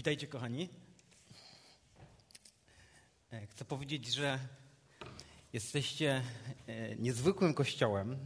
Witajcie, 0.00 0.26
kochani. 0.26 0.68
E, 3.32 3.46
chcę 3.46 3.64
powiedzieć, 3.64 4.14
że 4.14 4.38
jesteście 5.52 6.22
e, 6.66 6.96
niezwykłym 6.96 7.54
kościołem 7.54 8.18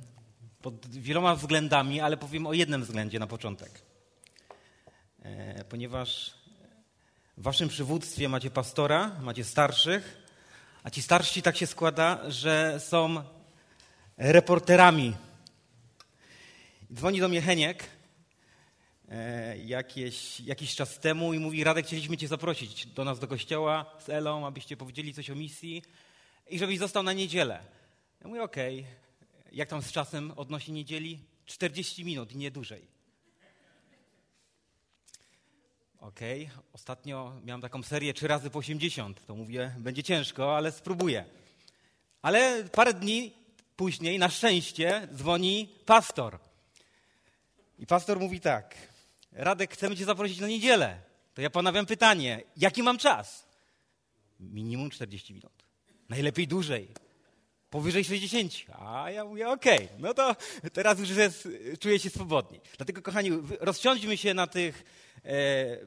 pod 0.62 0.86
wieloma 0.86 1.36
względami, 1.36 2.00
ale 2.00 2.16
powiem 2.16 2.46
o 2.46 2.52
jednym 2.52 2.82
względzie 2.82 3.18
na 3.18 3.26
początek. 3.26 3.82
E, 5.22 5.64
ponieważ 5.64 6.34
w 7.36 7.42
waszym 7.42 7.68
przywództwie 7.68 8.28
macie 8.28 8.50
pastora, 8.50 9.20
macie 9.20 9.44
starszych, 9.44 10.26
a 10.82 10.90
ci 10.90 11.02
starsi 11.02 11.42
tak 11.42 11.56
się 11.56 11.66
składa, 11.66 12.30
że 12.30 12.80
są 12.80 13.22
reporterami. 14.16 15.16
Dzwoni 16.92 17.20
do 17.20 17.28
mnie 17.28 17.42
Heniek 17.42 17.93
jakieś, 19.64 20.40
jakiś 20.40 20.74
czas 20.74 20.98
temu 20.98 21.34
i 21.34 21.38
mówi, 21.38 21.64
Radek, 21.64 21.86
chcieliśmy 21.86 22.16
cię 22.16 22.28
zaprosić 22.28 22.86
do 22.86 23.04
nas 23.04 23.18
do 23.18 23.28
kościoła 23.28 23.96
z 23.98 24.08
Elą, 24.08 24.46
abyście 24.46 24.76
powiedzieli 24.76 25.14
coś 25.14 25.30
o 25.30 25.34
misji 25.34 25.82
i 26.50 26.58
żebyś 26.58 26.78
został 26.78 27.02
na 27.02 27.12
niedzielę. 27.12 27.64
Ja 28.20 28.28
mówię, 28.28 28.42
okej, 28.42 28.80
okay. 28.80 29.52
jak 29.52 29.68
tam 29.68 29.82
z 29.82 29.92
czasem 29.92 30.32
odnośnie 30.36 30.74
niedzieli? 30.74 31.20
40 31.46 32.04
minut, 32.04 32.34
nie 32.34 32.50
dłużej. 32.50 32.86
Okej, 36.00 36.44
okay. 36.44 36.64
ostatnio 36.72 37.32
miałem 37.44 37.60
taką 37.60 37.82
serię 37.82 38.14
3 38.14 38.28
razy 38.28 38.50
po 38.50 38.58
80, 38.58 39.26
to 39.26 39.34
mówię, 39.34 39.74
będzie 39.78 40.02
ciężko, 40.02 40.56
ale 40.56 40.72
spróbuję. 40.72 41.24
Ale 42.22 42.64
parę 42.72 42.94
dni 42.94 43.32
później, 43.76 44.18
na 44.18 44.28
szczęście, 44.28 45.08
dzwoni 45.14 45.74
pastor. 45.86 46.38
I 47.78 47.86
pastor 47.86 48.20
mówi 48.20 48.40
tak, 48.40 48.93
Radek, 49.34 49.72
chcemy 49.72 49.96
cię 49.96 50.04
zaprosić 50.04 50.40
na 50.40 50.48
niedzielę. 50.48 51.00
To 51.34 51.42
ja 51.42 51.50
ponawiam 51.50 51.86
pytanie, 51.86 52.42
jaki 52.56 52.82
mam 52.82 52.98
czas? 52.98 53.46
Minimum 54.40 54.90
40 54.90 55.34
minut. 55.34 55.52
Najlepiej 56.08 56.48
dłużej. 56.48 56.88
Powyżej 57.70 58.04
60. 58.04 58.52
A 58.78 59.10
ja 59.10 59.24
mówię, 59.24 59.48
okej, 59.48 59.84
okay, 59.84 59.98
no 59.98 60.14
to 60.14 60.36
teraz 60.72 60.98
już 60.98 61.10
jest, 61.10 61.48
czuję 61.80 61.98
się 61.98 62.10
swobodniej. 62.10 62.60
Dlatego, 62.76 63.02
kochani, 63.02 63.30
rozsiądźmy 63.60 64.16
się 64.16 64.34
na 64.34 64.46
tych, 64.46 64.84
e, 65.24 65.28
e, 65.30 65.78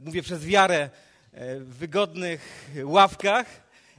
mówię 0.00 0.22
przez 0.22 0.44
wiarę, 0.44 0.90
e, 1.32 1.60
wygodnych 1.60 2.70
ławkach 2.84 3.46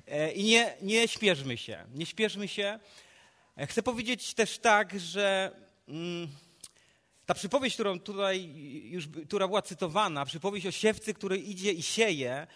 e, 0.08 0.32
i 0.32 0.44
nie, 0.44 0.78
nie 0.82 1.08
śpieszmy 1.08 1.58
się. 1.58 1.86
Nie 1.94 2.06
śpieszmy 2.06 2.48
się. 2.48 2.80
E, 3.58 3.68
chcę 3.68 3.84
powiedzieć 3.84 4.34
też 4.34 4.60
tak, 4.60 5.00
że... 5.00 5.56
Mm, 5.88 6.28
ta 7.26 7.34
przypowieść, 7.34 7.76
którą 7.76 8.00
tutaj 8.00 8.54
już, 8.84 9.08
która 9.28 9.48
była 9.48 9.62
cytowana, 9.62 10.26
przypowieść 10.26 10.68
o 10.68 10.72
siewcy, 10.72 11.14
który 11.14 11.38
idzie 11.38 11.72
i 11.72 11.84
sieje, 11.84 12.48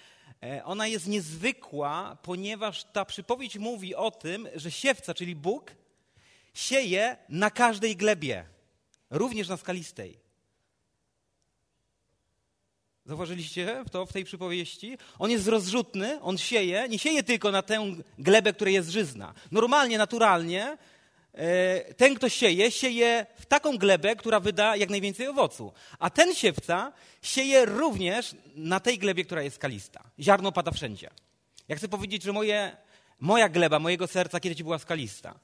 e, 0.43 0.65
ona 0.65 0.87
jest 0.87 1.07
niezwykła, 1.07 2.17
ponieważ 2.21 2.83
ta 2.83 3.05
przypowieść 3.05 3.57
mówi 3.57 3.95
o 3.95 4.11
tym, 4.11 4.47
że 4.55 4.71
siewca, 4.71 5.13
czyli 5.13 5.35
Bóg, 5.35 5.71
sieje 6.53 7.17
na 7.29 7.51
każdej 7.51 7.95
glebie, 7.95 8.45
również 9.09 9.47
na 9.47 9.57
skalistej. 9.57 10.27
Zauważyliście 13.05 13.83
to 13.91 14.05
w 14.05 14.13
tej 14.13 14.25
przypowieści? 14.25 14.97
On 15.19 15.31
jest 15.31 15.47
rozrzutny, 15.47 16.21
on 16.21 16.37
sieje, 16.37 16.87
nie 16.89 16.99
sieje 16.99 17.23
tylko 17.23 17.51
na 17.51 17.61
tę 17.61 17.95
glebę, 18.19 18.53
która 18.53 18.71
jest 18.71 18.89
żyzna. 18.89 19.33
Normalnie, 19.51 19.97
naturalnie 19.97 20.77
ten, 21.97 22.15
kto 22.15 22.29
sieje, 22.29 22.71
sieje 22.71 23.25
w 23.39 23.45
taką 23.45 23.77
glebę, 23.77 24.15
która 24.15 24.39
wyda 24.39 24.75
jak 24.75 24.89
najwięcej 24.89 25.27
owocu. 25.27 25.71
A 25.99 26.09
ten 26.09 26.35
siewca 26.35 26.93
sieje 27.21 27.65
również 27.65 28.35
na 28.55 28.79
tej 28.79 28.97
glebie, 28.97 29.25
która 29.25 29.41
jest 29.41 29.55
skalista. 29.55 30.03
Ziarno 30.19 30.51
pada 30.51 30.71
wszędzie. 30.71 31.09
Ja 31.67 31.75
chcę 31.75 31.87
powiedzieć, 31.87 32.23
że 32.23 32.33
moje, 32.33 32.77
moja 33.19 33.49
gleba, 33.49 33.79
mojego 33.79 34.07
serca 34.07 34.39
kiedyś 34.39 34.63
była 34.63 34.79
skalista. 34.79 35.39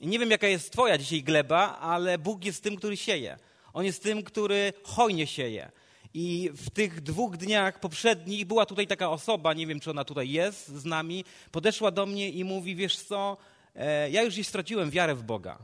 I 0.00 0.06
nie 0.06 0.18
wiem, 0.18 0.30
jaka 0.30 0.46
jest 0.46 0.72
twoja 0.72 0.98
dzisiaj 0.98 1.22
gleba, 1.22 1.78
ale 1.78 2.18
Bóg 2.18 2.44
jest 2.44 2.62
tym, 2.62 2.76
który 2.76 2.96
sieje. 2.96 3.38
On 3.72 3.84
jest 3.84 4.02
tym, 4.02 4.22
który 4.22 4.72
hojnie 4.82 5.26
sieje. 5.26 5.70
I 6.14 6.50
w 6.54 6.70
tych 6.70 7.00
dwóch 7.00 7.36
dniach 7.36 7.80
poprzednich 7.80 8.44
była 8.44 8.66
tutaj 8.66 8.86
taka 8.86 9.10
osoba, 9.10 9.54
nie 9.54 9.66
wiem, 9.66 9.80
czy 9.80 9.90
ona 9.90 10.04
tutaj 10.04 10.30
jest 10.30 10.68
z 10.68 10.84
nami, 10.84 11.24
podeszła 11.52 11.90
do 11.90 12.06
mnie 12.06 12.30
i 12.30 12.44
mówi, 12.44 12.76
wiesz 12.76 12.96
co, 12.96 13.36
E, 13.36 13.55
ja 14.10 14.22
już 14.22 14.34
dziś 14.34 14.48
straciłem 14.48 14.90
wiarę 14.90 15.14
w 15.14 15.22
Boga. 15.22 15.58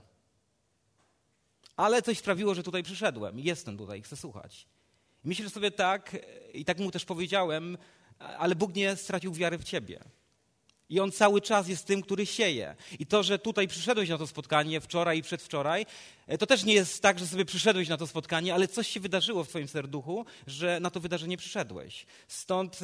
Ale 1.76 2.02
coś 2.02 2.18
sprawiło, 2.18 2.54
że 2.54 2.62
tutaj 2.62 2.82
przyszedłem. 2.82 3.38
Jestem 3.38 3.78
tutaj, 3.78 4.02
chcę 4.02 4.16
słuchać. 4.16 4.66
Myślę 5.24 5.50
sobie 5.50 5.70
tak, 5.70 6.16
i 6.54 6.64
tak 6.64 6.78
mu 6.78 6.90
też 6.90 7.04
powiedziałem, 7.04 7.78
ale 8.18 8.54
Bóg 8.54 8.74
nie 8.74 8.96
stracił 8.96 9.32
wiary 9.32 9.58
w 9.58 9.64
ciebie. 9.64 10.04
I 10.88 11.00
On 11.00 11.12
cały 11.12 11.40
czas 11.40 11.68
jest 11.68 11.86
tym, 11.86 12.02
który 12.02 12.26
sieje. 12.26 12.76
I 12.98 13.06
to, 13.06 13.22
że 13.22 13.38
tutaj 13.38 13.68
przyszedłeś 13.68 14.08
na 14.08 14.18
to 14.18 14.26
spotkanie 14.26 14.80
wczoraj 14.80 15.18
i 15.18 15.22
przedwczoraj, 15.22 15.86
e, 16.26 16.38
to 16.38 16.46
też 16.46 16.64
nie 16.64 16.74
jest 16.74 17.02
tak, 17.02 17.18
że 17.18 17.26
sobie 17.26 17.44
przyszedłeś 17.44 17.88
na 17.88 17.96
to 17.96 18.06
spotkanie, 18.06 18.54
ale 18.54 18.68
coś 18.68 18.88
się 18.88 19.00
wydarzyło 19.00 19.44
w 19.44 19.48
twoim 19.48 19.68
serduchu, 19.68 20.24
że 20.46 20.80
na 20.80 20.90
to 20.90 21.00
wydarzenie 21.00 21.36
przyszedłeś. 21.36 22.06
Stąd 22.28 22.78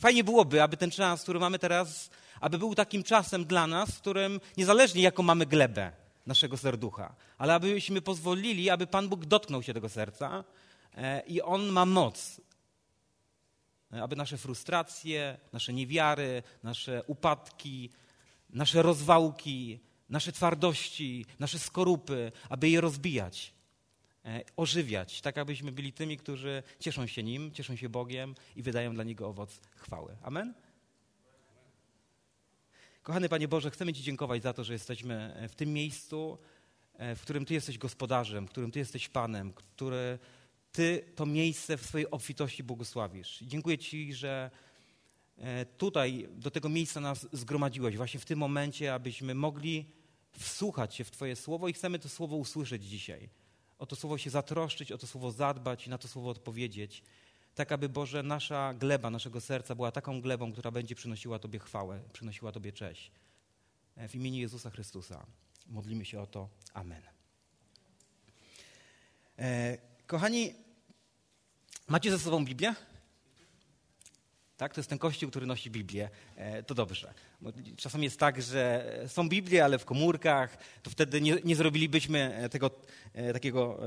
fajnie 0.00 0.24
byłoby, 0.24 0.62
aby 0.62 0.76
ten 0.76 0.90
czas, 0.90 1.22
który 1.22 1.38
mamy 1.40 1.58
teraz, 1.58 2.10
aby 2.40 2.58
był 2.58 2.74
takim 2.74 3.02
czasem 3.02 3.44
dla 3.44 3.66
nas, 3.66 3.90
w 3.90 4.00
którym 4.00 4.40
niezależnie 4.56 5.02
jaką 5.02 5.22
mamy 5.22 5.46
glebę 5.46 5.92
naszego 6.26 6.56
serducha, 6.56 7.14
ale 7.38 7.54
abyśmy 7.54 8.02
pozwolili, 8.02 8.70
aby 8.70 8.86
Pan 8.86 9.08
Bóg 9.08 9.26
dotknął 9.26 9.62
się 9.62 9.74
tego 9.74 9.88
serca 9.88 10.44
e, 10.96 11.22
i 11.26 11.42
On 11.42 11.66
ma 11.66 11.86
moc, 11.86 12.40
e, 13.92 14.02
aby 14.02 14.16
nasze 14.16 14.38
frustracje, 14.38 15.38
nasze 15.52 15.72
niewiary, 15.72 16.42
nasze 16.62 17.02
upadki, 17.06 17.90
nasze 18.50 18.82
rozwałki, 18.82 19.80
nasze 20.08 20.32
twardości, 20.32 21.26
nasze 21.38 21.58
skorupy, 21.58 22.32
aby 22.48 22.68
je 22.68 22.80
rozbijać, 22.80 23.52
ożywiać, 24.56 25.20
tak 25.20 25.38
abyśmy 25.38 25.72
byli 25.72 25.92
tymi, 25.92 26.16
którzy 26.16 26.62
cieszą 26.78 27.06
się 27.06 27.22
Nim, 27.22 27.52
cieszą 27.52 27.76
się 27.76 27.88
Bogiem 27.88 28.34
i 28.56 28.62
wydają 28.62 28.94
dla 28.94 29.04
Niego 29.04 29.28
owoc 29.28 29.60
chwały. 29.76 30.16
Amen? 30.22 30.54
Kochany 33.02 33.28
Panie 33.28 33.48
Boże, 33.48 33.70
chcemy 33.70 33.92
Ci 33.92 34.02
dziękować 34.02 34.42
za 34.42 34.52
to, 34.52 34.64
że 34.64 34.72
jesteśmy 34.72 35.46
w 35.48 35.54
tym 35.54 35.72
miejscu, 35.72 36.38
e, 36.94 37.16
w 37.16 37.22
którym 37.22 37.44
Ty 37.44 37.54
jesteś 37.54 37.78
gospodarzem, 37.78 38.46
w 38.46 38.50
którym 38.50 38.70
Ty 38.70 38.78
jesteś 38.78 39.08
Panem, 39.08 39.52
który 39.52 40.18
Ty 40.72 41.04
to 41.14 41.26
miejsce 41.26 41.76
w 41.76 41.86
swojej 41.86 42.10
obfitości 42.10 42.62
błogosławisz. 42.62 43.38
Dziękuję 43.42 43.78
Ci, 43.78 44.14
że 44.14 44.50
e, 45.38 45.66
tutaj 45.66 46.28
do 46.30 46.50
tego 46.50 46.68
miejsca 46.68 47.00
nas 47.00 47.28
zgromadziłeś, 47.32 47.96
właśnie 47.96 48.20
w 48.20 48.24
tym 48.24 48.38
momencie, 48.38 48.94
abyśmy 48.94 49.34
mogli 49.34 49.86
wsłuchać 50.38 50.94
się 50.94 51.04
w 51.04 51.10
Twoje 51.10 51.36
słowo 51.36 51.68
i 51.68 51.72
chcemy 51.72 51.98
to 51.98 52.08
słowo 52.08 52.36
usłyszeć 52.36 52.84
dzisiaj. 52.84 53.28
O 53.80 53.86
to 53.86 53.96
słowo 53.96 54.18
się 54.18 54.30
zatroszczyć, 54.30 54.92
o 54.92 54.98
to 54.98 55.06
słowo 55.06 55.30
zadbać 55.30 55.86
i 55.86 55.90
na 55.90 55.98
to 55.98 56.08
słowo 56.08 56.30
odpowiedzieć 56.30 57.02
tak 57.54 57.72
aby 57.72 57.88
Boże, 57.88 58.22
nasza 58.22 58.74
gleba, 58.74 59.10
naszego 59.10 59.40
serca 59.40 59.74
była 59.74 59.92
taką 59.92 60.20
glebą, 60.20 60.52
która 60.52 60.70
będzie 60.70 60.94
przynosiła 60.94 61.38
Tobie 61.38 61.58
chwałę, 61.58 62.00
przynosiła 62.12 62.52
Tobie 62.52 62.72
cześć. 62.72 63.10
E, 63.96 64.08
w 64.08 64.14
imieniu 64.14 64.38
Jezusa 64.38 64.70
Chrystusa 64.70 65.26
modlimy 65.66 66.04
się 66.04 66.20
o 66.20 66.26
to. 66.26 66.48
Amen. 66.74 67.02
E, 69.38 69.78
kochani, 70.06 70.54
macie 71.88 72.10
ze 72.10 72.18
sobą 72.18 72.44
Biblię? 72.44 72.74
Tak, 74.60 74.74
to 74.74 74.80
jest 74.80 74.90
ten 74.90 74.98
kościół, 74.98 75.30
który 75.30 75.46
nosi 75.46 75.70
Biblię. 75.70 76.08
E, 76.36 76.62
to 76.62 76.74
dobrze. 76.74 77.14
Bo 77.40 77.52
czasem 77.76 78.02
jest 78.02 78.18
tak, 78.18 78.42
że 78.42 78.92
są 79.06 79.28
Biblie, 79.28 79.64
ale 79.64 79.78
w 79.78 79.84
komórkach, 79.84 80.58
to 80.82 80.90
wtedy 80.90 81.20
nie, 81.20 81.36
nie 81.44 81.56
zrobilibyśmy 81.56 82.48
tego 82.50 82.70
takiego 83.32 83.80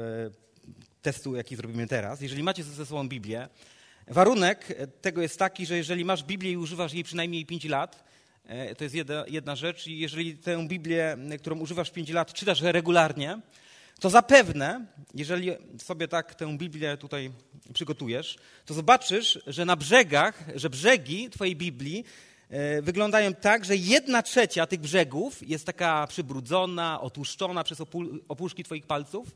testu, 1.02 1.36
jaki 1.36 1.56
zrobimy 1.56 1.88
teraz. 1.88 2.22
Jeżeli 2.22 2.44
macie 2.44 2.64
ze 2.64 2.86
sobą 2.86 3.10
Biblię, 3.10 3.48
warunek 4.08 4.68
tego 5.02 5.22
jest 5.22 5.40
taki, 5.40 5.66
że 5.66 5.78
jeżeli 5.78 6.06
masz 6.06 6.24
Biblię 6.24 6.52
i 6.52 6.58
używasz 6.58 6.94
jej 6.94 7.04
przynajmniej 7.04 7.46
5 7.46 7.66
lat, 7.66 8.04
e, 8.46 8.76
to 8.76 8.84
jest 8.84 8.96
jedna, 8.96 9.26
jedna 9.28 9.56
rzecz, 9.56 9.88
i 9.88 10.00
jeżeli 10.00 10.38
tę 10.38 10.68
Biblię, 10.68 11.18
którą 11.40 11.60
używasz 11.60 11.92
5 11.92 12.10
lat, 12.10 12.34
czytasz 12.34 12.62
regularnie, 12.62 13.40
to 14.04 14.10
zapewne, 14.10 14.86
jeżeli 15.14 15.52
sobie 15.78 16.08
tak 16.08 16.36
tę 16.36 16.58
Biblię 16.58 16.98
tutaj 16.98 17.32
przygotujesz, 17.74 18.38
to 18.66 18.74
zobaczysz, 18.74 19.40
że 19.48 19.66
na 19.66 19.76
brzegach, 19.76 20.44
że 20.56 20.70
brzegi 20.70 21.30
Twojej 21.30 21.56
Biblii 21.56 22.06
e, 22.50 22.82
wyglądają 22.82 23.34
tak, 23.34 23.66
że 23.66 23.76
jedna 23.76 24.24
trzecia 24.24 24.68
tych 24.68 24.80
brzegów 24.80 25.50
jest 25.50 25.66
taka 25.66 26.08
przybrudzona, 26.08 27.02
otłuszczona 27.02 27.64
przez 27.64 27.82
opuszki 28.28 28.64
Twoich 28.64 28.88
palców 28.88 29.28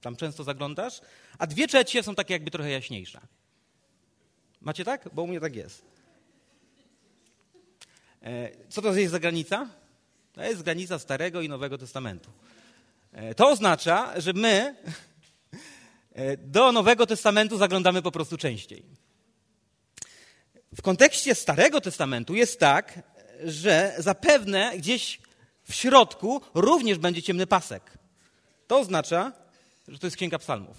tam 0.00 0.16
często 0.16 0.44
zaglądasz, 0.44 1.00
a 1.38 1.46
dwie 1.46 1.66
trzecie 1.66 2.02
są 2.02 2.14
takie 2.14 2.34
jakby 2.34 2.50
trochę 2.50 2.70
jaśniejsze. 2.70 3.20
Macie 4.60 4.84
tak? 4.84 5.08
Bo 5.12 5.22
u 5.22 5.26
mnie 5.26 5.40
tak 5.40 5.56
jest. 5.56 5.84
E, 8.22 8.50
co 8.68 8.82
to 8.82 8.94
jest 8.94 9.12
za 9.12 9.18
granica? 9.18 9.68
To 10.32 10.42
jest 10.42 10.62
granica 10.62 10.98
Starego 10.98 11.42
i 11.42 11.48
Nowego 11.48 11.78
Testamentu. 11.78 12.30
E, 13.12 13.34
to 13.34 13.48
oznacza, 13.48 14.20
że 14.20 14.32
my 14.32 14.74
e, 16.12 16.36
do 16.36 16.72
Nowego 16.72 17.06
Testamentu 17.06 17.58
zaglądamy 17.58 18.02
po 18.02 18.12
prostu 18.12 18.36
częściej. 18.36 18.84
W 20.76 20.82
kontekście 20.82 21.34
Starego 21.34 21.80
Testamentu 21.80 22.34
jest 22.34 22.60
tak, 22.60 23.02
że 23.44 23.94
zapewne 23.98 24.72
gdzieś 24.78 25.20
w 25.62 25.74
środku 25.74 26.40
również 26.54 26.98
będzie 26.98 27.22
ciemny 27.22 27.46
pasek. 27.46 27.98
To 28.66 28.78
oznacza, 28.78 29.32
że 29.88 29.98
to 29.98 30.06
jest 30.06 30.16
Księga 30.16 30.38
Psalmów. 30.38 30.76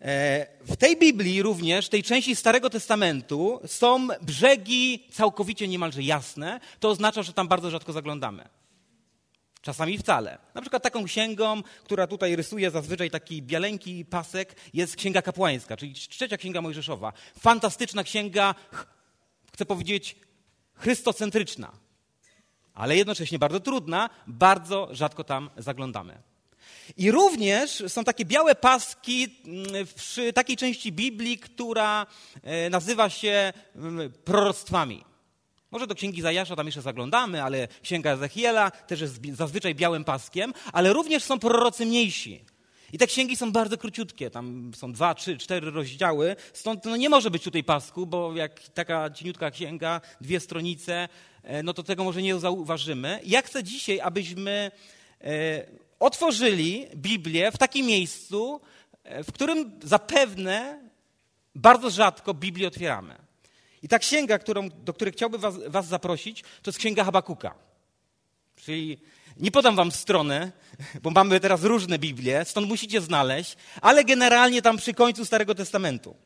E, 0.00 0.46
w 0.60 0.76
tej 0.76 0.96
Biblii 0.96 1.42
również, 1.42 1.88
tej 1.88 2.02
części 2.02 2.36
Starego 2.36 2.70
Testamentu, 2.70 3.60
są 3.66 4.08
brzegi 4.22 5.08
całkowicie 5.12 5.68
niemalże 5.68 6.02
jasne. 6.02 6.60
To 6.80 6.88
oznacza, 6.88 7.22
że 7.22 7.32
tam 7.32 7.48
bardzo 7.48 7.70
rzadko 7.70 7.92
zaglądamy. 7.92 8.48
Czasami 9.64 9.98
wcale. 9.98 10.38
Na 10.54 10.60
przykład 10.60 10.82
taką 10.82 11.04
księgą, 11.04 11.62
która 11.84 12.06
tutaj 12.06 12.36
rysuje 12.36 12.70
zazwyczaj 12.70 13.10
taki 13.10 13.42
bialeńki 13.42 14.04
pasek, 14.04 14.56
jest 14.74 14.96
Księga 14.96 15.22
Kapłańska, 15.22 15.76
czyli 15.76 15.94
trzecia 15.94 16.36
Księga 16.36 16.60
Mojżeszowa. 16.60 17.12
Fantastyczna 17.38 18.04
księga, 18.04 18.54
chcę 19.54 19.66
powiedzieć, 19.66 20.16
chrystocentryczna, 20.74 21.72
ale 22.74 22.96
jednocześnie 22.96 23.38
bardzo 23.38 23.60
trudna, 23.60 24.10
bardzo 24.26 24.88
rzadko 24.90 25.24
tam 25.24 25.50
zaglądamy. 25.56 26.22
I 26.96 27.10
również 27.10 27.82
są 27.88 28.04
takie 28.04 28.24
białe 28.24 28.54
paski 28.54 29.36
mm, 29.44 29.86
przy 29.96 30.32
takiej 30.32 30.56
części 30.56 30.92
Biblii, 30.92 31.38
która 31.38 32.06
e, 32.42 32.70
nazywa 32.70 33.10
się 33.10 33.52
mm, 33.76 34.12
proroctwami. 34.12 35.04
Może 35.74 35.86
do 35.86 35.94
księgi 35.94 36.22
Zajasza 36.22 36.56
tam 36.56 36.66
jeszcze 36.66 36.82
zaglądamy, 36.82 37.42
ale 37.42 37.68
księga 37.82 38.12
Ezechiela 38.12 38.70
też 38.70 39.00
jest 39.00 39.20
zazwyczaj 39.32 39.74
białym 39.74 40.04
paskiem, 40.04 40.52
ale 40.72 40.92
również 40.92 41.22
są 41.22 41.38
prorocy 41.38 41.86
mniejsi. 41.86 42.44
I 42.92 42.98
te 42.98 43.06
księgi 43.06 43.36
są 43.36 43.52
bardzo 43.52 43.78
króciutkie, 43.78 44.30
tam 44.30 44.72
są 44.76 44.92
dwa, 44.92 45.14
trzy, 45.14 45.38
cztery 45.38 45.70
rozdziały, 45.70 46.36
stąd 46.52 46.84
no 46.84 46.96
nie 46.96 47.08
może 47.08 47.30
być 47.30 47.42
tutaj 47.42 47.64
pasku, 47.64 48.06
bo 48.06 48.36
jak 48.36 48.60
taka 48.68 49.10
cieniutka 49.10 49.50
księga, 49.50 50.00
dwie 50.20 50.40
stronice, 50.40 51.08
e, 51.42 51.62
no 51.62 51.74
to 51.74 51.82
tego 51.82 52.04
może 52.04 52.22
nie 52.22 52.38
zauważymy. 52.38 53.20
Ja 53.24 53.42
chcę 53.42 53.64
dzisiaj, 53.64 54.00
abyśmy 54.00 54.70
e, 55.20 55.66
otworzyli 56.00 56.86
Biblię 56.96 57.52
w 57.52 57.58
takim 57.58 57.86
miejscu, 57.86 58.60
e, 59.04 59.24
w 59.24 59.32
którym 59.32 59.80
zapewne 59.82 60.80
bardzo 61.54 61.90
rzadko 61.90 62.34
Biblię 62.34 62.68
otwieramy. 62.68 63.23
I 63.84 63.88
ta 63.88 63.98
księga, 63.98 64.38
którą, 64.38 64.68
do 64.68 64.92
której 64.92 65.12
chciałbym 65.12 65.40
was, 65.40 65.54
was 65.66 65.86
zaprosić, 65.86 66.42
to 66.42 66.70
jest 66.70 66.78
księga 66.78 67.04
Habakuka. 67.04 67.54
Czyli 68.56 68.98
nie 69.36 69.50
podam 69.50 69.76
wam 69.76 69.92
strony, 69.92 70.52
bo 71.02 71.10
mamy 71.10 71.40
teraz 71.40 71.62
różne 71.62 71.98
Biblie, 71.98 72.44
stąd 72.44 72.68
musicie 72.68 73.00
znaleźć, 73.00 73.56
ale 73.80 74.04
generalnie 74.04 74.62
tam 74.62 74.76
przy 74.76 74.94
końcu 74.94 75.24
Starego 75.24 75.54
Testamentu. 75.54 76.16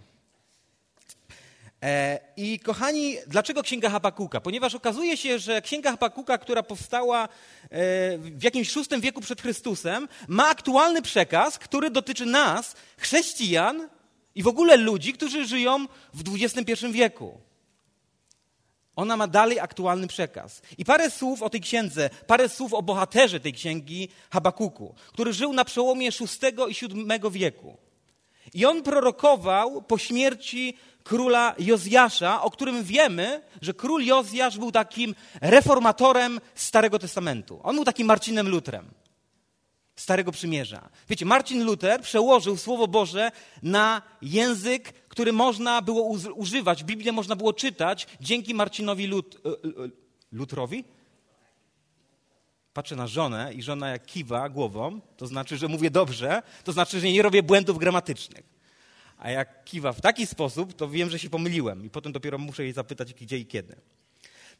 E, 1.82 2.20
I 2.36 2.60
kochani, 2.60 3.16
dlaczego 3.26 3.62
Księga 3.62 3.90
Habakuka? 3.90 4.40
Ponieważ 4.40 4.74
okazuje 4.74 5.16
się, 5.16 5.38
że 5.38 5.62
Księga 5.62 5.90
Habakuka, 5.90 6.38
która 6.38 6.62
powstała 6.62 7.24
e, 7.24 7.28
w 8.18 8.42
jakimś 8.42 8.74
VI 8.74 9.00
wieku 9.00 9.20
przed 9.20 9.42
Chrystusem, 9.42 10.08
ma 10.28 10.48
aktualny 10.48 11.02
przekaz, 11.02 11.58
który 11.58 11.90
dotyczy 11.90 12.26
nas, 12.26 12.76
chrześcijan 12.96 13.88
i 14.34 14.42
w 14.42 14.48
ogóle 14.48 14.76
ludzi, 14.76 15.12
którzy 15.12 15.46
żyją 15.46 15.86
w 16.14 16.22
XXI 16.42 16.86
wieku. 16.92 17.47
Ona 18.98 19.16
ma 19.16 19.26
dalej 19.26 19.60
aktualny 19.60 20.06
przekaz. 20.06 20.62
I 20.78 20.84
parę 20.84 21.10
słów 21.10 21.42
o 21.42 21.50
tej 21.50 21.60
księdze, 21.60 22.10
parę 22.26 22.48
słów 22.48 22.74
o 22.74 22.82
bohaterze 22.82 23.40
tej 23.40 23.52
księgi 23.52 24.08
Habakuku, 24.30 24.94
który 25.12 25.32
żył 25.32 25.52
na 25.52 25.64
przełomie 25.64 26.10
VI 26.10 26.26
i 26.68 26.74
VII 26.74 27.30
wieku. 27.30 27.76
I 28.54 28.66
on 28.66 28.82
prorokował 28.82 29.82
po 29.82 29.98
śmierci 29.98 30.76
króla 31.04 31.54
Jozjasza, 31.58 32.42
o 32.42 32.50
którym 32.50 32.84
wiemy, 32.84 33.42
że 33.62 33.74
król 33.74 34.04
Jozjasz 34.04 34.58
był 34.58 34.72
takim 34.72 35.14
reformatorem 35.40 36.40
Starego 36.54 36.98
Testamentu. 36.98 37.60
On 37.62 37.74
był 37.74 37.84
takim 37.84 38.06
Marcinem 38.06 38.48
Lutrem. 38.48 38.90
Starego 39.96 40.32
Przymierza. 40.32 40.88
Wiecie, 41.08 41.26
Marcin 41.26 41.64
Luther 41.64 42.00
przełożył 42.00 42.56
Słowo 42.56 42.88
Boże 42.88 43.30
na 43.62 44.02
język, 44.22 45.07
który 45.18 45.32
można 45.32 45.82
było 45.82 46.16
używać, 46.34 46.84
Biblię 46.84 47.12
można 47.12 47.36
było 47.36 47.52
czytać 47.52 48.06
dzięki 48.20 48.54
Marcinowi 48.54 49.06
Lut, 49.06 49.36
e, 49.44 49.48
e, 49.48 49.88
Lutrowi. 50.32 50.84
Patrzę 52.72 52.96
na 52.96 53.06
żonę 53.06 53.54
i 53.54 53.62
żona 53.62 53.88
jak 53.88 54.06
kiwa 54.06 54.48
głową, 54.48 55.00
to 55.16 55.26
znaczy, 55.26 55.56
że 55.56 55.68
mówię 55.68 55.90
dobrze, 55.90 56.42
to 56.64 56.72
znaczy, 56.72 57.00
że 57.00 57.12
nie 57.12 57.22
robię 57.22 57.42
błędów 57.42 57.78
gramatycznych. 57.78 58.44
A 59.18 59.30
jak 59.30 59.64
kiwa 59.64 59.92
w 59.92 60.00
taki 60.00 60.26
sposób, 60.26 60.74
to 60.74 60.88
wiem, 60.88 61.10
że 61.10 61.18
się 61.18 61.30
pomyliłem 61.30 61.84
i 61.84 61.90
potem 61.90 62.12
dopiero 62.12 62.38
muszę 62.38 62.62
jej 62.62 62.72
zapytać, 62.72 63.14
gdzie 63.14 63.38
i 63.38 63.46
kiedy. 63.46 63.76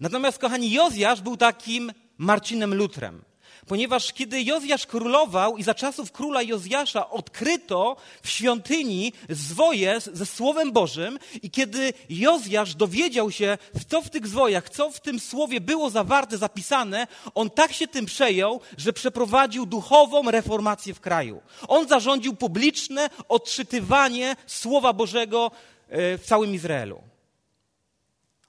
Natomiast, 0.01 0.39
kochani, 0.39 0.73
Jozjasz 0.73 1.21
był 1.21 1.37
takim 1.37 1.93
Marcinem 2.19 2.75
Lutrem 2.75 3.23
ponieważ 3.67 4.13
kiedy 4.13 4.43
Jozjasz 4.43 4.87
królował 4.87 5.57
i 5.57 5.63
za 5.63 5.75
czasów 5.75 6.13
króla 6.13 6.43
Jozjasza 6.43 7.11
odkryto 7.11 7.97
w 8.23 8.29
świątyni 8.29 9.13
zwoje 9.31 10.01
ze 10.01 10.27
Słowem 10.27 10.73
Bożym 10.73 11.19
i 11.43 11.51
kiedy 11.51 11.93
Jozjasz 12.11 12.75
dowiedział 12.75 13.31
się, 13.31 13.59
co 13.89 14.03
w 14.03 14.11
tych 14.11 14.27
zwojach, 14.27 14.71
co 14.71 14.91
w 14.91 15.01
tym 15.01 15.21
słowie 15.21 15.61
było 15.61 15.91
zawarte, 15.91 16.39
zapisane, 16.39 17.07
on 17.35 17.51
tak 17.51 17.73
się 17.73 17.89
tym 17.89 18.07
przejął, 18.07 18.61
że 18.77 18.93
przeprowadził 18.93 19.67
duchową 19.67 20.31
reformację 20.31 20.95
w 20.95 21.01
kraju. 21.01 21.43
On 21.69 21.89
zarządził 21.89 22.37
publiczne 22.37 23.11
odczytywanie 23.29 24.37
Słowa 24.47 24.93
Bożego 24.93 25.51
e, 25.89 26.19
w 26.19 26.25
całym 26.25 26.55
Izraelu. 26.55 27.03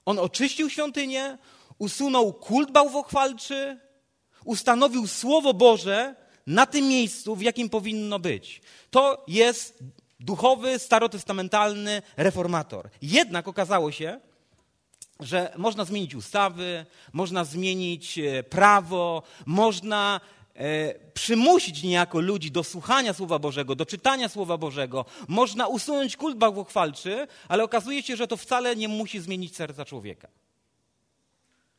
On 0.06 0.18
oczyścił 0.18 0.70
świątynię, 0.70 1.38
usunął 1.78 2.32
kult 2.32 2.70
bałwochwalczy, 2.70 3.78
ustanowił 4.44 5.06
Słowo 5.06 5.54
Boże 5.54 6.14
na 6.46 6.66
tym 6.66 6.88
miejscu, 6.88 7.36
w 7.36 7.42
jakim 7.42 7.68
powinno 7.68 8.18
być. 8.18 8.60
To 8.90 9.24
jest 9.28 9.78
duchowy, 10.20 10.78
starotestamentalny 10.78 12.02
reformator. 12.16 12.90
Jednak 13.02 13.48
okazało 13.48 13.92
się, 13.92 14.20
że 15.20 15.52
można 15.56 15.84
zmienić 15.84 16.14
ustawy, 16.14 16.86
można 17.12 17.44
zmienić 17.44 18.18
e, 18.18 18.42
prawo, 18.42 19.22
można 19.46 20.20
e, 20.54 20.94
przymusić 21.10 21.82
niejako 21.82 22.20
ludzi 22.20 22.50
do 22.50 22.64
słuchania 22.64 23.12
Słowa 23.12 23.38
Bożego, 23.38 23.74
do 23.74 23.86
czytania 23.86 24.28
Słowa 24.28 24.58
Bożego, 24.58 25.04
można 25.28 25.66
usunąć 25.66 26.16
kult 26.16 26.36
bałwochwalczy, 26.38 27.26
ale 27.48 27.64
okazuje 27.64 28.02
się, 28.02 28.16
że 28.16 28.26
to 28.26 28.36
wcale 28.36 28.76
nie 28.76 28.88
musi 28.88 29.20
zmienić 29.20 29.56
serca 29.56 29.84
człowieka. 29.84 30.28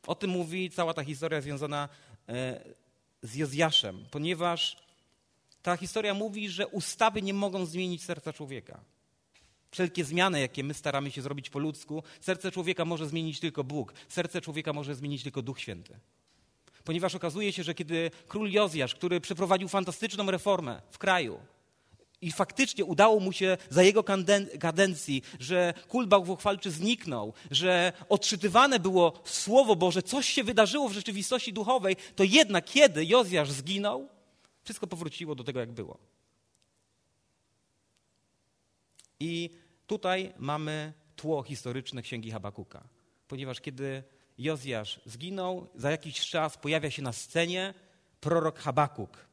O 0.06 0.14
tym 0.14 0.30
mówi 0.30 0.70
cała 0.70 0.94
ta 0.94 1.04
historia 1.04 1.40
związana 1.40 1.88
z 3.22 3.34
Jozjaszem, 3.34 4.04
ponieważ 4.10 4.76
ta 5.62 5.76
historia 5.76 6.14
mówi, 6.14 6.48
że 6.48 6.66
ustawy 6.66 7.22
nie 7.22 7.34
mogą 7.34 7.66
zmienić 7.66 8.04
serca 8.04 8.32
człowieka. 8.32 8.80
Wszelkie 9.70 10.04
zmiany, 10.04 10.40
jakie 10.40 10.64
my 10.64 10.74
staramy 10.74 11.10
się 11.10 11.22
zrobić 11.22 11.50
po 11.50 11.58
ludzku, 11.58 12.02
serce 12.20 12.50
człowieka 12.50 12.84
może 12.84 13.08
zmienić 13.08 13.40
tylko 13.40 13.64
Bóg, 13.64 13.94
serce 14.08 14.40
człowieka 14.40 14.72
może 14.72 14.94
zmienić 14.94 15.22
tylko 15.22 15.42
Duch 15.42 15.60
Święty. 15.60 15.98
Ponieważ 16.84 17.14
okazuje 17.14 17.52
się, 17.52 17.62
że 17.62 17.74
kiedy 17.74 18.10
król 18.28 18.50
Jozjasz, 18.50 18.94
który 18.94 19.20
przeprowadził 19.20 19.68
fantastyczną 19.68 20.30
reformę 20.30 20.82
w 20.90 20.98
kraju, 20.98 21.40
i 22.22 22.32
faktycznie 22.32 22.84
udało 22.84 23.20
mu 23.20 23.32
się 23.32 23.56
za 23.70 23.82
jego 23.82 24.04
kadencji, 24.60 25.22
że 25.40 25.74
kult 25.88 26.08
bałwochwalczy 26.08 26.70
zniknął, 26.70 27.32
że 27.50 27.92
odczytywane 28.08 28.80
było 28.80 29.20
Słowo 29.24 29.76
Boże, 29.76 30.02
coś 30.02 30.28
się 30.28 30.44
wydarzyło 30.44 30.88
w 30.88 30.92
rzeczywistości 30.92 31.52
duchowej, 31.52 31.96
to 32.16 32.24
jednak 32.24 32.64
kiedy 32.64 33.04
Jozjasz 33.04 33.50
zginął, 33.50 34.08
wszystko 34.64 34.86
powróciło 34.86 35.34
do 35.34 35.44
tego, 35.44 35.60
jak 35.60 35.72
było. 35.72 35.98
I 39.20 39.50
tutaj 39.86 40.32
mamy 40.38 40.92
tło 41.16 41.42
historyczne 41.42 42.02
Księgi 42.02 42.30
Habakuka. 42.30 42.82
Ponieważ 43.28 43.60
kiedy 43.60 44.02
Jozjasz 44.38 45.00
zginął, 45.06 45.68
za 45.74 45.90
jakiś 45.90 46.20
czas 46.20 46.58
pojawia 46.58 46.90
się 46.90 47.02
na 47.02 47.12
scenie 47.12 47.74
prorok 48.20 48.58
Habakuk. 48.58 49.32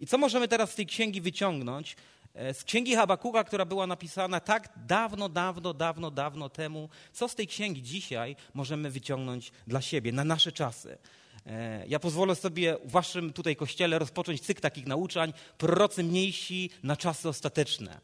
I 0.00 0.06
co 0.06 0.18
możemy 0.18 0.48
teraz 0.48 0.70
z 0.70 0.74
tej 0.74 0.86
księgi 0.86 1.20
wyciągnąć? 1.20 1.96
E, 2.38 2.54
z 2.54 2.64
księgi 2.64 2.94
Habakuka, 2.94 3.44
która 3.44 3.64
była 3.64 3.86
napisana 3.86 4.40
tak 4.40 4.68
dawno, 4.76 5.28
dawno, 5.28 5.74
dawno, 5.74 6.10
dawno 6.10 6.48
temu. 6.48 6.88
Co 7.12 7.28
z 7.28 7.34
tej 7.34 7.46
księgi 7.46 7.82
dzisiaj 7.82 8.36
możemy 8.54 8.90
wyciągnąć 8.90 9.52
dla 9.66 9.80
siebie, 9.80 10.12
na 10.12 10.24
nasze 10.24 10.52
czasy? 10.52 10.98
E, 11.46 11.86
ja 11.86 11.98
pozwolę 11.98 12.34
sobie 12.34 12.76
w 12.84 12.90
waszym 12.90 13.32
tutaj 13.32 13.56
kościele 13.56 13.98
rozpocząć 13.98 14.40
cykl 14.40 14.60
takich 14.60 14.86
nauczań, 14.86 15.32
prorocy 15.58 16.04
mniejsi 16.04 16.70
na 16.82 16.96
czasy 16.96 17.28
ostateczne. 17.28 18.00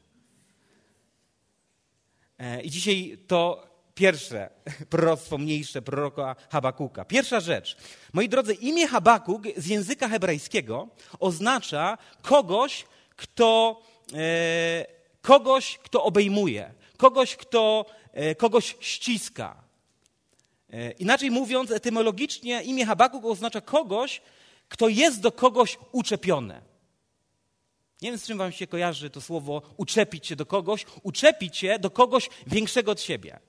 E, 2.39 2.63
I 2.63 2.71
dzisiaj 2.71 3.19
to 3.27 3.67
pierwsze 3.95 4.51
proroctwo 4.91 5.39
mniejsze 5.39 5.83
proroka 5.83 6.37
Habakuka. 6.51 7.05
Pierwsza 7.05 7.41
rzecz. 7.41 7.77
Moi 8.13 8.29
drodzy, 8.29 8.55
imię 8.55 8.89
Habakuk 8.89 9.43
z 9.57 9.67
języka 9.67 10.09
hebrajskiego 10.09 10.89
oznacza 11.19 11.99
kogoś, 12.23 12.85
kto 13.17 13.81
kogoś, 15.23 15.79
kto 15.79 16.05
obejmuje, 16.05 16.75
kogoś, 16.97 17.37
kto 17.37 17.87
e, 18.13 18.35
kogoś 18.35 18.77
ściska. 18.81 19.65
E, 20.73 20.91
inaczej 20.91 21.31
mówiąc, 21.31 21.71
etymologicznie 21.71 22.63
imię 22.63 22.87
Habakuk 22.87 23.25
oznacza 23.25 23.61
kogoś, 23.61 24.23
kto 24.69 24.89
jest 24.89 25.21
do 25.21 25.33
kogoś 25.33 25.79
uczepiony. 25.93 26.61
Nie 28.03 28.11
wiem, 28.11 28.19
z 28.19 28.27
czym 28.27 28.39
wam 28.39 28.53
się 28.53 28.67
kojarzy 28.67 29.11
to 29.11 29.21
słowo 29.21 29.63
uczepić 29.77 30.27
się 30.27 30.37
do 30.37 30.47
kogoś, 30.47 30.87
uczepić 31.03 31.57
się 31.57 31.79
do 31.79 31.91
kogoś 31.91 32.31
większego 32.47 32.93
od 32.93 33.01
siebie. 33.01 33.41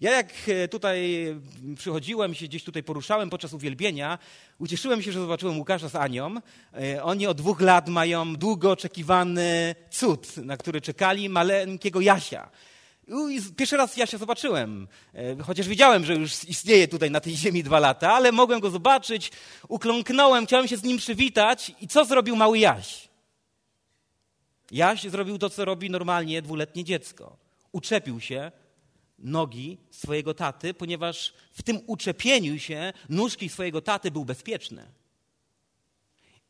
Ja 0.00 0.10
jak 0.10 0.32
e, 0.48 0.68
tutaj 0.68 1.26
przychodziłem, 1.76 2.34
się 2.34 2.46
gdzieś 2.46 2.64
tutaj 2.64 2.82
poruszałem 2.82 3.30
podczas 3.30 3.52
uwielbienia, 3.52 4.18
ucieszyłem 4.58 5.02
się, 5.02 5.12
że 5.12 5.20
zobaczyłem 5.20 5.58
Łukasza 5.58 5.88
z 5.88 5.96
Anią. 5.96 6.34
E, 6.74 7.02
oni 7.02 7.26
od 7.26 7.36
dwóch 7.36 7.60
lat 7.60 7.88
mają 7.88 8.36
długo 8.36 8.70
oczekiwany 8.70 9.74
cud, 9.90 10.36
na 10.36 10.56
który 10.56 10.80
czekali, 10.80 11.28
maleńkiego 11.28 12.00
Jasia. 12.00 12.50
Pierwszy 13.56 13.76
raz 13.76 13.96
Jasia 13.96 14.18
zobaczyłem, 14.18 14.88
e, 15.14 15.42
chociaż 15.42 15.68
wiedziałem, 15.68 16.04
że 16.04 16.14
już 16.14 16.44
istnieje 16.44 16.88
tutaj 16.88 17.10
na 17.10 17.20
tej 17.20 17.36
ziemi 17.36 17.62
dwa 17.62 17.80
lata, 17.80 18.12
ale 18.12 18.32
mogłem 18.32 18.60
go 18.60 18.70
zobaczyć, 18.70 19.32
ukląknąłem, 19.68 20.46
chciałem 20.46 20.68
się 20.68 20.76
z 20.76 20.82
nim 20.82 20.98
przywitać 20.98 21.72
i 21.80 21.88
co 21.88 22.04
zrobił 22.04 22.36
mały 22.36 22.58
Jaś? 22.58 23.08
Jaś 24.70 25.02
zrobił 25.02 25.38
to, 25.38 25.50
co 25.50 25.64
robi 25.64 25.90
normalnie 25.90 26.42
dwuletnie 26.42 26.84
dziecko. 26.84 27.36
Uczepił 27.72 28.20
się 28.20 28.52
nogi 29.20 29.78
swojego 29.90 30.34
taty, 30.34 30.74
ponieważ 30.74 31.32
w 31.52 31.62
tym 31.62 31.80
uczepieniu 31.86 32.58
się 32.58 32.92
nóżki 33.08 33.48
swojego 33.48 33.80
taty 33.80 34.10
był 34.10 34.24
bezpieczny. 34.24 34.86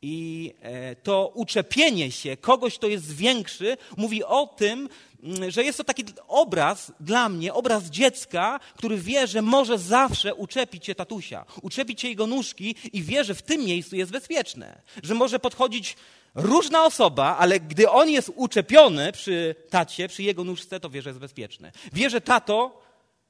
I 0.03 0.53
e, 0.61 0.97
to 0.97 1.33
uczepienie 1.35 2.11
się 2.11 2.37
kogoś, 2.37 2.79
kto 2.79 2.87
jest 2.89 3.17
większy, 3.17 3.77
mówi 3.97 4.25
o 4.25 4.47
tym, 4.47 4.89
mm, 5.23 5.51
że 5.51 5.65
jest 5.65 5.79
to 5.79 5.85
taki 5.85 6.05
obraz 6.29 6.93
dla 7.01 7.29
mnie, 7.29 7.55
obraz 7.55 7.85
dziecka, 7.85 8.61
który 8.77 8.97
wie, 8.99 9.27
że 9.27 9.43
może 9.43 9.79
zawsze 9.79 10.35
uczepić 10.35 10.87
się 10.87 10.95
tatusia, 10.95 11.45
uczepić 11.63 12.01
się 12.01 12.09
jego 12.09 12.27
nóżki 12.27 12.75
i 12.93 13.03
wie, 13.03 13.25
że 13.25 13.35
w 13.35 13.43
tym 13.43 13.65
miejscu 13.65 13.97
jest 13.97 14.13
bezpieczne, 14.13 14.83
że 15.03 15.15
może 15.15 15.39
podchodzić 15.39 15.97
różna 16.35 16.85
osoba, 16.85 17.37
ale 17.37 17.61
gdy 17.61 17.91
on 17.91 18.11
jest 18.11 18.33
uczepiony 18.37 19.13
przy 19.13 19.55
tacie, 19.71 20.09
przy 20.09 20.23
jego 20.23 20.45
nóżce, 20.45 20.81
to 20.81 20.91
wie, 20.91 21.03
że 21.03 21.11
jest 21.11 21.21
bezpieczny. 21.21 21.73
Wie, 21.93 22.11
że 22.11 22.21
tato 22.21 22.81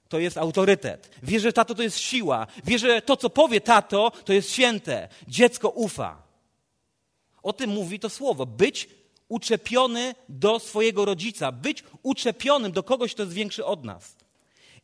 to 0.08 0.18
jest 0.18 0.38
autorytet. 0.38 1.10
Wie, 1.22 1.40
że 1.40 1.52
tato 1.52 1.74
to 1.74 1.82
jest 1.82 1.98
siła. 1.98 2.46
Wie, 2.64 2.78
że 2.78 3.02
to, 3.02 3.16
co 3.16 3.30
powie 3.30 3.60
tato, 3.60 4.12
to 4.24 4.32
jest 4.32 4.50
święte. 4.50 5.08
Dziecko 5.28 5.68
ufa. 5.68 6.22
O 7.42 7.52
tym 7.52 7.70
mówi 7.70 8.00
to 8.00 8.10
słowo. 8.10 8.46
Być 8.46 8.88
uczepiony 9.28 10.14
do 10.28 10.58
swojego 10.58 11.04
rodzica, 11.04 11.52
być 11.52 11.84
uczepionym 12.02 12.72
do 12.72 12.82
kogoś, 12.82 13.14
kto 13.14 13.22
jest 13.22 13.34
większy 13.34 13.64
od 13.64 13.84
nas. 13.84 14.16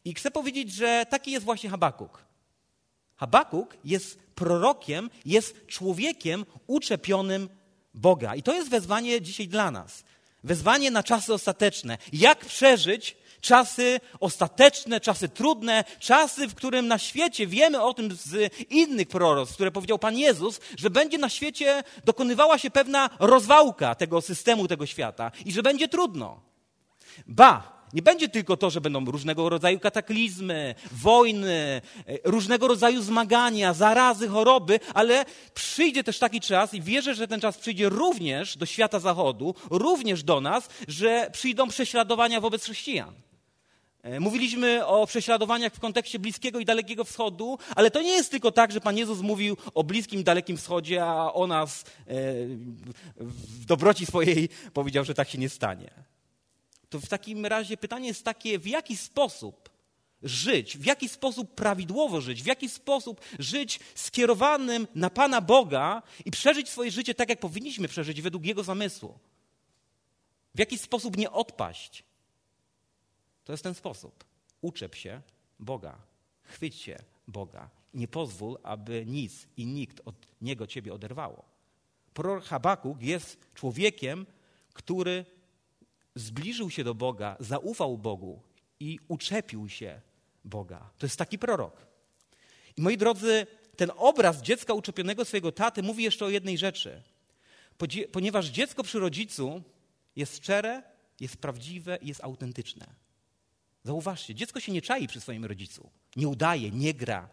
I 0.04 0.14
chcę 0.14 0.30
powiedzieć, 0.30 0.72
że 0.72 1.06
taki 1.10 1.30
jest 1.30 1.44
właśnie 1.44 1.70
Habakuk. 1.70 2.24
Habakuk 3.16 3.76
jest 3.84 4.18
prorokiem, 4.34 5.10
jest 5.24 5.66
człowiekiem 5.66 6.46
uczepionym 6.66 7.48
Boga. 7.96 8.34
I 8.34 8.42
to 8.42 8.54
jest 8.54 8.70
wezwanie 8.70 9.20
dzisiaj 9.20 9.48
dla 9.48 9.70
nas. 9.70 10.04
Wezwanie 10.44 10.90
na 10.90 11.02
czasy 11.02 11.34
ostateczne. 11.34 11.98
Jak 12.12 12.44
przeżyć 12.44 13.16
czasy 13.40 14.00
ostateczne, 14.20 15.00
czasy 15.00 15.28
trudne, 15.28 15.84
czasy, 15.98 16.48
w 16.48 16.54
którym 16.54 16.88
na 16.88 16.98
świecie 16.98 17.46
wiemy 17.46 17.82
o 17.82 17.94
tym 17.94 18.16
z 18.16 18.52
innych 18.70 19.08
proroc, 19.08 19.52
które 19.52 19.70
powiedział 19.70 19.98
Pan 19.98 20.18
Jezus, 20.18 20.60
że 20.76 20.90
będzie 20.90 21.18
na 21.18 21.28
świecie 21.28 21.82
dokonywała 22.04 22.58
się 22.58 22.70
pewna 22.70 23.10
rozwałka 23.18 23.94
tego 23.94 24.20
systemu, 24.20 24.68
tego 24.68 24.86
świata 24.86 25.30
i 25.44 25.52
że 25.52 25.62
będzie 25.62 25.88
trudno. 25.88 26.40
Ba, 27.26 27.75
nie 27.92 28.02
będzie 28.02 28.28
tylko 28.28 28.56
to, 28.56 28.70
że 28.70 28.80
będą 28.80 29.04
różnego 29.04 29.48
rodzaju 29.48 29.78
kataklizmy, 29.78 30.74
wojny, 30.92 31.80
e, 32.06 32.18
różnego 32.24 32.68
rodzaju 32.68 33.02
zmagania, 33.02 33.74
zarazy, 33.74 34.28
choroby, 34.28 34.80
ale 34.94 35.24
przyjdzie 35.54 36.04
też 36.04 36.18
taki 36.18 36.40
czas 36.40 36.74
i 36.74 36.82
wierzę, 36.82 37.14
że 37.14 37.28
ten 37.28 37.40
czas 37.40 37.58
przyjdzie 37.58 37.88
również 37.88 38.56
do 38.56 38.66
świata 38.66 39.00
zachodu, 39.00 39.54
również 39.70 40.22
do 40.22 40.40
nas, 40.40 40.68
że 40.88 41.30
przyjdą 41.32 41.68
prześladowania 41.68 42.40
wobec 42.40 42.64
chrześcijan. 42.64 43.14
E, 44.02 44.20
mówiliśmy 44.20 44.86
o 44.86 45.06
prześladowaniach 45.06 45.74
w 45.74 45.80
kontekście 45.80 46.18
Bliskiego 46.18 46.58
i 46.58 46.64
Dalekiego 46.64 47.04
Wschodu, 47.04 47.58
ale 47.76 47.90
to 47.90 48.02
nie 48.02 48.12
jest 48.12 48.30
tylko 48.30 48.52
tak, 48.52 48.72
że 48.72 48.80
Pan 48.80 48.96
Jezus 48.96 49.20
mówił 49.20 49.56
o 49.74 49.84
Bliskim 49.84 50.20
i 50.20 50.24
Dalekim 50.24 50.56
Wschodzie, 50.56 51.04
a 51.04 51.32
o 51.32 51.46
nas 51.46 51.82
e, 51.82 51.84
w 53.16 53.64
dobroci 53.64 54.06
swojej 54.06 54.48
powiedział, 54.74 55.04
że 55.04 55.14
tak 55.14 55.28
się 55.28 55.38
nie 55.38 55.48
stanie. 55.48 56.15
To 56.88 57.00
w 57.00 57.08
takim 57.08 57.46
razie 57.46 57.76
pytanie 57.76 58.08
jest 58.08 58.24
takie, 58.24 58.58
w 58.58 58.66
jaki 58.66 58.96
sposób 58.96 59.70
żyć, 60.22 60.78
w 60.78 60.84
jaki 60.84 61.08
sposób 61.08 61.54
prawidłowo 61.54 62.20
żyć, 62.20 62.42
w 62.42 62.46
jaki 62.46 62.68
sposób 62.68 63.20
żyć 63.38 63.80
skierowanym 63.94 64.86
na 64.94 65.10
Pana 65.10 65.40
Boga 65.40 66.02
i 66.24 66.30
przeżyć 66.30 66.68
swoje 66.68 66.90
życie 66.90 67.14
tak, 67.14 67.28
jak 67.28 67.40
powinniśmy 67.40 67.88
przeżyć 67.88 68.22
według 68.22 68.44
Jego 68.44 68.64
zamysłu. 68.64 69.18
W 70.54 70.58
jaki 70.58 70.78
sposób 70.78 71.16
nie 71.16 71.30
odpaść. 71.30 72.04
To 73.44 73.52
jest 73.52 73.62
ten 73.62 73.74
sposób. 73.74 74.24
Uczep 74.60 74.94
się 74.94 75.20
Boga, 75.58 75.98
chwyć 76.42 76.74
się 76.74 76.98
Boga. 77.28 77.70
Nie 77.94 78.08
pozwól, 78.08 78.58
aby 78.62 79.04
nic 79.06 79.46
i 79.56 79.66
nikt 79.66 80.00
od 80.04 80.14
Niego 80.40 80.66
ciebie 80.66 80.94
oderwało. 80.94 81.44
Prorok 82.14 82.44
Habakuk 82.44 83.02
jest 83.02 83.38
człowiekiem, 83.54 84.26
który 84.72 85.24
zbliżył 86.16 86.70
się 86.70 86.84
do 86.84 86.94
Boga, 86.94 87.36
zaufał 87.40 87.98
Bogu 87.98 88.42
i 88.80 88.98
uczepił 89.08 89.68
się 89.68 90.00
Boga. 90.44 90.90
To 90.98 91.06
jest 91.06 91.16
taki 91.16 91.38
prorok. 91.38 91.86
I 92.76 92.82
moi 92.82 92.96
drodzy, 92.96 93.46
ten 93.76 93.90
obraz 93.96 94.42
dziecka 94.42 94.74
uczepionego 94.74 95.24
swojego 95.24 95.52
taty 95.52 95.82
mówi 95.82 96.04
jeszcze 96.04 96.24
o 96.24 96.28
jednej 96.28 96.58
rzeczy. 96.58 97.02
Ponieważ 98.12 98.46
dziecko 98.46 98.82
przy 98.82 99.00
rodzicu 99.00 99.62
jest 100.16 100.36
szczere, 100.36 100.82
jest 101.20 101.36
prawdziwe 101.36 101.98
i 102.02 102.08
jest 102.08 102.24
autentyczne. 102.24 102.86
Zauważcie, 103.84 104.34
dziecko 104.34 104.60
się 104.60 104.72
nie 104.72 104.82
czai 104.82 105.08
przy 105.08 105.20
swoim 105.20 105.44
rodzicu. 105.44 105.90
Nie 106.16 106.28
udaje, 106.28 106.70
nie 106.70 106.94
gra, 106.94 107.28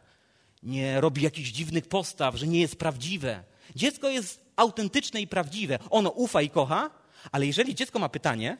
nie 0.63 1.01
robi 1.01 1.21
jakichś 1.21 1.49
dziwnych 1.49 1.87
postaw, 1.87 2.35
że 2.35 2.47
nie 2.47 2.61
jest 2.61 2.75
prawdziwe. 2.75 3.43
Dziecko 3.75 4.09
jest 4.09 4.41
autentyczne 4.55 5.21
i 5.21 5.27
prawdziwe. 5.27 5.79
Ono 5.89 6.09
ufa 6.09 6.41
i 6.41 6.49
kocha, 6.49 6.89
ale 7.31 7.45
jeżeli 7.45 7.75
dziecko 7.75 7.99
ma 7.99 8.09
pytanie, 8.09 8.57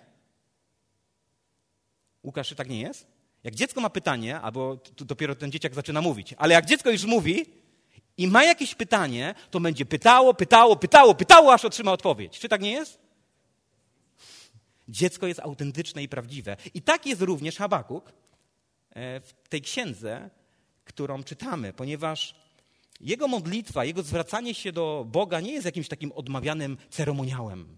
Łukasz, 2.23 2.47
czy 2.47 2.55
tak 2.55 2.69
nie 2.69 2.81
jest? 2.81 3.07
Jak 3.43 3.55
dziecko 3.55 3.81
ma 3.81 3.89
pytanie, 3.89 4.39
albo 4.39 4.77
dopiero 4.97 5.35
ten 5.35 5.51
dzieciak 5.51 5.75
zaczyna 5.75 6.01
mówić, 6.01 6.33
ale 6.37 6.53
jak 6.53 6.65
dziecko 6.65 6.89
już 6.89 7.03
mówi 7.03 7.45
i 8.17 8.27
ma 8.27 8.43
jakieś 8.43 8.75
pytanie, 8.75 9.35
to 9.51 9.59
będzie 9.59 9.85
pytało, 9.85 10.33
pytało, 10.33 10.75
pytało, 10.75 11.15
pytało, 11.15 11.53
aż 11.53 11.65
otrzyma 11.65 11.91
odpowiedź. 11.91 12.39
Czy 12.39 12.49
tak 12.49 12.61
nie 12.61 12.71
jest? 12.71 12.99
Dziecko 14.87 15.27
jest 15.27 15.39
autentyczne 15.39 16.03
i 16.03 16.09
prawdziwe. 16.09 16.57
I 16.73 16.81
tak 16.81 17.05
jest 17.05 17.21
również 17.21 17.57
Habakuk 17.57 18.09
e, 18.89 19.19
w 19.19 19.33
tej 19.49 19.61
księdze, 19.61 20.29
którą 20.85 21.23
czytamy, 21.23 21.73
ponieważ 21.73 22.35
jego 23.01 23.27
modlitwa, 23.27 23.85
jego 23.85 24.03
zwracanie 24.03 24.53
się 24.53 24.71
do 24.71 25.05
Boga 25.07 25.39
nie 25.39 25.53
jest 25.53 25.65
jakimś 25.65 25.87
takim 25.87 26.11
odmawianym 26.11 26.77
ceremoniałem. 26.89 27.77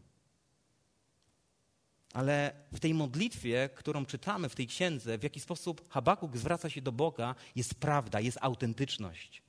Ale 2.15 2.51
w 2.73 2.79
tej 2.79 2.93
modlitwie, 2.93 3.69
którą 3.75 4.05
czytamy 4.05 4.49
w 4.49 4.55
tej 4.55 4.67
księdze, 4.67 5.17
w 5.17 5.23
jaki 5.23 5.39
sposób 5.39 5.89
Habakuk 5.89 6.37
zwraca 6.37 6.69
się 6.69 6.81
do 6.81 6.91
Boga, 6.91 7.35
jest 7.55 7.75
prawda, 7.75 8.19
jest 8.19 8.37
autentyczność. 8.41 9.41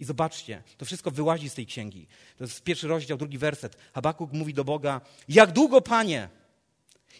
I 0.00 0.04
zobaczcie, 0.04 0.62
to 0.78 0.84
wszystko 0.84 1.10
wyłazi 1.10 1.48
z 1.48 1.54
tej 1.54 1.66
księgi. 1.66 2.06
To 2.38 2.44
jest 2.44 2.62
pierwszy 2.62 2.88
rozdział, 2.88 3.18
drugi 3.18 3.38
werset. 3.38 3.76
Habakuk 3.94 4.32
mówi 4.32 4.54
do 4.54 4.64
Boga: 4.64 5.00
Jak 5.28 5.52
długo, 5.52 5.80
panie, 5.80 6.28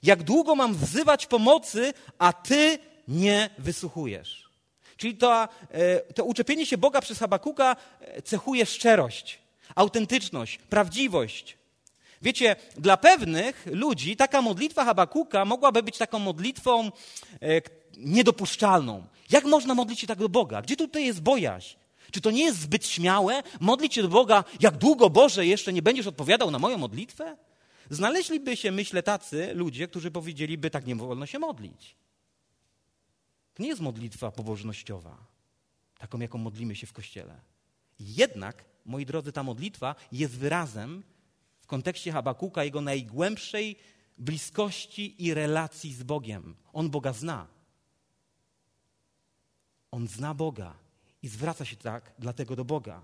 jak 0.02 0.22
długo 0.22 0.54
mam 0.54 0.74
wzywać 0.74 1.26
pomocy, 1.26 1.92
a 2.18 2.32
ty 2.32 2.78
nie 3.08 3.50
wysłuchujesz? 3.58 4.50
Czyli 4.96 5.16
to, 5.16 5.48
e, 5.70 6.00
to 6.12 6.24
uczepienie 6.24 6.66
się 6.66 6.78
Boga 6.78 7.00
przez 7.00 7.18
Habakuka 7.18 7.76
e, 8.00 8.22
cechuje 8.22 8.66
szczerość, 8.66 9.38
autentyczność, 9.74 10.58
prawdziwość. 10.58 11.59
Wiecie, 12.22 12.56
dla 12.76 12.96
pewnych 12.96 13.66
ludzi 13.72 14.16
taka 14.16 14.42
modlitwa 14.42 14.84
Habakuka 14.84 15.44
mogłaby 15.44 15.82
być 15.82 15.98
taką 15.98 16.18
modlitwą 16.18 16.86
e, 16.86 16.90
niedopuszczalną. 17.96 19.06
Jak 19.30 19.44
można 19.44 19.74
modlić 19.74 20.00
się 20.00 20.06
tak 20.06 20.18
do 20.18 20.28
Boga? 20.28 20.62
Gdzie 20.62 20.76
tutaj 20.76 21.04
jest 21.04 21.22
bojaźń? 21.22 21.76
Czy 22.10 22.20
to 22.20 22.30
nie 22.30 22.44
jest 22.44 22.60
zbyt 22.60 22.86
śmiałe 22.86 23.42
modlić 23.60 23.94
się 23.94 24.02
do 24.02 24.08
Boga, 24.08 24.44
jak 24.60 24.76
długo 24.76 25.10
Boże 25.10 25.46
jeszcze 25.46 25.72
nie 25.72 25.82
będziesz 25.82 26.06
odpowiadał 26.06 26.50
na 26.50 26.58
moją 26.58 26.78
modlitwę? 26.78 27.36
Znaleźliby 27.90 28.56
się, 28.56 28.72
myślę, 28.72 29.02
tacy 29.02 29.54
ludzie, 29.54 29.88
którzy 29.88 30.10
powiedzieliby, 30.10 30.70
tak 30.70 30.86
nie 30.86 30.96
wolno 30.96 31.26
się 31.26 31.38
modlić. 31.38 31.96
To 33.54 33.62
nie 33.62 33.68
jest 33.68 33.80
modlitwa 33.80 34.30
pobożnościowa, 34.30 35.16
taką, 35.98 36.20
jaką 36.20 36.38
modlimy 36.38 36.76
się 36.76 36.86
w 36.86 36.92
kościele. 36.92 37.40
Jednak, 38.00 38.64
moi 38.86 39.06
drodzy, 39.06 39.32
ta 39.32 39.42
modlitwa 39.42 39.94
jest 40.12 40.38
wyrazem 40.38 41.02
kontekście 41.70 42.12
Habakuka, 42.12 42.64
jego 42.64 42.80
najgłębszej 42.80 43.76
bliskości 44.18 45.24
i 45.24 45.34
relacji 45.34 45.94
z 45.94 46.02
Bogiem. 46.02 46.56
On 46.72 46.90
Boga 46.90 47.12
zna. 47.12 47.46
On 49.90 50.08
zna 50.08 50.34
Boga 50.34 50.74
i 51.22 51.28
zwraca 51.28 51.64
się 51.64 51.76
tak 51.76 52.12
dlatego 52.18 52.56
do 52.56 52.64
Boga. 52.64 53.02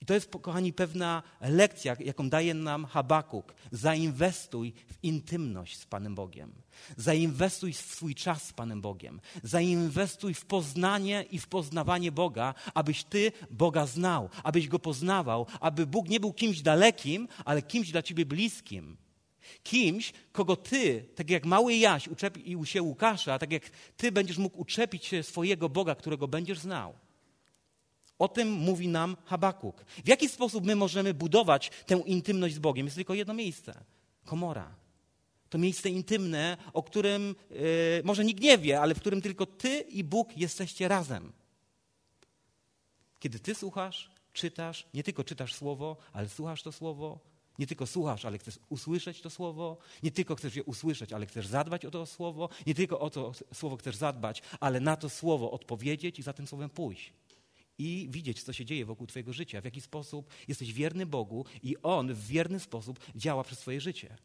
I 0.00 0.06
to 0.06 0.14
jest, 0.14 0.30
kochani, 0.42 0.72
pewna 0.72 1.22
lekcja, 1.40 1.96
jaką 2.00 2.28
daje 2.28 2.54
nam 2.54 2.84
Habakuk. 2.84 3.54
Zainwestuj 3.72 4.72
w 4.72 5.04
intymność 5.04 5.78
z 5.78 5.86
Panem 5.86 6.14
Bogiem. 6.14 6.52
Zainwestuj 6.96 7.72
w 7.72 7.76
swój 7.76 8.14
czas 8.14 8.42
z 8.42 8.52
Panem 8.52 8.80
Bogiem. 8.80 9.20
Zainwestuj 9.42 10.34
w 10.34 10.44
poznanie 10.44 11.24
i 11.30 11.38
w 11.38 11.48
poznawanie 11.48 12.12
Boga, 12.12 12.54
abyś 12.74 13.04
Ty 13.04 13.32
Boga 13.50 13.86
znał, 13.86 14.28
abyś 14.42 14.68
Go 14.68 14.78
poznawał, 14.78 15.46
aby 15.60 15.86
Bóg 15.86 16.08
nie 16.08 16.20
był 16.20 16.32
kimś 16.32 16.62
dalekim, 16.62 17.28
ale 17.44 17.62
kimś 17.62 17.90
dla 17.90 18.02
Ciebie 18.02 18.26
bliskim. 18.26 18.96
Kimś, 19.62 20.12
kogo 20.32 20.56
Ty, 20.56 21.08
tak 21.14 21.30
jak 21.30 21.44
mały 21.44 21.74
Jaś 21.74 22.08
uczepił 22.08 22.66
się 22.66 22.82
Łukasza, 22.82 23.38
tak 23.38 23.52
jak 23.52 23.70
Ty 23.96 24.12
będziesz 24.12 24.38
mógł 24.38 24.60
uczepić 24.60 25.04
się 25.04 25.22
swojego 25.22 25.68
Boga, 25.68 25.94
którego 25.94 26.28
będziesz 26.28 26.58
znał. 26.58 26.94
O 28.20 28.28
tym 28.28 28.52
mówi 28.52 28.88
nam 28.88 29.16
Habakuk. 29.24 29.84
W 30.04 30.08
jaki 30.08 30.28
sposób 30.28 30.64
my 30.64 30.76
możemy 30.76 31.14
budować 31.14 31.70
tę 31.86 32.02
intymność 32.06 32.54
z 32.54 32.58
Bogiem? 32.58 32.86
Jest 32.86 32.96
tylko 32.96 33.14
jedno 33.14 33.34
miejsce 33.34 33.84
komora. 34.24 34.74
To 35.48 35.58
miejsce 35.58 35.90
intymne, 35.90 36.56
o 36.72 36.82
którym 36.82 37.34
yy, 37.50 37.56
może 38.04 38.24
nikt 38.24 38.42
nie 38.42 38.58
wie, 38.58 38.80
ale 38.80 38.94
w 38.94 39.00
którym 39.00 39.22
tylko 39.22 39.46
ty 39.46 39.80
i 39.80 40.04
Bóg 40.04 40.36
jesteście 40.36 40.88
razem. 40.88 41.32
Kiedy 43.18 43.38
ty 43.38 43.54
słuchasz, 43.54 44.10
czytasz, 44.32 44.86
nie 44.94 45.02
tylko 45.02 45.24
czytasz 45.24 45.54
słowo, 45.54 45.96
ale 46.12 46.28
słuchasz 46.28 46.62
to 46.62 46.72
słowo, 46.72 47.18
nie 47.58 47.66
tylko 47.66 47.86
słuchasz, 47.86 48.24
ale 48.24 48.38
chcesz 48.38 48.58
usłyszeć 48.68 49.20
to 49.20 49.30
słowo, 49.30 49.78
nie 50.02 50.10
tylko 50.10 50.36
chcesz 50.36 50.56
je 50.56 50.64
usłyszeć, 50.64 51.12
ale 51.12 51.26
chcesz 51.26 51.46
zadbać 51.46 51.84
o 51.84 51.90
to 51.90 52.06
słowo, 52.06 52.48
nie 52.66 52.74
tylko 52.74 53.00
o 53.00 53.10
to 53.10 53.32
słowo 53.54 53.76
chcesz 53.76 53.96
zadbać, 53.96 54.42
ale 54.60 54.80
na 54.80 54.96
to 54.96 55.08
słowo 55.08 55.50
odpowiedzieć 55.50 56.18
i 56.18 56.22
za 56.22 56.32
tym 56.32 56.46
słowem 56.46 56.70
pójść 56.70 57.12
i 57.80 58.08
widzieć, 58.10 58.42
co 58.42 58.52
się 58.52 58.64
dzieje 58.64 58.84
wokół 58.84 59.06
Twojego 59.06 59.32
życia, 59.32 59.60
w 59.60 59.64
jaki 59.64 59.80
sposób 59.80 60.30
jesteś 60.48 60.72
wierny 60.72 61.06
Bogu 61.06 61.44
i 61.62 61.76
On 61.82 62.14
w 62.14 62.26
wierny 62.26 62.60
sposób 62.60 63.00
działa 63.16 63.44
przez 63.44 63.58
Twoje 63.58 63.80
życie. 63.80 64.16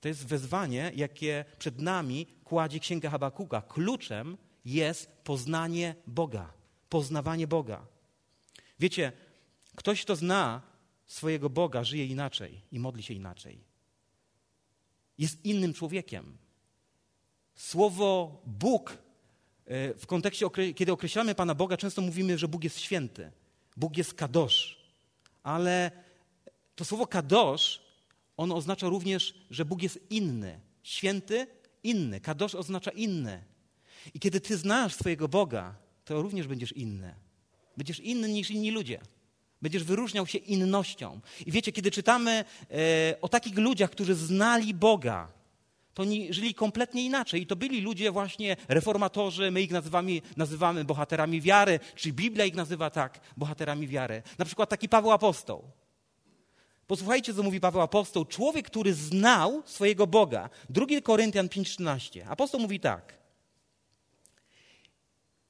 To 0.00 0.08
jest 0.08 0.26
wezwanie, 0.26 0.92
jakie 0.96 1.44
przed 1.58 1.80
nami 1.80 2.26
kładzie 2.44 2.80
Księga 2.80 3.10
Habakuka. 3.10 3.62
Kluczem 3.62 4.36
jest 4.64 5.10
poznanie 5.24 5.94
Boga, 6.06 6.52
poznawanie 6.88 7.46
Boga. 7.46 7.86
Wiecie, 8.78 9.12
ktoś, 9.74 10.02
kto 10.02 10.16
zna 10.16 10.62
swojego 11.06 11.50
Boga, 11.50 11.84
żyje 11.84 12.06
inaczej 12.06 12.60
i 12.72 12.78
modli 12.78 13.02
się 13.02 13.14
inaczej. 13.14 13.64
Jest 15.18 15.44
innym 15.44 15.74
człowiekiem. 15.74 16.38
Słowo 17.54 18.42
Bóg 18.46 18.98
w 19.66 20.02
kontekście, 20.06 20.46
kiedy 20.76 20.92
określamy 20.92 21.34
Pana 21.34 21.54
Boga, 21.54 21.76
często 21.76 22.02
mówimy, 22.02 22.38
że 22.38 22.48
Bóg 22.48 22.64
jest 22.64 22.80
święty. 22.80 23.30
Bóg 23.76 23.96
jest 23.96 24.14
kadosz. 24.14 24.78
Ale 25.42 25.90
to 26.76 26.84
słowo 26.84 27.06
kadosz, 27.06 27.82
ono 28.36 28.56
oznacza 28.56 28.88
również, 28.88 29.34
że 29.50 29.64
Bóg 29.64 29.82
jest 29.82 29.98
inny. 30.10 30.60
Święty, 30.82 31.46
inny. 31.82 32.20
Kadosz 32.20 32.54
oznacza 32.54 32.90
inny. 32.90 33.44
I 34.14 34.20
kiedy 34.20 34.40
ty 34.40 34.56
znasz 34.56 34.94
swojego 34.94 35.28
Boga, 35.28 35.74
to 36.04 36.22
również 36.22 36.46
będziesz 36.46 36.72
inny. 36.72 37.14
Będziesz 37.76 38.00
inny 38.00 38.28
niż 38.28 38.50
inni 38.50 38.70
ludzie. 38.70 39.00
Będziesz 39.62 39.84
wyróżniał 39.84 40.26
się 40.26 40.38
innością. 40.38 41.20
I 41.46 41.52
wiecie, 41.52 41.72
kiedy 41.72 41.90
czytamy 41.90 42.44
e, 42.70 43.20
o 43.20 43.28
takich 43.28 43.58
ludziach, 43.58 43.90
którzy 43.90 44.14
znali 44.14 44.74
Boga, 44.74 45.32
to 45.94 46.02
oni 46.02 46.32
żyli 46.32 46.54
kompletnie 46.54 47.04
inaczej. 47.04 47.42
I 47.42 47.46
to 47.46 47.56
byli 47.56 47.80
ludzie 47.80 48.12
właśnie 48.12 48.56
reformatorzy, 48.68 49.50
my 49.50 49.62
ich 49.62 49.70
nazywamy, 49.70 50.20
nazywamy 50.36 50.84
bohaterami 50.84 51.40
wiary, 51.40 51.80
czy 51.94 52.12
Biblia 52.12 52.44
ich 52.44 52.54
nazywa 52.54 52.90
tak, 52.90 53.20
bohaterami 53.36 53.88
wiary. 53.88 54.22
Na 54.38 54.44
przykład 54.44 54.68
taki 54.68 54.88
Paweł 54.88 55.10
Apostoł. 55.10 55.62
Posłuchajcie, 56.86 57.34
co 57.34 57.42
mówi 57.42 57.60
Paweł 57.60 57.82
Apostoł. 57.82 58.24
Człowiek, 58.24 58.66
który 58.66 58.94
znał 58.94 59.62
swojego 59.66 60.06
Boga. 60.06 60.50
2 60.70 60.86
Koryntian 61.02 61.48
5,13. 61.48 62.24
Apostoł 62.28 62.60
mówi 62.60 62.80
tak. 62.80 63.14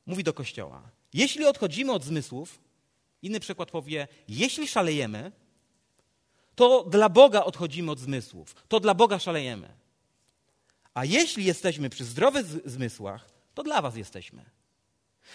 Mówi 0.07 0.25
do 0.25 0.35
Kościoła. 0.35 0.83
Jeśli 1.14 1.45
odchodzimy 1.45 1.93
od 1.93 2.05
zmysłów, 2.05 2.61
inny 3.23 3.40
przykład 3.40 3.71
powie, 3.71 4.09
jeśli 4.29 4.69
szalejemy, 4.69 5.33
to 6.55 6.85
dla 6.85 7.09
Boga 7.09 7.45
odchodzimy 7.45 7.90
od 7.90 7.99
zmysłów. 7.99 8.55
To 8.69 8.81
dla 8.81 8.95
Boga 8.95 9.19
szalejemy. 9.19 9.82
A 10.94 11.05
jeśli 11.05 11.44
jesteśmy 11.44 11.90
przy 11.90 12.05
zdrowych 12.05 12.46
zmysłach, 12.70 13.31
to 13.55 13.62
dla 13.62 13.83
was 13.83 13.96
jesteśmy. 13.96 14.44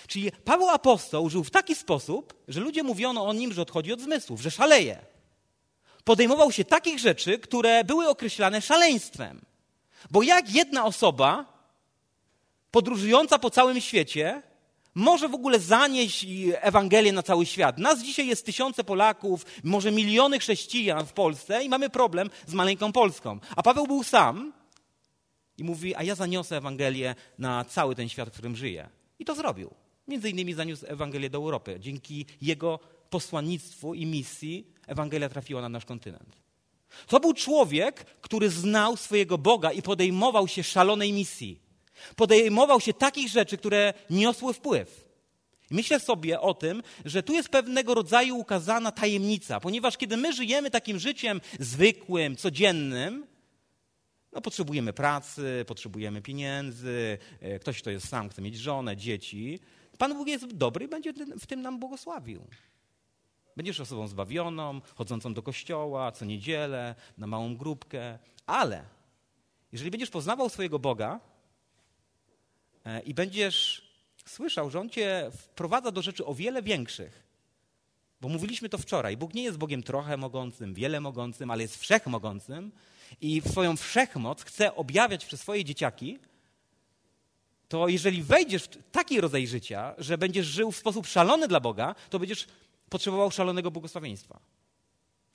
Czyli 0.07 0.31
Paweł 0.31 0.69
Apostoł 0.69 1.29
żył 1.29 1.43
w 1.43 1.51
taki 1.51 1.75
sposób, 1.75 2.43
że 2.47 2.59
ludzie 2.59 2.83
mówiono 2.83 3.27
o 3.27 3.33
nim, 3.33 3.53
że 3.53 3.61
odchodzi 3.61 3.93
od 3.93 4.01
zmysłów, 4.01 4.41
że 4.41 4.51
szaleje. 4.51 5.05
Podejmował 6.03 6.51
się 6.51 6.65
takich 6.65 6.99
rzeczy, 6.99 7.39
które 7.39 7.83
były 7.83 8.07
określane 8.07 8.61
szaleństwem. 8.61 9.41
Bo 10.11 10.23
jak 10.23 10.55
jedna 10.55 10.85
osoba 10.85 11.45
podróżująca 12.71 13.39
po 13.39 13.49
całym 13.49 13.81
świecie 13.81 14.41
może 14.95 15.29
w 15.29 15.33
ogóle 15.33 15.59
zanieść 15.59 16.25
Ewangelię 16.53 17.11
na 17.11 17.23
cały 17.23 17.45
świat. 17.45 17.77
Nas 17.77 18.03
dzisiaj 18.03 18.27
jest 18.27 18.45
tysiące 18.45 18.83
Polaków, 18.83 19.45
może 19.63 19.91
miliony 19.91 20.39
chrześcijan 20.39 21.05
w 21.05 21.13
Polsce 21.13 21.63
i 21.63 21.69
mamy 21.69 21.89
problem 21.89 22.29
z 22.47 22.53
maleńką 22.53 22.91
Polską. 22.91 23.39
A 23.55 23.63
Paweł 23.63 23.87
był 23.87 24.03
sam 24.03 24.53
i 25.57 25.63
mówi, 25.63 25.95
a 25.95 26.03
ja 26.03 26.15
zaniosę 26.15 26.57
Ewangelię 26.57 27.15
na 27.37 27.65
cały 27.65 27.95
ten 27.95 28.09
świat, 28.09 28.29
w 28.29 28.31
którym 28.31 28.55
żyję. 28.55 28.89
I 29.19 29.25
to 29.25 29.35
zrobił. 29.35 29.73
Między 30.07 30.29
innymi 30.29 30.53
zaniósł 30.53 30.85
Ewangelię 30.87 31.29
do 31.29 31.37
Europy. 31.37 31.77
Dzięki 31.79 32.25
jego 32.41 32.79
posłannictwu 33.09 33.93
i 33.93 34.05
misji 34.05 34.67
Ewangelia 34.87 35.29
trafiła 35.29 35.61
na 35.61 35.69
nasz 35.69 35.85
kontynent. 35.85 36.35
To 37.07 37.19
był 37.19 37.33
człowiek, 37.33 38.05
który 38.21 38.49
znał 38.49 38.97
swojego 38.97 39.37
Boga 39.37 39.71
i 39.71 39.81
podejmował 39.81 40.47
się 40.47 40.63
szalonej 40.63 41.13
misji. 41.13 41.59
Podejmował 42.15 42.81
się 42.81 42.93
takich 42.93 43.29
rzeczy, 43.29 43.57
które 43.57 43.93
niosły 44.09 44.53
wpływ. 44.53 45.07
Myślę 45.71 45.99
sobie 45.99 46.41
o 46.41 46.53
tym, 46.53 46.83
że 47.05 47.23
tu 47.23 47.33
jest 47.33 47.49
pewnego 47.49 47.93
rodzaju 47.93 48.37
ukazana 48.37 48.91
tajemnica, 48.91 49.59
ponieważ 49.59 49.97
kiedy 49.97 50.17
my 50.17 50.33
żyjemy 50.33 50.71
takim 50.71 50.99
życiem 50.99 51.41
zwykłym, 51.59 52.35
codziennym, 52.35 53.27
no, 54.31 54.41
potrzebujemy 54.41 54.93
pracy, 54.93 55.65
potrzebujemy 55.67 56.21
pieniędzy, 56.21 57.17
e, 57.41 57.59
ktoś, 57.59 57.81
kto 57.81 57.89
jest 57.89 58.07
sam, 58.07 58.29
chce 58.29 58.41
mieć 58.41 58.57
żonę, 58.57 58.97
dzieci. 58.97 59.59
Pan 59.97 60.13
Bóg 60.13 60.27
jest 60.27 60.47
dobry 60.47 60.85
i 60.85 60.87
będzie 60.87 61.13
w 61.39 61.47
tym 61.47 61.61
nam 61.61 61.79
błogosławił. 61.79 62.47
Będziesz 63.55 63.79
osobą 63.79 64.07
zbawioną, 64.07 64.81
chodzącą 64.95 65.33
do 65.33 65.41
kościoła 65.41 66.11
co 66.11 66.25
niedzielę, 66.25 66.95
na 67.17 67.27
małą 67.27 67.57
grupkę, 67.57 68.19
ale 68.45 68.83
jeżeli 69.71 69.91
będziesz 69.91 70.09
poznawał 70.09 70.49
swojego 70.49 70.79
Boga 70.79 71.19
e, 72.85 73.01
i 73.01 73.13
będziesz 73.13 73.87
słyszał, 74.25 74.69
że 74.69 74.79
On 74.79 74.89
cię 74.89 75.29
wprowadza 75.31 75.91
do 75.91 76.01
rzeczy 76.01 76.25
o 76.25 76.33
wiele 76.33 76.61
większych, 76.61 77.23
bo 78.21 78.29
mówiliśmy 78.29 78.69
to 78.69 78.77
wczoraj, 78.77 79.17
Bóg 79.17 79.33
nie 79.33 79.43
jest 79.43 79.57
Bogiem 79.57 79.83
trochę 79.83 80.17
mogącym, 80.17 80.73
wiele 80.73 81.01
mogącym, 81.01 81.51
ale 81.51 81.61
jest 81.61 81.77
wszechmogącym, 81.77 82.71
i 83.21 83.41
swoją 83.49 83.77
wszechmoc 83.77 84.43
chce 84.43 84.75
objawiać 84.75 85.25
przez 85.25 85.41
swoje 85.41 85.65
dzieciaki, 85.65 86.19
to 87.67 87.87
jeżeli 87.87 88.23
wejdziesz 88.23 88.63
w 88.63 88.91
taki 88.91 89.21
rodzaj 89.21 89.47
życia, 89.47 89.95
że 89.97 90.17
będziesz 90.17 90.45
żył 90.45 90.71
w 90.71 90.77
sposób 90.77 91.07
szalony 91.07 91.47
dla 91.47 91.59
Boga, 91.59 91.95
to 92.09 92.19
będziesz 92.19 92.47
potrzebował 92.89 93.31
szalonego 93.31 93.71
błogosławieństwa. 93.71 94.39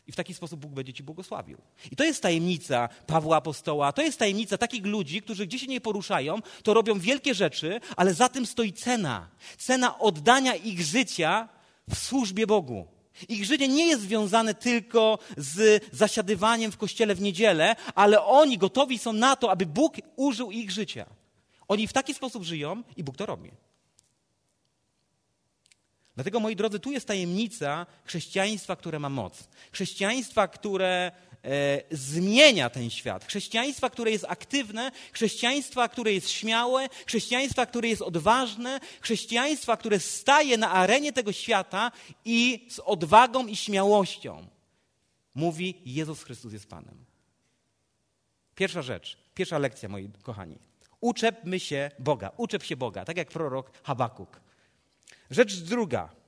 I 0.07 0.13
w 0.13 0.17
taki 0.17 0.35
sposób 0.35 0.61
Bóg 0.61 0.73
będzie 0.73 0.93
ci 0.93 1.03
błogosławił. 1.03 1.59
I 1.91 1.97
to 1.97 2.05
jest 2.05 2.23
tajemnica 2.23 2.89
Pawła 3.07 3.37
Apostoła, 3.37 3.93
to 3.93 4.03
jest 4.03 4.19
tajemnica 4.19 4.59
takich 4.59 4.87
ludzi, 4.87 5.23
którzy 5.23 5.47
gdzie 5.47 5.59
się 5.59 5.67
nie 5.67 5.81
poruszają, 5.81 6.39
to 6.63 6.75
robią 6.75 6.99
wielkie 6.99 7.35
rzeczy, 7.35 7.81
ale 7.97 8.15
za 8.15 8.29
tym 8.29 8.47
stoi 8.47 8.73
cena. 8.73 9.29
Cena 9.59 9.99
oddania 9.99 10.55
ich 10.55 10.81
życia 10.81 11.49
w 11.91 11.99
służbie 11.99 12.47
Bogu. 12.47 12.87
Ich 13.29 13.45
życie 13.45 13.69
nie 13.69 13.87
jest 13.87 14.03
związane 14.03 14.55
tylko 14.55 15.19
z 15.37 15.85
zasiadywaniem 15.93 16.73
w 16.73 16.77
kościele 16.77 17.15
w 17.15 17.21
niedzielę, 17.21 17.77
ale 17.95 18.25
oni 18.25 18.59
gotowi 18.59 18.99
są 18.99 19.13
na 19.13 19.37
to, 19.37 19.51
aby 19.51 19.67
Bóg 19.67 19.95
użył 20.17 20.51
ich 20.51 20.71
życia. 20.71 21.07
Oni 21.69 21.87
w 21.89 21.93
taki 21.93 22.15
sposób 22.15 22.43
żyją 22.43 22.83
i 22.97 23.05
Bóg 23.05 23.17
to 23.17 23.27
robi. 23.27 23.51
Dlatego, 26.15 26.41
moi 26.41 26.57
drodzy, 26.57 26.81
tu 26.81 26.93
jest 26.93 27.07
tajemnica 27.07 27.87
chrześcijaństwa, 28.05 28.77
które 28.77 28.99
ma 28.99 29.09
moc. 29.09 29.49
Chrześcijaństwa, 29.73 30.49
które 30.49 31.13
zmienia 31.91 32.71
ten 32.71 32.91
świat. 32.91 33.25
Chrześcijaństwa, 33.25 33.91
które 33.91 34.11
jest 34.11 34.25
aktywne, 34.29 34.91
chrześcijaństwa, 35.13 35.89
które 35.89 36.13
jest 36.13 36.31
śmiałe, 36.31 36.89
chrześcijaństwa, 37.07 37.67
które 37.67 37.89
jest 37.89 38.03
odważne, 38.03 38.81
chrześcijaństwa, 39.01 39.77
które 39.77 40.01
staje 40.01 40.57
na 40.57 40.71
arenie 40.71 41.13
tego 41.13 41.33
świata 41.33 41.93
i 42.25 42.67
z 42.71 42.79
odwagą 42.79 43.47
i 43.47 43.57
śmiałością 43.57 44.47
mówi: 45.35 45.75
Jezus 45.85 46.23
Chrystus 46.23 46.53
jest 46.53 46.69
Panem. 46.69 47.05
Pierwsza 48.55 48.83
rzecz, 48.83 49.19
pierwsza 49.35 49.59
lekcja, 49.59 49.89
moi 49.89 50.11
kochani. 50.23 50.59
Uczepmy 51.01 51.61
się 51.61 51.91
Boga, 51.99 52.31
uczep 52.37 52.63
się 52.63 52.77
Boga, 52.77 53.05
tak 53.05 53.17
jak 53.17 53.29
prorok 53.29 53.71
Habakuk. 53.83 54.41
Rzecz 55.31 55.57
druga. 55.57 56.22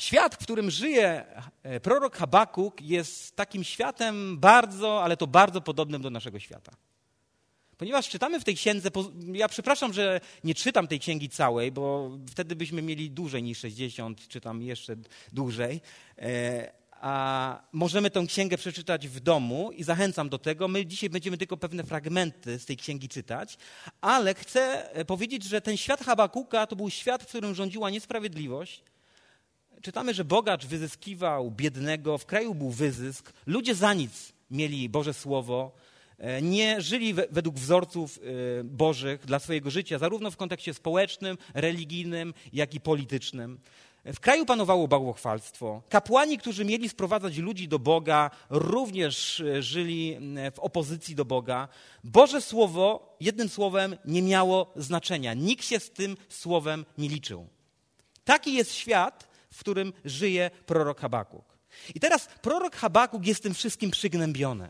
Świat, 0.00 0.34
w 0.34 0.38
którym 0.38 0.70
żyje 0.70 1.24
e, 1.62 1.80
prorok 1.80 2.16
Habakuk, 2.16 2.80
jest 2.82 3.36
takim 3.36 3.64
światem 3.64 4.38
bardzo, 4.38 5.02
ale 5.02 5.16
to 5.16 5.26
bardzo 5.26 5.60
podobnym 5.60 6.02
do 6.02 6.10
naszego 6.10 6.38
świata. 6.38 6.72
Ponieważ 7.76 8.08
czytamy 8.08 8.40
w 8.40 8.44
tej 8.44 8.54
księdze, 8.54 8.90
ja 9.32 9.48
przepraszam, 9.48 9.92
że 9.92 10.20
nie 10.44 10.54
czytam 10.54 10.88
tej 10.88 11.00
księgi 11.00 11.28
całej, 11.28 11.72
bo 11.72 12.10
wtedy 12.30 12.56
byśmy 12.56 12.82
mieli 12.82 13.10
dłużej 13.10 13.42
niż 13.42 13.58
60, 13.58 14.28
czytam 14.28 14.62
jeszcze 14.62 14.96
dłużej. 15.32 15.80
E, 16.18 16.72
a 16.92 17.62
możemy 17.72 18.10
tę 18.10 18.26
księgę 18.26 18.56
przeczytać 18.58 19.08
w 19.08 19.20
domu 19.20 19.72
i 19.72 19.84
zachęcam 19.84 20.28
do 20.28 20.38
tego. 20.38 20.68
My 20.68 20.86
dzisiaj 20.86 21.10
będziemy 21.10 21.38
tylko 21.38 21.56
pewne 21.56 21.84
fragmenty 21.84 22.58
z 22.58 22.66
tej 22.66 22.76
księgi 22.76 23.08
czytać, 23.08 23.58
ale 24.00 24.34
chcę 24.34 24.92
e, 24.94 25.04
powiedzieć, 25.04 25.44
że 25.44 25.60
ten 25.60 25.76
świat 25.76 26.00
Habakuka 26.00 26.66
to 26.66 26.76
był 26.76 26.90
świat, 26.90 27.22
w 27.22 27.26
którym 27.26 27.54
rządziła 27.54 27.90
niesprawiedliwość. 27.90 28.82
Czytamy, 29.82 30.14
że 30.14 30.24
bogacz 30.24 30.66
wyzyskiwał 30.66 31.50
biednego, 31.50 32.18
w 32.18 32.26
kraju 32.26 32.54
był 32.54 32.70
wyzysk, 32.70 33.32
ludzie 33.46 33.74
za 33.74 33.94
nic 33.94 34.32
mieli 34.50 34.88
Boże 34.88 35.14
Słowo, 35.14 35.72
e, 36.18 36.42
nie 36.42 36.80
żyli 36.80 37.14
według 37.14 37.56
wzorców 37.56 38.18
e, 38.18 38.64
bożych 38.64 39.26
dla 39.26 39.38
swojego 39.38 39.70
życia, 39.70 39.98
zarówno 39.98 40.30
w 40.30 40.36
kontekście 40.36 40.74
społecznym, 40.74 41.38
religijnym, 41.54 42.34
jak 42.52 42.74
i 42.74 42.80
politycznym. 42.80 43.58
W 44.04 44.20
kraju 44.20 44.46
panowało 44.46 44.88
bałwochwalstwo. 44.88 45.82
Kapłani, 45.88 46.38
którzy 46.38 46.64
mieli 46.64 46.88
sprowadzać 46.88 47.36
ludzi 47.36 47.68
do 47.68 47.78
Boga, 47.78 48.30
również 48.50 49.40
e, 49.40 49.62
żyli 49.62 50.16
w 50.54 50.58
opozycji 50.58 51.14
do 51.14 51.24
Boga. 51.24 51.68
Boże 52.04 52.40
Słowo, 52.40 53.16
jednym 53.20 53.48
słowem, 53.48 53.96
nie 54.04 54.22
miało 54.22 54.72
znaczenia. 54.76 55.34
Nikt 55.34 55.64
się 55.64 55.80
z 55.80 55.90
tym 55.90 56.16
słowem 56.28 56.84
nie 56.98 57.08
liczył. 57.08 57.46
Taki 58.24 58.54
jest 58.54 58.74
świat, 58.74 59.29
w 59.52 59.60
którym 59.60 59.92
żyje 60.04 60.50
prorok 60.66 61.00
Habakuk. 61.00 61.44
I 61.94 62.00
teraz 62.00 62.28
prorok 62.42 62.76
Habakuk 62.76 63.26
jest 63.26 63.42
tym 63.42 63.54
wszystkim 63.54 63.90
przygnębiony. 63.90 64.68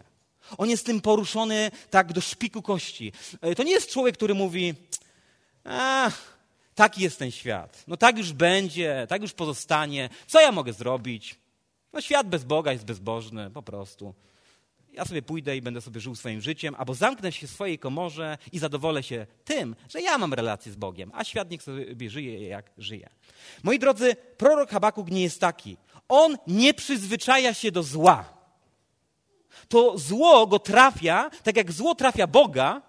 On 0.58 0.70
jest 0.70 0.86
tym 0.86 1.00
poruszony 1.00 1.70
tak 1.90 2.12
do 2.12 2.20
szpiku 2.20 2.62
kości. 2.62 3.12
E, 3.40 3.54
to 3.54 3.62
nie 3.62 3.72
jest 3.72 3.90
człowiek, 3.90 4.16
który 4.16 4.34
mówi, 4.34 4.74
a, 5.64 6.10
taki 6.74 7.02
jest 7.02 7.18
ten 7.18 7.30
świat. 7.30 7.84
No 7.86 7.96
tak 7.96 8.18
już 8.18 8.32
będzie, 8.32 9.06
tak 9.08 9.22
już 9.22 9.32
pozostanie. 9.32 10.08
Co 10.26 10.40
ja 10.40 10.52
mogę 10.52 10.72
zrobić? 10.72 11.36
No 11.92 12.00
świat 12.00 12.28
bez 12.28 12.44
Boga 12.44 12.72
jest 12.72 12.84
bezbożny, 12.84 13.50
po 13.50 13.62
prostu. 13.62 14.14
Ja 14.92 15.04
sobie 15.04 15.22
pójdę 15.22 15.56
i 15.56 15.62
będę 15.62 15.80
sobie 15.80 16.00
żył 16.00 16.14
swoim 16.14 16.40
życiem, 16.40 16.74
albo 16.78 16.94
zamknę 16.94 17.32
się 17.32 17.46
w 17.46 17.50
swojej 17.50 17.78
komorze 17.78 18.38
i 18.52 18.58
zadowolę 18.58 19.02
się 19.02 19.26
tym, 19.44 19.76
że 19.88 20.00
ja 20.00 20.18
mam 20.18 20.34
relację 20.34 20.72
z 20.72 20.76
Bogiem, 20.76 21.10
a 21.14 21.24
świat 21.24 21.50
niech 21.50 21.62
sobie 21.62 22.10
żyje 22.10 22.48
jak 22.48 22.70
żyje. 22.78 23.08
Moi 23.62 23.78
drodzy, 23.78 24.16
prorok 24.36 24.70
Habakuk 24.70 25.10
nie 25.10 25.22
jest 25.22 25.40
taki. 25.40 25.76
On 26.08 26.36
nie 26.46 26.74
przyzwyczaja 26.74 27.54
się 27.54 27.72
do 27.72 27.82
zła. 27.82 28.24
To 29.68 29.98
zło 29.98 30.46
go 30.46 30.58
trafia, 30.58 31.30
tak 31.42 31.56
jak 31.56 31.72
zło 31.72 31.94
trafia 31.94 32.26
Boga, 32.26 32.82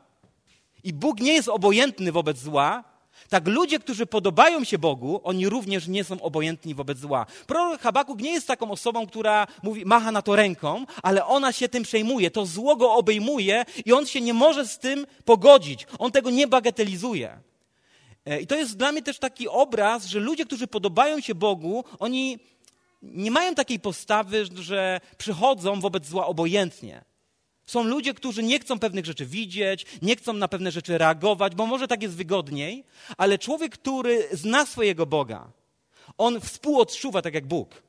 i 0.83 0.93
Bóg 0.93 1.19
nie 1.19 1.33
jest 1.33 1.49
obojętny 1.49 2.11
wobec 2.11 2.37
zła, 2.37 2.90
tak 3.31 3.47
ludzie, 3.47 3.79
którzy 3.79 4.05
podobają 4.05 4.63
się 4.63 4.77
Bogu, 4.77 5.21
oni 5.23 5.49
również 5.49 5.87
nie 5.87 6.03
są 6.03 6.21
obojętni 6.21 6.75
wobec 6.75 6.97
zła. 6.97 7.25
Prorok 7.47 7.81
Habakuk 7.81 8.21
nie 8.21 8.31
jest 8.31 8.47
taką 8.47 8.71
osobą, 8.71 9.07
która 9.07 9.47
mówi, 9.63 9.85
macha 9.85 10.11
na 10.11 10.21
to 10.21 10.35
ręką, 10.35 10.85
ale 11.03 11.25
ona 11.25 11.51
się 11.51 11.69
tym 11.69 11.83
przejmuje. 11.83 12.31
To 12.31 12.45
zło 12.45 12.75
go 12.75 12.93
obejmuje 12.93 13.65
i 13.85 13.93
on 13.93 14.05
się 14.05 14.21
nie 14.21 14.33
może 14.33 14.67
z 14.67 14.79
tym 14.79 15.07
pogodzić. 15.25 15.87
On 15.99 16.11
tego 16.11 16.29
nie 16.29 16.47
bagatelizuje. 16.47 17.39
E, 18.25 18.41
I 18.41 18.47
to 18.47 18.55
jest 18.55 18.77
dla 18.77 18.91
mnie 18.91 19.01
też 19.01 19.19
taki 19.19 19.47
obraz, 19.47 20.05
że 20.05 20.19
ludzie, 20.19 20.45
którzy 20.45 20.67
podobają 20.67 21.19
się 21.19 21.35
Bogu, 21.35 21.83
oni 21.99 22.39
nie 23.01 23.31
mają 23.31 23.55
takiej 23.55 23.79
postawy, 23.79 24.45
że 24.55 25.01
przychodzą 25.17 25.79
wobec 25.79 26.05
zła 26.05 26.27
obojętnie. 26.27 27.10
Są 27.71 27.83
ludzie, 27.83 28.13
którzy 28.13 28.43
nie 28.43 28.59
chcą 28.59 28.79
pewnych 28.79 29.05
rzeczy 29.05 29.25
widzieć, 29.25 29.85
nie 30.01 30.15
chcą 30.15 30.33
na 30.33 30.47
pewne 30.47 30.71
rzeczy 30.71 30.97
reagować, 30.97 31.55
bo 31.55 31.65
może 31.65 31.87
tak 31.87 32.03
jest 32.03 32.15
wygodniej, 32.15 32.83
ale 33.17 33.39
człowiek, 33.39 33.73
który 33.77 34.27
zna 34.31 34.65
swojego 34.65 35.05
Boga, 35.05 35.51
on 36.17 36.41
współodczuwa 36.41 37.21
tak 37.21 37.33
jak 37.33 37.47
Bóg. 37.47 37.83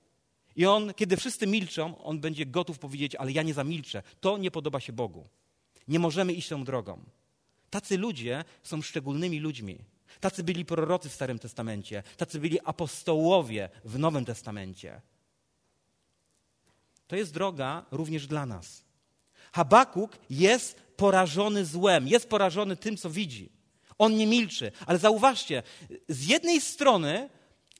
I 0.57 0.67
on, 0.67 0.95
kiedy 0.95 1.17
wszyscy 1.17 1.47
milczą, 1.47 2.05
on 2.05 2.21
będzie 2.21 2.47
gotów 2.47 2.79
powiedzieć, 2.79 3.15
ale 3.15 3.33
ja 3.33 3.43
nie 3.43 3.55
zamilczę. 3.55 4.03
To 4.21 4.39
nie 4.39 4.51
podoba 4.51 4.81
się 4.81 4.93
Bogu. 4.93 5.27
Nie 5.89 5.99
możemy 5.99 6.33
iść 6.33 6.49
tą 6.49 6.65
drogą. 6.65 7.03
Tacy 7.71 7.99
ludzie 7.99 8.45
są 8.63 8.83
szczególnymi 8.83 9.41
ludźmi. 9.41 9.79
Tacy 10.21 10.45
byli 10.45 10.65
prorocy 10.65 11.09
w 11.09 11.13
Starym 11.13 11.39
Testamencie, 11.39 12.03
tacy 12.17 12.41
byli 12.41 12.61
apostołowie 12.65 13.69
w 13.85 13.99
Nowym 13.99 14.25
Testamencie. 14.25 15.01
To 17.07 17.17
jest 17.17 17.35
droga 17.35 17.85
również 17.91 18.27
dla 18.27 18.47
nas. 18.47 18.92
Habakuk 19.53 20.19
jest 20.31 20.83
porażony 20.97 21.65
złem, 21.65 22.09
jest 22.09 22.29
porażony 22.29 22.77
tym, 22.77 22.97
co 22.97 23.11
widzi. 23.11 23.53
On 23.99 24.17
nie 24.17 24.27
milczy. 24.27 24.73
Ale 24.87 24.99
zauważcie, 24.99 25.63
z 26.09 26.27
jednej 26.27 26.61
strony 26.61 27.31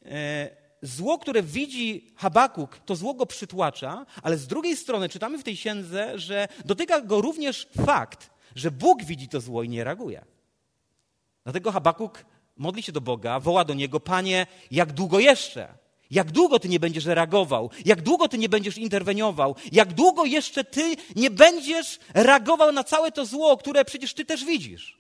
e, 0.05 0.51
zło, 0.83 1.19
które 1.19 1.43
widzi 1.43 2.13
Habakuk, 2.17 2.79
to 2.79 2.97
zło 2.97 3.15
go 3.15 3.27
przytłacza, 3.27 4.07
ale 4.23 4.39
z 4.39 4.47
drugiej 4.47 4.77
strony 4.77 5.09
czytamy 5.09 5.39
w 5.39 5.45
tej 5.45 5.57
księdze, 5.57 6.19
że 6.19 6.49
dotyka 6.65 7.01
go 7.01 7.21
również 7.21 7.69
fakt, 7.87 8.31
że 8.55 8.71
Bóg 8.71 9.05
widzi 9.05 9.29
to 9.29 9.41
zło 9.41 9.63
i 9.63 9.69
nie 9.69 9.85
reaguje. 9.85 10.25
Dlatego 11.45 11.73
Habakuk 11.73 12.25
modli 12.57 12.83
się 12.83 12.93
do 12.93 13.01
Boga, 13.01 13.41
woła 13.41 13.65
do 13.65 13.75
Niego, 13.75 14.01
Panie, 14.01 14.47
jak 14.71 14.93
długo 14.93 15.19
jeszcze? 15.19 15.82
Jak 16.13 16.31
długo 16.31 16.59
ty 16.59 16.69
nie 16.69 16.81
będziesz 16.81 17.05
reagował? 17.05 17.71
Jak 17.85 18.03
długo 18.03 18.29
ty 18.29 18.39
nie 18.39 18.49
będziesz 18.49 18.79
interweniował? 18.79 19.57
Jak 19.73 19.93
długo 19.93 20.25
jeszcze 20.25 20.65
ty 20.65 20.97
nie 21.17 21.31
będziesz 21.31 21.99
reagował 22.15 22.73
na 22.73 22.85
całe 22.85 23.13
to 23.13 23.27
zło, 23.27 23.57
które 23.57 23.85
przecież 23.85 24.15
ty 24.15 24.25
też 24.25 24.45
widzisz? 24.45 24.99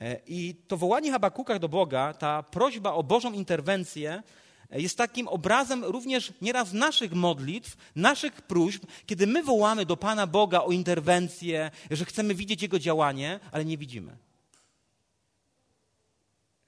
E, 0.00 0.20
I 0.26 0.54
to 0.68 0.76
wołanie 0.76 1.12
Habakuka 1.12 1.58
do 1.58 1.68
Boga, 1.68 2.14
ta 2.14 2.42
prośba 2.42 2.92
o 2.92 3.02
Bożą 3.02 3.32
interwencję, 3.32 4.22
e, 4.70 4.80
jest 4.80 4.98
takim 4.98 5.28
obrazem 5.28 5.84
również 5.84 6.32
nieraz 6.40 6.72
naszych 6.72 7.12
modlitw, 7.12 7.76
naszych 7.96 8.42
próśb, 8.42 8.84
kiedy 9.06 9.26
my 9.26 9.42
wołamy 9.42 9.86
do 9.86 9.96
Pana 9.96 10.26
Boga 10.26 10.60
o 10.60 10.72
interwencję, 10.72 11.70
że 11.90 12.04
chcemy 12.04 12.34
widzieć 12.34 12.62
Jego 12.62 12.78
działanie, 12.78 13.40
ale 13.52 13.64
nie 13.64 13.78
widzimy. 13.78 14.16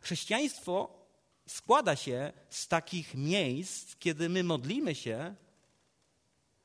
Chrześcijaństwo 0.00 0.99
składa 1.50 1.96
się 1.96 2.32
z 2.50 2.68
takich 2.68 3.14
miejsc, 3.14 3.96
kiedy 3.96 4.28
my 4.28 4.44
modlimy 4.44 4.94
się, 4.94 5.34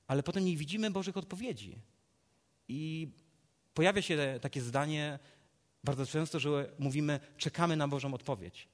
ale 0.08 0.24
potem 0.24 0.46
nie 0.46 0.58
widzimy 0.58 0.92
Bożych 0.92 1.18
odpowiedzi. 1.18 1.80
I 2.68 3.08
pojawia 3.74 4.02
się 4.02 4.40
takie 4.42 4.62
zdanie 4.62 5.20
bardzo 5.84 6.06
często, 6.06 6.40
że 6.40 6.72
mówimy, 6.80 7.20
czekamy 7.38 7.76
na 7.76 7.88
Bożą 7.88 8.14
odpowiedź. 8.14 8.68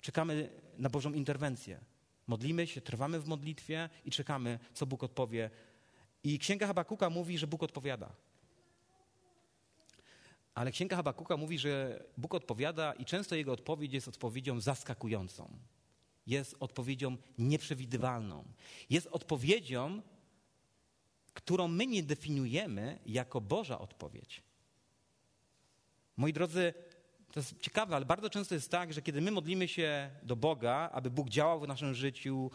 Czekamy 0.00 0.50
na 0.78 0.90
Bożą 0.90 1.12
interwencję. 1.12 1.80
Modlimy 2.26 2.66
się, 2.66 2.80
trwamy 2.80 3.20
w 3.20 3.26
modlitwie 3.26 3.88
i 4.04 4.10
czekamy, 4.10 4.58
co 4.74 4.86
Bóg 4.86 5.02
odpowie. 5.02 5.50
I 6.24 6.38
Księga 6.38 6.66
Habakuka 6.66 7.10
mówi, 7.10 7.38
że 7.38 7.46
Bóg 7.46 7.62
odpowiada. 7.62 8.12
Ale 10.56 10.70
Księga 10.70 10.96
Habakuka 10.96 11.36
mówi, 11.36 11.58
że 11.58 12.04
Bóg 12.16 12.34
odpowiada 12.34 12.92
i 12.92 13.04
często 13.04 13.34
jego 13.34 13.52
odpowiedź 13.52 13.92
jest 13.92 14.08
odpowiedzią 14.08 14.60
zaskakującą. 14.60 15.58
Jest 16.26 16.56
odpowiedzią 16.60 17.16
nieprzewidywalną. 17.38 18.44
Jest 18.90 19.06
odpowiedzią, 19.06 20.02
którą 21.34 21.68
my 21.68 21.86
nie 21.86 22.02
definiujemy 22.02 22.98
jako 23.06 23.40
Boża 23.40 23.78
odpowiedź. 23.78 24.42
Moi 26.16 26.32
drodzy, 26.32 26.74
to 27.32 27.40
jest 27.40 27.60
ciekawe, 27.60 27.96
ale 27.96 28.04
bardzo 28.04 28.30
często 28.30 28.54
jest 28.54 28.70
tak, 28.70 28.92
że 28.92 29.02
kiedy 29.02 29.20
my 29.20 29.30
modlimy 29.30 29.68
się 29.68 30.10
do 30.22 30.36
Boga, 30.36 30.90
aby 30.92 31.10
Bóg 31.10 31.28
działał 31.28 31.60
w 31.60 31.68
naszym 31.68 31.94
życiu, 31.94 32.50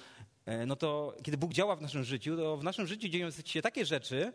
e, 0.45 0.65
no 0.65 0.75
to 0.75 1.15
kiedy 1.23 1.37
Bóg 1.37 1.53
działa 1.53 1.75
w 1.75 1.81
naszym 1.81 2.03
życiu, 2.03 2.37
to 2.37 2.57
w 2.57 2.63
naszym 2.63 2.87
życiu 2.87 3.09
dzieją 3.09 3.31
się 3.31 3.61
takie 3.61 3.85
rzeczy, 3.85 4.33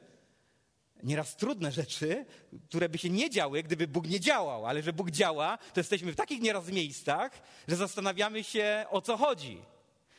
nieraz 1.02 1.36
trudne 1.36 1.72
rzeczy, 1.72 2.26
które 2.68 2.88
by 2.88 2.98
się 2.98 3.10
nie 3.10 3.30
działy, 3.30 3.62
gdyby 3.62 3.88
Bóg 3.88 4.06
nie 4.08 4.20
działał, 4.20 4.66
ale 4.66 4.82
że 4.82 4.92
Bóg 4.92 5.10
działa, 5.10 5.58
to 5.58 5.80
jesteśmy 5.80 6.12
w 6.12 6.16
takich 6.16 6.40
nieraz 6.40 6.68
miejscach, 6.68 7.42
że 7.68 7.76
zastanawiamy 7.76 8.44
się, 8.44 8.84
o 8.90 9.00
co 9.00 9.16
chodzi. 9.16 9.62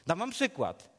Dam 0.07 0.19
wam 0.19 0.31
przykład. 0.31 0.89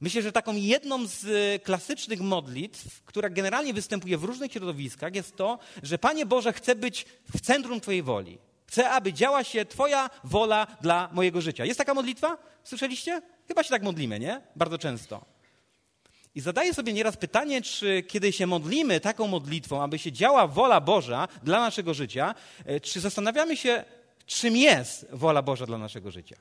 Myślę, 0.00 0.22
że 0.22 0.32
taką 0.32 0.54
jedną 0.54 1.06
z 1.06 1.62
klasycznych 1.62 2.20
modlitw, 2.20 3.04
która 3.04 3.30
generalnie 3.30 3.74
występuje 3.74 4.18
w 4.18 4.24
różnych 4.24 4.52
środowiskach, 4.52 5.14
jest 5.14 5.36
to, 5.36 5.58
że 5.82 5.98
Panie 5.98 6.26
Boże, 6.26 6.52
chcę 6.52 6.74
być 6.74 7.06
w 7.34 7.40
centrum 7.40 7.80
Twojej 7.80 8.02
woli. 8.02 8.38
Chcę, 8.66 8.90
aby 8.90 9.12
działa 9.12 9.44
się 9.44 9.64
Twoja 9.64 10.10
wola 10.24 10.66
dla 10.80 11.08
mojego 11.12 11.40
życia. 11.40 11.64
Jest 11.64 11.78
taka 11.78 11.94
modlitwa? 11.94 12.38
Słyszeliście? 12.64 13.22
Chyba 13.48 13.62
się 13.62 13.70
tak 13.70 13.82
modlimy, 13.82 14.20
nie? 14.20 14.42
Bardzo 14.56 14.78
często. 14.78 15.35
I 16.36 16.40
zadaję 16.40 16.74
sobie 16.74 16.92
nieraz 16.92 17.16
pytanie, 17.16 17.62
czy 17.62 18.02
kiedy 18.02 18.32
się 18.32 18.46
modlimy 18.46 19.00
taką 19.00 19.26
modlitwą, 19.26 19.82
aby 19.82 19.98
się 19.98 20.12
działa 20.12 20.46
wola 20.46 20.80
Boża 20.80 21.28
dla 21.42 21.60
naszego 21.60 21.94
życia, 21.94 22.34
e, 22.64 22.80
czy 22.80 23.00
zastanawiamy 23.00 23.56
się, 23.56 23.84
czym 24.26 24.56
jest 24.56 25.06
wola 25.12 25.42
Boża 25.42 25.66
dla 25.66 25.78
naszego 25.78 26.10
życia. 26.10 26.36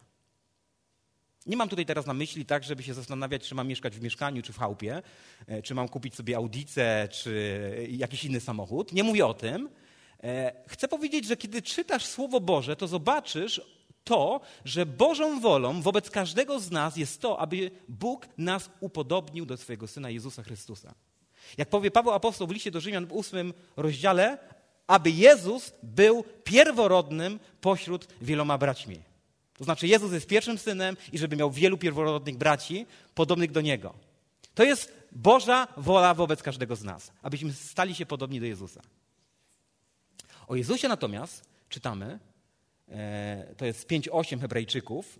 Nie 1.45 1.57
mam 1.57 1.69
tutaj 1.69 1.85
teraz 1.85 2.05
na 2.05 2.13
myśli 2.13 2.45
tak, 2.45 2.63
żeby 2.63 2.83
się 2.83 2.93
zastanawiać, 2.93 3.47
czy 3.47 3.55
mam 3.55 3.67
mieszkać 3.67 3.95
w 3.97 4.01
mieszkaniu, 4.01 4.41
czy 4.41 4.53
w 4.53 4.57
chałupie, 4.57 5.01
e, 5.47 5.61
czy 5.61 5.75
mam 5.75 5.87
kupić 5.87 6.15
sobie 6.15 6.35
audicę, 6.35 7.07
czy 7.11 7.87
jakiś 7.89 8.23
inny 8.23 8.39
samochód. 8.39 8.93
Nie 8.93 9.03
mówię 9.03 9.25
o 9.27 9.33
tym. 9.33 9.69
E, 10.23 10.53
chcę 10.67 10.87
powiedzieć, 10.87 11.25
że 11.25 11.37
kiedy 11.37 11.61
czytasz 11.61 12.05
Słowo 12.05 12.39
Boże, 12.39 12.75
to 12.75 12.87
zobaczysz 12.87 13.61
to, 14.05 14.41
że 14.65 14.85
Bożą 14.85 15.39
wolą 15.39 15.81
wobec 15.81 16.09
każdego 16.09 16.59
z 16.59 16.71
nas 16.71 16.97
jest 16.97 17.21
to, 17.21 17.39
aby 17.39 17.71
Bóg 17.87 18.27
nas 18.37 18.69
upodobnił 18.79 19.45
do 19.45 19.57
swojego 19.57 19.87
Syna 19.87 20.09
Jezusa 20.09 20.43
Chrystusa. 20.43 20.93
Jak 21.57 21.69
powie 21.69 21.91
Paweł 21.91 22.13
Apostoł 22.13 22.47
w 22.47 22.51
liście 22.51 22.71
do 22.71 22.81
Rzymian 22.81 23.05
w 23.05 23.13
ósmym 23.13 23.53
rozdziale, 23.77 24.37
aby 24.87 25.11
Jezus 25.11 25.73
był 25.83 26.23
pierworodnym 26.43 27.39
pośród 27.61 28.07
wieloma 28.21 28.57
braćmi. 28.57 28.99
To 29.57 29.63
znaczy 29.63 29.87
Jezus 29.87 30.11
jest 30.11 30.27
pierwszym 30.27 30.57
synem 30.57 30.97
i 31.11 31.17
żeby 31.17 31.35
miał 31.35 31.51
wielu 31.51 31.77
pierworodnych 31.77 32.37
braci 32.37 32.85
podobnych 33.13 33.51
do 33.51 33.61
Niego. 33.61 33.93
To 34.55 34.63
jest 34.63 34.93
Boża 35.11 35.67
wola 35.77 36.13
wobec 36.13 36.43
każdego 36.43 36.75
z 36.75 36.83
nas, 36.83 37.11
abyśmy 37.21 37.53
stali 37.53 37.95
się 37.95 38.05
podobni 38.05 38.39
do 38.39 38.45
Jezusa. 38.45 38.81
O 40.47 40.55
Jezusie 40.55 40.87
natomiast 40.87 41.45
czytamy, 41.69 42.19
to 43.57 43.65
jest 43.65 43.87
5-8 43.87 44.41
Hebrajczyków, 44.41 45.19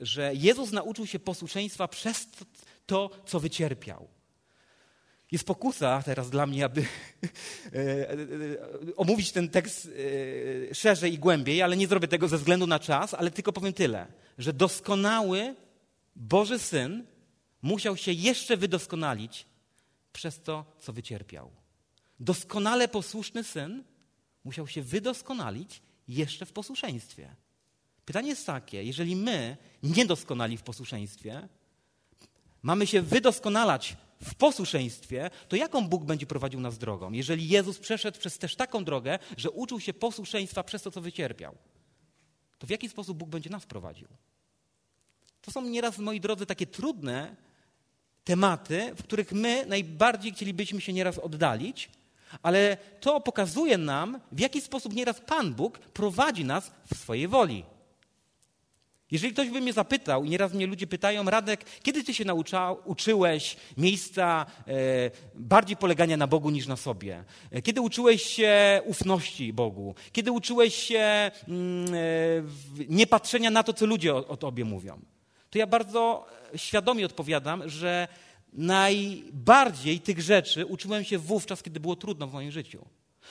że 0.00 0.34
Jezus 0.34 0.72
nauczył 0.72 1.06
się 1.06 1.18
posłuszeństwa 1.18 1.88
przez 1.88 2.28
to, 2.86 3.10
co 3.26 3.40
wycierpiał. 3.40 4.08
Jest 5.32 5.44
pokusa 5.44 6.02
teraz 6.04 6.30
dla 6.30 6.46
mnie, 6.46 6.64
aby 6.64 6.80
e, 7.72 8.10
e, 8.10 8.16
omówić 8.96 9.32
ten 9.32 9.48
tekst 9.48 9.90
szerzej 10.72 11.14
i 11.14 11.18
głębiej, 11.18 11.62
ale 11.62 11.76
nie 11.76 11.86
zrobię 11.86 12.08
tego 12.08 12.28
ze 12.28 12.38
względu 12.38 12.66
na 12.66 12.78
czas, 12.78 13.14
ale 13.14 13.30
tylko 13.30 13.52
powiem 13.52 13.72
tyle, 13.72 14.06
że 14.38 14.52
doskonały 14.52 15.54
Boży 16.16 16.58
Syn 16.58 17.06
musiał 17.62 17.96
się 17.96 18.12
jeszcze 18.12 18.56
wydoskonalić 18.56 19.46
przez 20.12 20.42
to, 20.42 20.64
co 20.78 20.92
wycierpiał. 20.92 21.50
Doskonale 22.20 22.88
posłuszny 22.88 23.44
Syn 23.44 23.84
musiał 24.44 24.66
się 24.66 24.82
wydoskonalić 24.82 25.82
jeszcze 26.08 26.46
w 26.46 26.52
posłuszeństwie. 26.52 27.34
Pytanie 28.04 28.28
jest 28.28 28.46
takie: 28.46 28.84
jeżeli 28.84 29.16
my, 29.16 29.56
niedoskonali 29.82 30.56
w 30.56 30.62
posłuszeństwie, 30.62 31.48
mamy 32.62 32.86
się 32.86 33.02
wydoskonalać 33.02 33.96
w 34.22 34.34
posłuszeństwie, 34.34 35.30
to 35.48 35.56
jaką 35.56 35.88
Bóg 35.88 36.04
będzie 36.04 36.26
prowadził 36.26 36.60
nas 36.60 36.78
drogą? 36.78 37.12
Jeżeli 37.12 37.48
Jezus 37.48 37.78
przeszedł 37.78 38.18
przez 38.18 38.38
też 38.38 38.56
taką 38.56 38.84
drogę, 38.84 39.18
że 39.36 39.50
uczył 39.50 39.80
się 39.80 39.94
posłuszeństwa 39.94 40.62
przez 40.62 40.82
to, 40.82 40.90
co 40.90 41.00
wycierpiał, 41.00 41.56
to 42.58 42.66
w 42.66 42.70
jaki 42.70 42.88
sposób 42.88 43.18
Bóg 43.18 43.28
będzie 43.28 43.50
nas 43.50 43.66
prowadził? 43.66 44.08
To 45.42 45.50
są 45.50 45.62
nieraz, 45.62 45.98
moi 45.98 46.20
drodzy, 46.20 46.46
takie 46.46 46.66
trudne 46.66 47.36
tematy, 48.24 48.94
w 48.96 49.02
których 49.02 49.32
my 49.32 49.66
najbardziej 49.66 50.32
chcielibyśmy 50.32 50.80
się 50.80 50.92
nieraz 50.92 51.18
oddalić, 51.18 51.90
ale 52.42 52.76
to 53.00 53.20
pokazuje 53.20 53.78
nam, 53.78 54.20
w 54.32 54.40
jaki 54.40 54.60
sposób 54.60 54.94
nieraz 54.94 55.20
Pan 55.20 55.54
Bóg 55.54 55.78
prowadzi 55.78 56.44
nas 56.44 56.70
w 56.94 56.98
swojej 56.98 57.28
woli. 57.28 57.64
Jeżeli 59.10 59.32
ktoś 59.32 59.50
by 59.50 59.60
mnie 59.60 59.72
zapytał, 59.72 60.24
i 60.24 60.30
nieraz 60.30 60.52
mnie 60.52 60.66
ludzie 60.66 60.86
pytają, 60.86 61.24
Radek, 61.24 61.64
kiedy 61.82 62.04
ty 62.04 62.14
się 62.14 62.24
naucza, 62.24 62.72
uczyłeś 62.84 63.56
miejsca 63.76 64.46
e, 64.68 64.72
bardziej 65.34 65.76
polegania 65.76 66.16
na 66.16 66.26
Bogu 66.26 66.50
niż 66.50 66.66
na 66.66 66.76
sobie? 66.76 67.24
E, 67.50 67.62
kiedy 67.62 67.80
uczyłeś 67.80 68.22
się 68.22 68.82
ufności 68.84 69.52
Bogu? 69.52 69.94
Kiedy 70.12 70.32
uczyłeś 70.32 70.74
się 70.74 71.30
mm, 71.48 71.94
e, 71.94 71.98
niepatrzenia 72.88 73.50
na 73.50 73.62
to, 73.62 73.72
co 73.72 73.86
ludzie 73.86 74.14
o, 74.14 74.28
o 74.28 74.36
tobie 74.36 74.64
mówią? 74.64 75.00
To 75.50 75.58
ja 75.58 75.66
bardzo 75.66 76.26
świadomie 76.56 77.06
odpowiadam, 77.06 77.68
że 77.68 78.08
najbardziej 78.56 80.00
tych 80.00 80.20
rzeczy 80.20 80.66
uczyłem 80.66 81.04
się 81.04 81.18
wówczas, 81.18 81.62
kiedy 81.62 81.80
było 81.80 81.96
trudno 81.96 82.26
w 82.26 82.32
moim 82.32 82.50
życiu. 82.50 82.86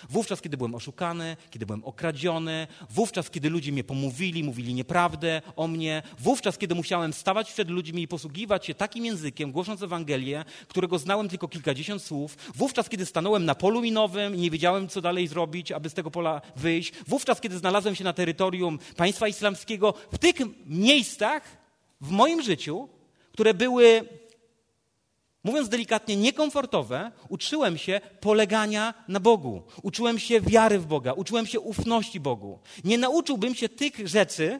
Wówczas, 0.10 0.42
kiedy 0.42 0.58
byłem 0.58 0.76
oszukany, 0.76 1.38
kiedy 1.50 1.66
byłem 1.66 1.84
okradziony, 1.84 2.68
wówczas, 2.90 3.30
kiedy 3.30 3.50
ludzie 3.50 3.72
mnie 3.72 3.84
pomówili, 3.84 4.44
mówili 4.44 4.74
nieprawdę 4.74 5.42
o 5.56 5.68
mnie, 5.68 6.04
wówczas, 6.20 6.58
kiedy 6.58 6.76
musiałem 6.76 7.14
stawać 7.14 7.54
przed 7.54 7.70
ludźmi 7.70 8.02
i 8.02 8.08
posługiwać 8.08 8.66
się 8.66 8.74
takim 8.74 9.06
językiem, 9.06 9.52
głosząc 9.52 9.84
Ewangelię, 9.84 10.46
którego 10.68 11.00
znałem 11.00 11.30
tylko 11.30 11.48
kilkadziesiąt 11.48 12.02
słów, 12.02 12.38
wówczas, 12.56 12.90
kiedy 12.90 13.06
stanąłem 13.06 13.46
na 13.46 13.56
polu 13.56 13.82
minowym 13.82 14.36
i 14.36 14.40
nie 14.40 14.52
wiedziałem, 14.52 14.88
co 14.88 15.02
dalej 15.02 15.28
zrobić, 15.28 15.72
aby 15.72 15.90
z 15.90 15.94
tego 15.94 16.12
pola 16.12 16.42
wyjść, 16.56 16.94
wówczas, 17.08 17.42
kiedy 17.42 17.58
znalazłem 17.58 17.96
się 17.96 18.04
na 18.04 18.14
terytorium 18.14 18.80
państwa 18.96 19.28
islamskiego, 19.28 19.94
w 20.12 20.18
tych 20.18 20.36
miejscach 20.66 21.58
w 22.02 22.10
moim 22.10 22.42
życiu, 22.42 22.90
które 23.32 23.54
były 23.54 24.06
mówiąc 25.46 25.70
delikatnie, 25.70 26.16
niekomfortowe, 26.16 27.12
uczyłem 27.30 27.78
się 27.78 28.02
polegania 28.20 28.94
na 29.08 29.20
Bogu. 29.20 29.64
Uczyłem 29.84 30.20
się 30.20 30.42
wiary 30.42 30.80
w 30.80 30.86
Boga, 30.86 31.14
uczyłem 31.14 31.48
się 31.48 31.60
ufności 31.60 32.20
Bogu. 32.20 32.60
Nie 32.84 32.98
nauczyłbym 32.98 33.56
się 33.56 33.70
tych 33.70 34.08
rzeczy, 34.08 34.60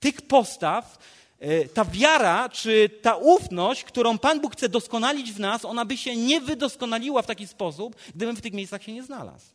tych 0.00 0.22
postaw, 0.22 0.98
e, 1.40 1.68
ta 1.68 1.84
wiara 1.84 2.48
czy 2.48 2.90
ta 3.02 3.16
ufność, 3.16 3.84
którą 3.84 4.18
Pan 4.18 4.40
Bóg 4.40 4.52
chce 4.52 4.68
doskonalić 4.68 5.32
w 5.32 5.40
nas, 5.40 5.64
ona 5.64 5.84
by 5.84 5.96
się 5.96 6.16
nie 6.16 6.40
wydoskonaliła 6.40 7.22
w 7.22 7.26
taki 7.26 7.46
sposób, 7.46 7.96
gdybym 8.14 8.36
w 8.36 8.40
tych 8.40 8.52
miejscach 8.52 8.82
się 8.82 8.92
nie 8.92 9.02
znalazł. 9.02 9.46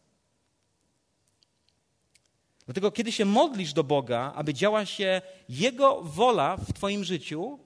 Dlatego, 2.66 2.92
kiedy 2.92 3.12
się 3.12 3.26
modlisz 3.26 3.74
do 3.74 3.84
Boga, 3.84 4.34
aby 4.36 4.54
działa 4.54 4.86
się 4.86 5.22
Jego 5.50 6.02
wola 6.02 6.58
w 6.58 6.74
Twoim 6.74 7.04
życiu, 7.04 7.60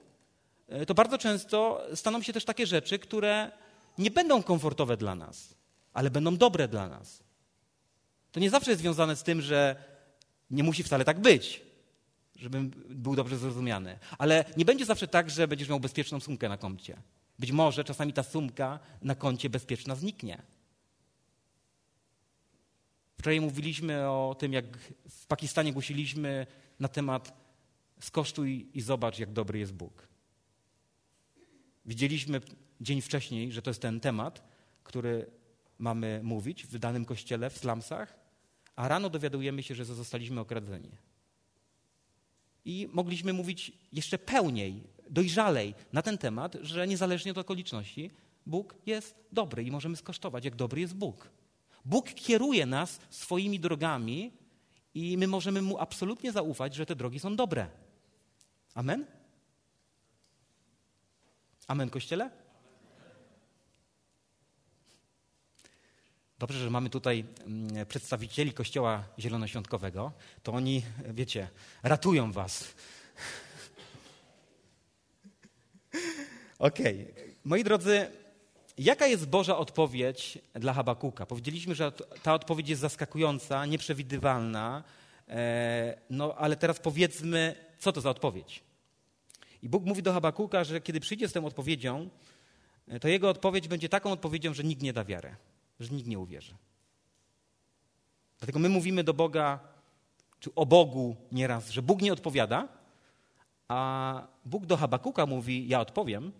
to 0.86 0.94
bardzo 0.94 1.18
często 1.18 1.82
staną 1.94 2.22
się 2.22 2.32
też 2.32 2.44
takie 2.44 2.66
rzeczy, 2.66 2.98
które 2.98 3.50
nie 3.98 4.10
będą 4.10 4.42
komfortowe 4.42 4.96
dla 4.96 5.14
nas, 5.14 5.54
ale 5.92 6.10
będą 6.10 6.36
dobre 6.36 6.68
dla 6.68 6.88
nas. 6.88 7.22
To 8.32 8.40
nie 8.40 8.50
zawsze 8.50 8.70
jest 8.70 8.80
związane 8.80 9.16
z 9.16 9.22
tym, 9.22 9.40
że 9.40 9.76
nie 10.50 10.62
musi 10.62 10.82
wcale 10.82 11.04
tak 11.04 11.20
być, 11.20 11.62
żebym 12.36 12.70
był 12.88 13.16
dobrze 13.16 13.38
zrozumiany. 13.38 13.98
Ale 14.18 14.44
nie 14.56 14.64
będzie 14.64 14.84
zawsze 14.84 15.08
tak, 15.08 15.30
że 15.30 15.48
będziesz 15.48 15.68
miał 15.68 15.80
bezpieczną 15.80 16.20
sumkę 16.20 16.48
na 16.48 16.56
koncie. 16.56 16.96
Być 17.38 17.52
może 17.52 17.84
czasami 17.84 18.12
ta 18.12 18.22
sumka 18.22 18.78
na 19.02 19.14
koncie 19.14 19.50
bezpieczna 19.50 19.94
zniknie. 19.94 20.42
Wczoraj 23.18 23.40
mówiliśmy 23.40 24.08
o 24.10 24.36
tym, 24.38 24.52
jak 24.52 24.64
w 25.08 25.26
Pakistanie 25.26 25.72
głosiliśmy 25.72 26.46
na 26.80 26.88
temat 26.88 27.32
skosztuj 28.00 28.68
i 28.74 28.80
zobacz, 28.80 29.18
jak 29.18 29.32
dobry 29.32 29.58
jest 29.58 29.74
Bóg. 29.74 30.11
Widzieliśmy 31.86 32.40
dzień 32.80 33.00
wcześniej, 33.00 33.52
że 33.52 33.62
to 33.62 33.70
jest 33.70 33.82
ten 33.82 34.00
temat, 34.00 34.42
który 34.84 35.26
mamy 35.78 36.20
mówić 36.22 36.66
w 36.66 36.78
danym 36.78 37.04
kościele 37.04 37.50
w 37.50 37.58
slumsach, 37.58 38.18
a 38.76 38.88
rano 38.88 39.10
dowiadujemy 39.10 39.62
się, 39.62 39.74
że 39.74 39.84
zostaliśmy 39.84 40.40
okradzeni. 40.40 40.90
I 42.64 42.88
mogliśmy 42.92 43.32
mówić 43.32 43.72
jeszcze 43.92 44.18
pełniej, 44.18 44.82
dojrzalej 45.10 45.74
na 45.92 46.02
ten 46.02 46.18
temat, 46.18 46.56
że 46.60 46.88
niezależnie 46.88 47.30
od 47.30 47.38
okoliczności, 47.38 48.10
Bóg 48.46 48.74
jest 48.86 49.14
dobry 49.32 49.64
i 49.64 49.70
możemy 49.70 49.96
skosztować, 49.96 50.44
jak 50.44 50.56
dobry 50.56 50.80
jest 50.80 50.94
Bóg. 50.94 51.30
Bóg 51.84 52.14
kieruje 52.14 52.66
nas 52.66 53.00
swoimi 53.10 53.60
drogami 53.60 54.32
i 54.94 55.18
my 55.18 55.26
możemy 55.26 55.62
Mu 55.62 55.78
absolutnie 55.78 56.32
zaufać, 56.32 56.74
że 56.74 56.86
te 56.86 56.96
drogi 56.96 57.20
są 57.20 57.36
dobre. 57.36 57.70
Amen? 58.74 59.06
Amen, 61.66 61.90
Kościele? 61.90 62.30
Dobrze, 66.38 66.58
że 66.58 66.70
mamy 66.70 66.90
tutaj 66.90 67.24
mm, 67.46 67.86
przedstawicieli 67.86 68.52
Kościoła 68.52 69.04
Zielonoświątkowego. 69.18 70.12
To 70.42 70.52
oni, 70.52 70.82
wiecie, 71.08 71.48
ratują 71.82 72.32
was. 72.32 72.64
Okej. 76.58 77.10
Okay. 77.12 77.34
Moi 77.44 77.64
drodzy, 77.64 78.10
jaka 78.78 79.06
jest 79.06 79.28
Boża 79.28 79.58
odpowiedź 79.58 80.38
dla 80.54 80.72
Habakuka? 80.72 81.26
Powiedzieliśmy, 81.26 81.74
że 81.74 81.92
ta 82.22 82.34
odpowiedź 82.34 82.68
jest 82.68 82.80
zaskakująca, 82.82 83.66
nieprzewidywalna. 83.66 84.84
E, 85.28 85.98
no, 86.10 86.34
ale 86.34 86.56
teraz 86.56 86.80
powiedzmy, 86.80 87.54
co 87.78 87.92
to 87.92 88.00
za 88.00 88.10
odpowiedź? 88.10 88.71
I 89.62 89.68
Bóg 89.68 89.84
mówi 89.84 90.02
do 90.02 90.12
Habakuka, 90.12 90.64
że 90.64 90.80
kiedy 90.80 91.00
przyjdzie 91.00 91.28
z 91.28 91.32
tą 91.32 91.46
odpowiedzią, 91.46 92.08
e, 92.88 93.00
to 93.00 93.08
jego 93.08 93.30
odpowiedź 93.30 93.68
będzie 93.68 93.88
taką 93.88 94.12
odpowiedzią, 94.12 94.54
że 94.54 94.64
nikt 94.64 94.82
nie 94.82 94.92
da 94.92 95.04
wiarę, 95.04 95.36
że 95.80 95.94
nikt 95.94 96.08
nie 96.08 96.18
uwierzy. 96.18 96.54
Dlatego 98.38 98.58
my 98.58 98.68
mówimy 98.68 99.04
do 99.04 99.14
Boga, 99.14 99.60
czy 100.40 100.54
o 100.54 100.66
Bogu 100.66 101.16
nieraz, 101.32 101.70
że 101.70 101.82
Bóg 101.82 102.02
nie 102.02 102.12
odpowiada, 102.12 102.68
a 103.68 104.28
Bóg 104.44 104.66
do 104.66 104.76
Habakuka 104.76 105.26
mówi: 105.26 105.68
Ja 105.68 105.80
odpowiem, 105.80 106.32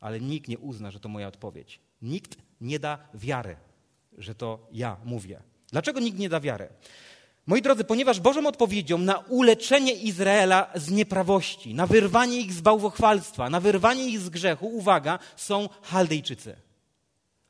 ale 0.00 0.20
nikt 0.20 0.48
nie 0.48 0.58
uzna, 0.58 0.90
że 0.90 1.00
to 1.00 1.08
moja 1.08 1.28
odpowiedź. 1.28 1.80
Nikt 2.02 2.36
nie 2.60 2.78
da 2.78 2.98
wiary, 3.14 3.56
że 4.18 4.34
to 4.34 4.68
ja 4.72 4.96
mówię. 5.04 5.42
Dlaczego 5.70 6.00
nikt 6.00 6.18
nie 6.18 6.28
da 6.28 6.40
wiary? 6.40 6.68
Moi 7.46 7.62
drodzy, 7.62 7.84
ponieważ 7.84 8.20
Bożą 8.20 8.46
odpowiedzią 8.46 8.98
na 8.98 9.18
uleczenie 9.18 9.92
Izraela 9.92 10.70
z 10.74 10.90
nieprawości, 10.90 11.74
na 11.74 11.86
wyrwanie 11.86 12.40
ich 12.40 12.52
z 12.52 12.60
bałwochwalstwa, 12.60 13.50
na 13.50 13.60
wyrwanie 13.60 14.04
ich 14.04 14.20
z 14.20 14.28
grzechu, 14.28 14.66
uwaga, 14.66 15.18
są 15.36 15.68
Chaldejczycy. 15.82 16.56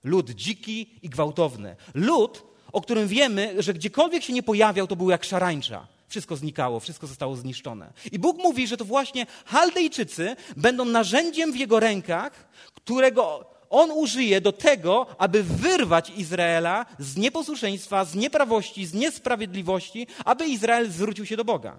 Lud 0.04 0.30
dziki 0.30 0.98
i 1.02 1.08
gwałtowny. 1.08 1.76
Lud, 1.94 2.42
o 2.72 2.80
którym 2.80 3.08
wiemy, 3.08 3.62
że 3.62 3.74
gdziekolwiek 3.74 4.22
się 4.22 4.32
nie 4.32 4.42
pojawiał, 4.42 4.86
to 4.86 4.96
był 4.96 5.10
jak 5.10 5.24
szarańcza. 5.24 5.86
Wszystko 6.08 6.36
znikało, 6.36 6.80
wszystko 6.80 7.06
zostało 7.06 7.36
zniszczone. 7.36 7.92
I 8.12 8.18
Bóg 8.18 8.38
mówi, 8.38 8.66
że 8.66 8.76
to 8.76 8.84
właśnie 8.84 9.26
Chaldejczycy 9.46 10.36
będą 10.56 10.84
narzędziem 10.84 11.52
w 11.52 11.56
jego 11.56 11.80
rękach, 11.80 12.48
którego 12.74 13.55
on 13.70 13.90
użyje 13.90 14.40
do 14.40 14.52
tego, 14.52 15.06
aby 15.18 15.42
wyrwać 15.42 16.10
Izraela 16.10 16.86
z 16.98 17.16
nieposłuszeństwa, 17.16 18.04
z 18.04 18.14
nieprawości, 18.14 18.86
z 18.86 18.94
niesprawiedliwości, 18.94 20.06
aby 20.24 20.46
Izrael 20.46 20.90
zwrócił 20.90 21.26
się 21.26 21.36
do 21.36 21.44
Boga. 21.44 21.78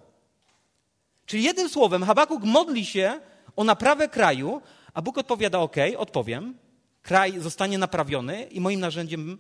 Czyli 1.26 1.44
jednym 1.44 1.70
słowem, 1.70 2.04
Habakuk 2.04 2.44
modli 2.44 2.86
się 2.86 3.20
o 3.56 3.64
naprawę 3.64 4.08
kraju, 4.08 4.62
a 4.94 5.02
Bóg 5.02 5.18
odpowiada: 5.18 5.60
OK, 5.60 5.76
odpowiem. 5.98 6.58
Kraj 7.02 7.40
zostanie 7.40 7.78
naprawiony 7.78 8.44
i 8.44 8.62
moim 8.62 8.80
narzędziem 8.80 9.38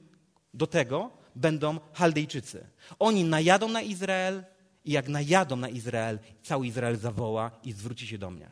do 0.53 0.67
tego 0.67 1.11
będą 1.35 1.79
Chaldejczycy. 1.93 2.67
Oni 2.99 3.23
najadą 3.23 3.67
na 3.67 3.81
Izrael 3.81 4.43
i 4.85 4.91
jak 4.91 5.07
najadą 5.07 5.55
na 5.55 5.69
Izrael, 5.69 6.19
cały 6.43 6.67
Izrael 6.67 6.97
zawoła 6.97 7.51
i 7.63 7.71
zwróci 7.71 8.07
się 8.07 8.17
do 8.17 8.31
mnie. 8.31 8.49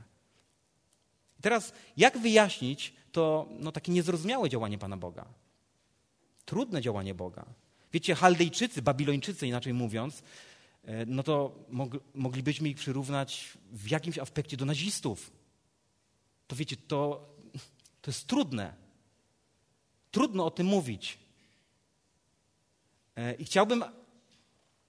Teraz, 1.41 1.73
jak 1.97 2.17
wyjaśnić 2.17 2.93
to 3.15 3.47
no, 3.59 3.71
takie 3.71 3.91
niezrozumiałe 3.91 4.49
działanie 4.49 4.77
Pana 4.77 4.97
Boga. 4.97 5.25
Trudne 6.45 6.81
działanie 6.81 7.15
Boga. 7.15 7.45
Wiecie, 7.93 8.15
Chaldejczycy, 8.15 8.81
Babilończycy 8.81 9.47
inaczej 9.47 9.73
mówiąc, 9.73 10.23
e, 10.83 11.05
no 11.05 11.23
to 11.23 11.55
moglibyśmy 12.13 12.69
ich 12.69 12.77
przyrównać 12.77 13.57
w 13.71 13.91
jakimś 13.91 14.17
aspekcie 14.17 14.57
do 14.57 14.65
nazistów. 14.65 15.31
To 16.47 16.55
wiecie, 16.55 16.75
to, 16.77 17.29
to 18.01 18.11
jest 18.11 18.27
trudne. 18.27 18.73
Trudno 20.11 20.45
o 20.45 20.51
tym 20.51 20.67
mówić. 20.67 21.17
E, 23.15 23.33
I 23.33 23.45
chciałbym, 23.45 23.83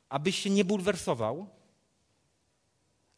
abyś 0.08 0.38
się 0.38 0.50
nie 0.50 0.64
bulwersował, 0.64 1.46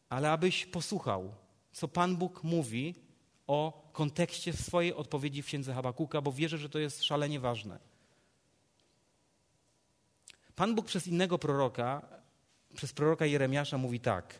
ale 0.09 0.31
abyś 0.31 0.65
posłuchał, 0.65 1.33
co 1.71 1.87
Pan 1.87 2.15
Bóg 2.15 2.43
mówi 2.43 3.08
o 3.49 3.89
kontekście 3.93 4.53
swojej 4.53 4.93
odpowiedzi 4.93 5.41
w 5.41 5.45
księdze 5.45 5.73
Habakuka, 5.73 6.21
bo 6.21 6.31
wierzę, 6.31 6.57
że 6.57 6.69
to 6.69 6.79
jest 6.79 7.03
szalenie 7.03 7.39
ważne. 7.39 7.79
Pan 10.55 10.75
Bóg 10.75 10.85
przez 10.85 11.07
innego 11.07 11.39
proroka, 11.39 12.01
przez 12.75 12.93
proroka 12.93 13.25
Jeremiasza 13.25 13.77
mówi 13.77 13.99
tak. 13.99 14.39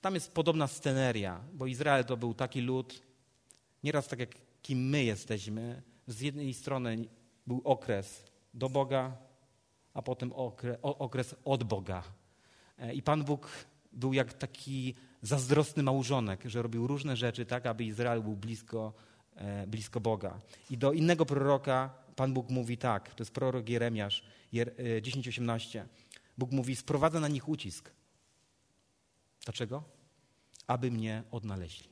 Tam 0.00 0.14
jest 0.14 0.32
podobna 0.32 0.66
sceneria, 0.66 1.40
bo 1.52 1.66
Izrael 1.66 2.04
to 2.04 2.16
był 2.16 2.34
taki 2.34 2.60
lud, 2.60 3.02
nieraz 3.82 4.08
tak 4.08 4.18
jak 4.18 4.30
kim 4.62 4.88
my 4.88 5.04
jesteśmy. 5.04 5.82
Z 6.06 6.20
jednej 6.20 6.54
strony 6.54 7.08
był 7.46 7.60
okres 7.64 8.24
do 8.54 8.68
Boga, 8.68 9.16
a 9.94 10.02
potem 10.02 10.32
okres, 10.82 11.34
od 11.44 11.64
Boga. 11.64 12.02
E, 12.78 12.94
I 12.94 13.02
Pan 13.02 13.24
Bóg 13.24 13.66
był 13.92 14.12
jak 14.12 14.34
taki 14.34 14.94
zazdrosny 15.26 15.82
małżonek, 15.82 16.44
że 16.44 16.62
robił 16.62 16.86
różne 16.86 17.16
rzeczy 17.16 17.46
tak, 17.46 17.66
aby 17.66 17.84
Izrael 17.84 18.22
był 18.22 18.36
blisko, 18.36 18.92
e, 19.34 19.66
blisko 19.66 20.00
Boga. 20.00 20.40
I 20.70 20.78
do 20.78 20.92
innego 20.92 21.26
proroka 21.26 21.94
Pan 22.16 22.34
Bóg 22.34 22.50
mówi 22.50 22.78
tak, 22.78 23.14
to 23.14 23.22
jest 23.22 23.32
prorok 23.32 23.68
Jeremiasz 23.68 24.22
10:18. 24.52 25.78
E, 25.80 25.88
Bóg 26.38 26.52
mówi: 26.52 26.76
Sprowadzę 26.76 27.20
na 27.20 27.28
nich 27.28 27.48
ucisk. 27.48 27.90
Dlaczego? 29.44 29.82
Aby 30.66 30.90
mnie 30.90 31.22
odnaleźli. 31.30 31.88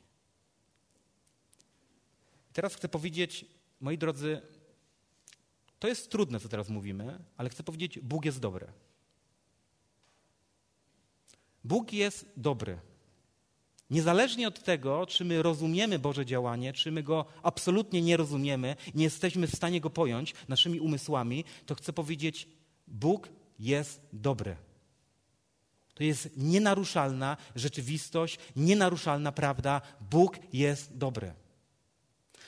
Teraz 2.52 2.74
chcę 2.74 2.88
powiedzieć, 2.88 3.44
moi 3.80 3.98
drodzy, 3.98 4.42
to 5.78 5.88
jest 5.88 6.10
trudne, 6.10 6.40
co 6.40 6.48
teraz 6.48 6.68
mówimy, 6.68 7.18
ale 7.36 7.48
chcę 7.48 7.62
powiedzieć, 7.62 7.98
Bóg 7.98 8.24
jest 8.24 8.40
dobry. 8.40 8.72
Bóg 11.64 11.92
jest 11.92 12.32
dobry. 12.36 12.78
Niezależnie 13.94 14.48
od 14.48 14.62
tego, 14.62 15.07
czy 15.07 15.24
my 15.24 15.42
rozumiemy 15.42 15.98
Boże 15.98 16.26
działanie, 16.26 16.72
czy 16.72 16.92
my 16.92 17.02
go 17.02 17.24
absolutnie 17.42 18.02
nie 18.02 18.16
rozumiemy, 18.16 18.76
nie 18.94 19.04
jesteśmy 19.04 19.46
w 19.46 19.57
stanie 19.57 19.80
go 19.80 19.90
pojąć 19.90 20.35
naszymi 20.48 20.80
umysłami, 20.80 21.44
to 21.66 21.74
chcę 21.74 21.92
powiedzieć, 21.92 22.48
Bóg 22.87 23.28
jest 23.59 24.00
dobry. 24.12 24.57
To 25.94 26.04
jest 26.04 26.30
nienaruszalna 26.37 27.37
rzeczywistość, 27.54 28.38
nienaruszalna 28.57 29.33
prawda. 29.33 29.80
Bóg 30.11 30.38
jest 30.52 30.96
dobry. 30.96 31.33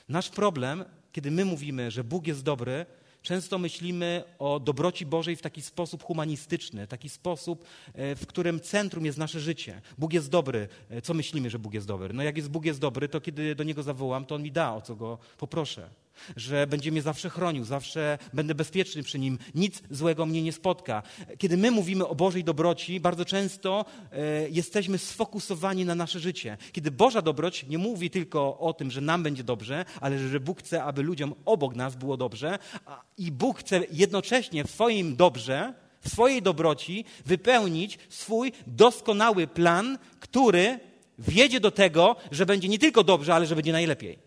Nasz 0.08 0.28
problem, 0.28 0.84
kiedy 1.12 1.30
my 1.30 1.44
mówimy, 1.44 1.90
że 1.90 2.04
Bóg 2.04 2.26
jest 2.26 2.42
dobry, 2.42 2.86
Często 3.26 3.58
myślimy 3.58 4.24
o 4.38 4.60
dobroci 4.60 5.06
Bożej 5.06 5.36
w 5.36 5.42
taki 5.42 5.62
sposób 5.62 6.02
humanistyczny, 6.02 6.86
taki 6.86 7.08
sposób, 7.08 7.64
e, 7.94 8.16
w 8.16 8.26
którym 8.26 8.60
centrum 8.60 9.04
jest 9.04 9.18
nasze 9.18 9.40
życie. 9.40 9.80
Bóg 9.98 10.12
jest 10.12 10.30
dobry. 10.30 10.68
E, 10.90 11.02
co 11.02 11.14
myślimy, 11.14 11.50
że 11.50 11.58
Bóg 11.58 11.74
jest 11.74 11.86
dobry? 11.86 12.14
No 12.14 12.22
jak 12.22 12.36
jest 12.36 12.50
Bóg 12.50 12.64
jest 12.64 12.80
dobry, 12.80 13.08
to 13.08 13.20
kiedy 13.20 13.54
do 13.54 13.64
Niego 13.64 13.82
zawołam, 13.82 14.24
to 14.24 14.34
On 14.34 14.42
mi 14.42 14.52
da, 14.52 14.74
o 14.74 14.80
co 14.80 14.96
Go 14.96 15.18
poproszę 15.38 15.90
że 16.36 16.66
będzie 16.66 16.92
mnie 16.92 17.02
zawsze 17.02 17.30
chronił, 17.30 17.64
zawsze 17.64 18.18
będę 18.32 18.54
bezpieczny 18.54 19.02
przy 19.02 19.18
nim, 19.18 19.38
nic 19.54 19.82
złego 19.90 20.26
mnie 20.26 20.42
nie 20.42 20.52
spotka. 20.52 21.02
Kiedy 21.38 21.56
my 21.56 21.70
mówimy 21.70 22.06
o 22.06 22.14
Bożej 22.14 22.44
dobroci, 22.44 23.00
bardzo 23.00 23.24
często 23.24 23.84
e, 24.12 24.48
jesteśmy 24.48 24.98
sfokusowani 24.98 25.84
na 25.84 25.94
nasze 25.94 26.20
życie. 26.20 26.56
Kiedy 26.72 26.90
Boża 26.90 27.22
dobroć 27.22 27.66
nie 27.66 27.78
mówi 27.78 28.10
tylko 28.10 28.58
o 28.58 28.72
tym, 28.72 28.90
że 28.90 29.00
nam 29.00 29.22
będzie 29.22 29.44
dobrze, 29.44 29.84
ale 30.00 30.18
że 30.18 30.40
Bóg 30.40 30.58
chce, 30.58 30.84
aby 30.84 31.02
ludziom 31.02 31.34
obok 31.44 31.74
nas 31.74 31.96
było 31.96 32.16
dobrze 32.16 32.58
a, 32.86 33.02
i 33.18 33.32
Bóg 33.32 33.58
chce 33.58 33.80
jednocześnie 33.92 34.64
w 34.64 34.70
swoim 34.70 35.16
dobrze, 35.16 35.74
w 36.00 36.08
swojej 36.08 36.42
dobroci 36.42 37.04
wypełnić 37.26 37.98
swój 38.08 38.52
doskonały 38.66 39.46
plan, 39.46 39.98
który 40.20 40.78
wiedzie 41.18 41.60
do 41.60 41.70
tego, 41.70 42.16
że 42.30 42.46
będzie 42.46 42.68
nie 42.68 42.78
tylko 42.78 43.04
dobrze, 43.04 43.34
ale 43.34 43.46
że 43.46 43.56
będzie 43.56 43.72
najlepiej. 43.72 44.25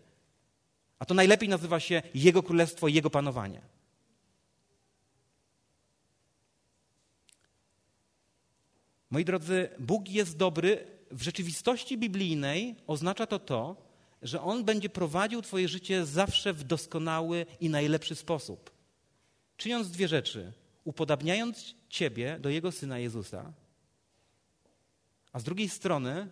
A 1.00 1.04
to 1.04 1.14
najlepiej 1.14 1.48
nazywa 1.48 1.80
się 1.80 2.02
Jego 2.14 2.42
królestwo 2.42 2.88
i 2.88 2.94
Jego 2.94 3.10
panowanie. 3.10 3.60
Moi 9.10 9.24
drodzy, 9.24 9.68
Bóg 9.78 10.08
jest 10.08 10.36
dobry. 10.36 10.86
W 11.10 11.22
rzeczywistości 11.22 11.98
biblijnej 11.98 12.76
oznacza 12.86 13.26
to 13.26 13.38
to, 13.38 13.76
że 14.22 14.42
On 14.42 14.64
będzie 14.64 14.88
prowadził 14.88 15.42
Twoje 15.42 15.68
życie 15.68 16.06
zawsze 16.06 16.52
w 16.52 16.64
doskonały 16.64 17.46
i 17.60 17.70
najlepszy 17.70 18.14
sposób. 18.14 18.70
Czyniąc 19.56 19.90
dwie 19.90 20.08
rzeczy: 20.08 20.52
upodabniając 20.84 21.74
Ciebie 21.88 22.38
do 22.40 22.48
Jego 22.48 22.72
syna 22.72 22.98
Jezusa, 22.98 23.52
a 25.32 25.38
z 25.38 25.44
drugiej 25.44 25.68
strony 25.68 26.28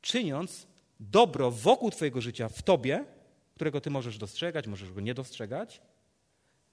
czyniąc 0.00 0.66
dobro 1.00 1.50
wokół 1.50 1.90
Twojego 1.90 2.20
życia 2.20 2.48
w 2.48 2.62
Tobie 2.62 3.04
którego 3.60 3.80
ty 3.80 3.90
możesz 3.90 4.18
dostrzegać, 4.18 4.66
możesz 4.66 4.92
go 4.92 5.00
nie 5.00 5.14
dostrzegać. 5.14 5.80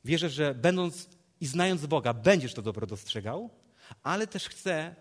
Wierzę, 0.06 0.30
że 0.30 0.56
będąc 0.56 1.10
i 1.42 1.48
znając 1.48 1.86
Boga, 1.86 2.14
będziesz 2.14 2.54
to 2.54 2.62
dobro 2.62 2.88
dostrzegał, 2.88 3.50
ale 4.04 4.28
też 4.28 4.50
chcę 4.50 4.96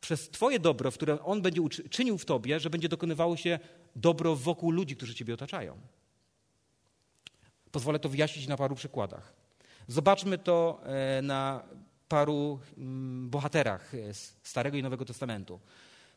przez 0.00 0.30
Twoje 0.30 0.58
dobro, 0.60 0.92
które 0.92 1.22
On 1.22 1.42
będzie 1.42 1.60
czynił 1.90 2.18
w 2.18 2.24
Tobie, 2.24 2.60
że 2.60 2.70
będzie 2.70 2.88
dokonywało 2.88 3.36
się 3.36 3.58
dobro 3.96 4.36
wokół 4.36 4.70
ludzi, 4.70 4.96
którzy 4.96 5.14
Ciebie 5.14 5.34
otaczają. 5.34 5.78
Pozwolę 7.72 7.98
to 7.98 8.08
wyjaśnić 8.08 8.46
na 8.46 8.56
paru 8.56 8.74
przykładach. 8.74 9.32
Zobaczmy 9.88 10.38
to 10.38 10.80
e, 10.84 11.22
na 11.22 11.62
paru 12.08 12.60
mm, 12.78 13.30
bohaterach 13.30 13.92
z 14.12 14.36
Starego 14.42 14.76
i 14.76 14.82
Nowego 14.82 15.04
Testamentu. 15.04 15.60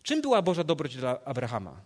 Czym 0.04 0.22
była 0.22 0.42
Boża 0.42 0.64
dobroć 0.64 0.96
dla 0.98 1.24
Abrahama? 1.26 1.82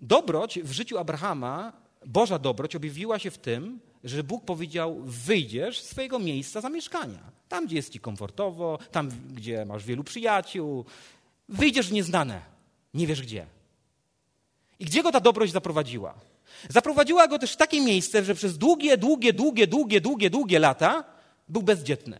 Dobroć 0.00 0.58
w 0.58 0.72
życiu 0.72 0.98
Abrahama, 0.98 1.72
Boża 2.06 2.38
dobroć 2.38 2.76
objawiła 2.76 3.18
się 3.18 3.30
w 3.30 3.38
tym, 3.38 3.80
że 4.04 4.24
Bóg 4.24 4.44
powiedział: 4.44 5.02
wyjdziesz 5.04 5.80
z 5.80 5.88
swojego 5.90 6.18
miejsca 6.18 6.60
zamieszkania. 6.60 7.18
Tam, 7.48 7.66
gdzie 7.66 7.76
jest 7.76 7.92
ci 7.92 8.00
komfortowo, 8.00 8.78
tam, 8.90 9.10
gdzie 9.34 9.64
masz 9.64 9.84
wielu 9.84 10.04
przyjaciół. 10.04 10.84
Wyjdziesz 11.48 11.88
w 11.88 11.92
nieznane. 11.92 12.40
Nie 12.94 13.06
wiesz 13.06 13.22
gdzie. 13.22 13.46
I 14.78 14.84
gdzie 14.84 15.02
go 15.02 15.12
ta 15.12 15.20
dobroć 15.20 15.50
zaprowadziła? 15.50 16.14
Zaprowadziła 16.68 17.28
go 17.28 17.38
też 17.38 17.52
w 17.52 17.56
takie 17.56 17.80
miejsce, 17.80 18.24
że 18.24 18.34
przez 18.34 18.58
długie, 18.58 18.96
długie, 18.96 19.32
długie, 19.32 19.66
długie, 19.66 20.00
długie, 20.00 20.30
długie 20.30 20.58
lata 20.58 21.04
był 21.48 21.62
bezdzietny. 21.62 22.18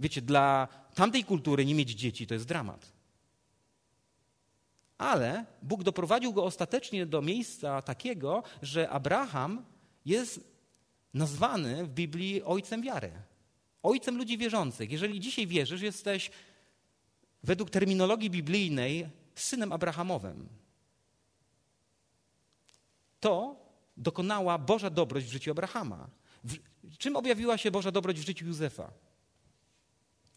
Wiecie, 0.00 0.22
dla 0.22 0.68
tamtej 0.94 1.24
kultury 1.24 1.64
nie 1.64 1.74
mieć 1.74 1.90
dzieci 1.90 2.26
to 2.26 2.34
jest 2.34 2.46
dramat. 2.46 2.92
Ale 5.02 5.44
Bóg 5.62 5.82
doprowadził 5.82 6.32
go 6.32 6.44
ostatecznie 6.44 7.06
do 7.06 7.22
miejsca 7.22 7.82
takiego, 7.82 8.42
że 8.62 8.90
Abraham 8.90 9.64
jest 10.04 10.40
nazwany 11.14 11.84
w 11.84 11.88
Biblii 11.88 12.42
ojcem 12.42 12.82
wiary. 12.82 13.12
Ojcem 13.82 14.16
ludzi 14.16 14.38
wierzących. 14.38 14.90
Jeżeli 14.90 15.20
dzisiaj 15.20 15.46
wierzysz, 15.46 15.80
jesteś 15.80 16.30
według 17.42 17.70
terminologii 17.70 18.30
biblijnej 18.30 19.08
synem 19.34 19.72
Abrahamowym. 19.72 20.48
To 23.20 23.56
dokonała 23.96 24.58
Boża 24.58 24.90
dobroć 24.90 25.24
w 25.24 25.32
życiu 25.32 25.50
Abrahama. 25.50 26.08
W, 26.44 26.56
czym 26.98 27.16
objawiła 27.16 27.58
się 27.58 27.70
Boża 27.70 27.90
dobroć 27.90 28.20
w 28.20 28.26
życiu 28.26 28.46
Józefa? 28.46 28.92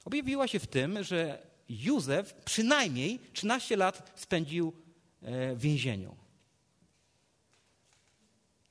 Objawiła 0.05 0.47
się 0.47 0.59
w 0.59 0.67
tym, 0.67 1.03
że 1.03 1.47
Józef 1.69 2.33
przynajmniej 2.33 3.19
13 3.33 3.77
lat 3.77 4.11
spędził 4.15 4.73
e, 5.21 5.55
w 5.55 5.61
więzieniu. 5.61 6.15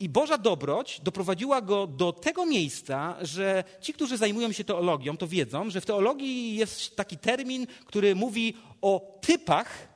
I 0.00 0.08
Boża 0.08 0.38
dobroć 0.38 1.00
doprowadziła 1.00 1.60
go 1.62 1.86
do 1.86 2.12
tego 2.12 2.46
miejsca, 2.46 3.16
że 3.22 3.64
ci, 3.80 3.92
którzy 3.92 4.16
zajmują 4.16 4.52
się 4.52 4.64
teologią, 4.64 5.16
to 5.16 5.28
wiedzą, 5.28 5.70
że 5.70 5.80
w 5.80 5.86
teologii 5.86 6.56
jest 6.56 6.96
taki 6.96 7.18
termin, 7.18 7.66
który 7.86 8.14
mówi 8.14 8.56
o 8.80 9.18
typach 9.20 9.88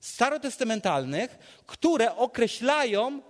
starotestamentalnych, 0.00 1.38
które 1.66 2.16
określają 2.16 3.22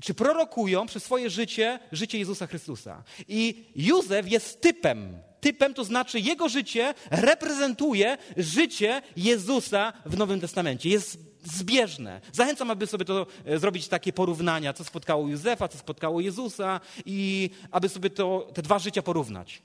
czy 0.00 0.14
prorokują 0.14 0.86
przez 0.86 1.04
swoje 1.04 1.30
życie 1.30 1.78
życie 1.92 2.18
Jezusa 2.18 2.46
Chrystusa. 2.46 3.02
I 3.28 3.64
Józef 3.76 4.30
jest 4.30 4.60
typem. 4.60 5.18
Typem 5.40 5.74
to 5.74 5.84
znaczy 5.84 6.20
jego 6.20 6.48
życie 6.48 6.94
reprezentuje 7.10 8.18
życie 8.36 9.02
Jezusa 9.16 9.92
w 10.06 10.16
Nowym 10.16 10.40
Testamencie. 10.40 10.88
Jest 10.88 11.18
zbieżne. 11.44 12.20
Zachęcam, 12.32 12.70
aby 12.70 12.86
sobie 12.86 13.04
to 13.04 13.26
e, 13.44 13.58
zrobić 13.58 13.88
takie 13.88 14.12
porównania, 14.12 14.72
co 14.72 14.84
spotkało 14.84 15.28
Józefa, 15.28 15.68
co 15.68 15.78
spotkało 15.78 16.20
Jezusa 16.20 16.80
i 17.04 17.50
aby 17.70 17.88
sobie 17.88 18.10
to, 18.10 18.50
te 18.54 18.62
dwa 18.62 18.78
życia 18.78 19.02
porównać. 19.02 19.62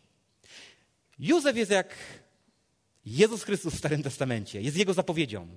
Józef 1.19 1.57
jest 1.57 1.71
jak 1.71 1.95
Jezus 3.05 3.43
Chrystus 3.43 3.73
w 3.73 3.77
Starym 3.77 4.03
Testamencie. 4.03 4.61
Jest 4.61 4.77
jego 4.77 4.93
zapowiedzią. 4.93 5.47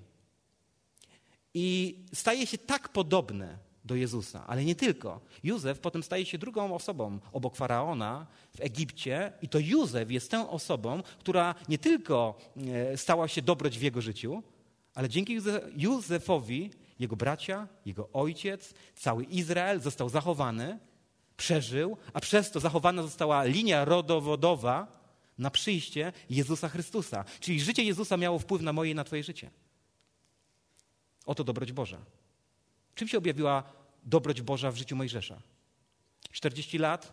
I 1.55 1.97
staje 2.13 2.47
się 2.47 2.59
tak 2.59 2.89
podobny 2.89 3.59
do 3.87 3.95
Jezusa, 3.95 4.47
ale 4.47 4.65
nie 4.65 4.75
tylko. 4.75 5.21
Józef 5.45 5.81
potem 5.81 6.03
staje 6.03 6.27
się 6.27 6.39
drugą 6.39 6.75
osobą 6.75 7.19
obok 7.33 7.57
faraona 7.57 8.27
w 8.57 8.61
Egipcie, 8.61 9.33
i 9.43 9.49
to 9.49 9.59
Józef 9.59 10.11
jest 10.11 10.31
tą 10.31 10.51
osobą, 10.51 11.03
która 11.19 11.55
nie 11.69 11.79
tylko 11.79 12.39
e, 12.57 12.97
stała 12.97 13.29
się 13.29 13.43
dobroć 13.43 13.79
w 13.79 13.83
jego 13.83 14.01
życiu, 14.01 14.43
ale 14.95 15.09
dzięki 15.09 15.39
Józefowi 15.77 16.71
jego 16.99 17.17
bracia, 17.17 17.69
jego 17.87 18.09
ojciec, 18.13 18.75
cały 18.95 19.25
Izrael 19.25 19.81
został 19.81 20.09
zachowany, 20.09 20.79
przeżył, 21.37 21.97
a 22.13 22.21
przez 22.21 22.51
to 22.51 22.61
zachowana 22.61 23.03
została 23.03 23.45
linia 23.45 23.85
rodowodowa 23.85 24.97
na 25.39 25.51
przyjście 25.51 26.13
Jezusa 26.31 26.69
Chrystusa. 26.69 27.25
Czyli 27.41 27.61
życie 27.61 27.85
Jezusa 27.85 28.17
miało 28.17 28.39
wpływ 28.39 28.63
na 28.63 28.73
moje 28.73 28.91
i 28.91 28.95
na 28.95 29.05
Twoje 29.05 29.23
życie. 29.23 29.51
Oto 31.27 31.45
dobroć 31.45 31.73
Boża. 31.73 31.99
Czym 32.97 33.09
się 33.09 33.19
objawiła 33.19 33.63
dobroć 34.05 34.43
Boża 34.43 34.71
w 34.71 34.77
życiu 34.77 34.97
Mojżesza? 34.97 35.39
40 36.33 36.79
lat, 36.79 37.13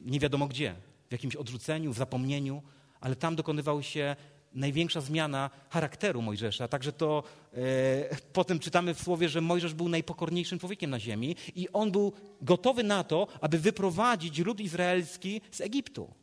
nie 0.00 0.20
wiadomo 0.20 0.46
gdzie, 0.46 0.74
w 1.08 1.12
jakimś 1.12 1.36
odrzuceniu, 1.36 1.92
w 1.92 1.96
zapomnieniu, 1.96 2.62
ale 3.00 3.16
tam 3.16 3.36
dokonywał 3.36 3.82
się 3.82 4.16
największa 4.54 5.00
zmiana 5.00 5.50
charakteru 5.70 6.22
Mojżesza. 6.22 6.68
Także 6.68 6.92
to 6.92 7.22
e, 7.54 8.16
potem 8.32 8.58
czytamy 8.58 8.94
w 8.94 9.02
słowie, 9.02 9.28
że 9.28 9.40
Mojżesz 9.40 9.74
był 9.74 9.88
najpokorniejszym 9.88 10.58
człowiekiem 10.58 10.90
na 10.90 11.00
ziemi 11.00 11.36
i 11.54 11.68
on 11.72 11.92
był 11.92 12.12
gotowy 12.42 12.82
na 12.82 13.04
to, 13.04 13.26
aby 13.40 13.58
wyprowadzić 13.58 14.38
lud 14.38 14.60
izraelski 14.60 15.40
z 15.50 15.60
Egiptu. 15.60 16.14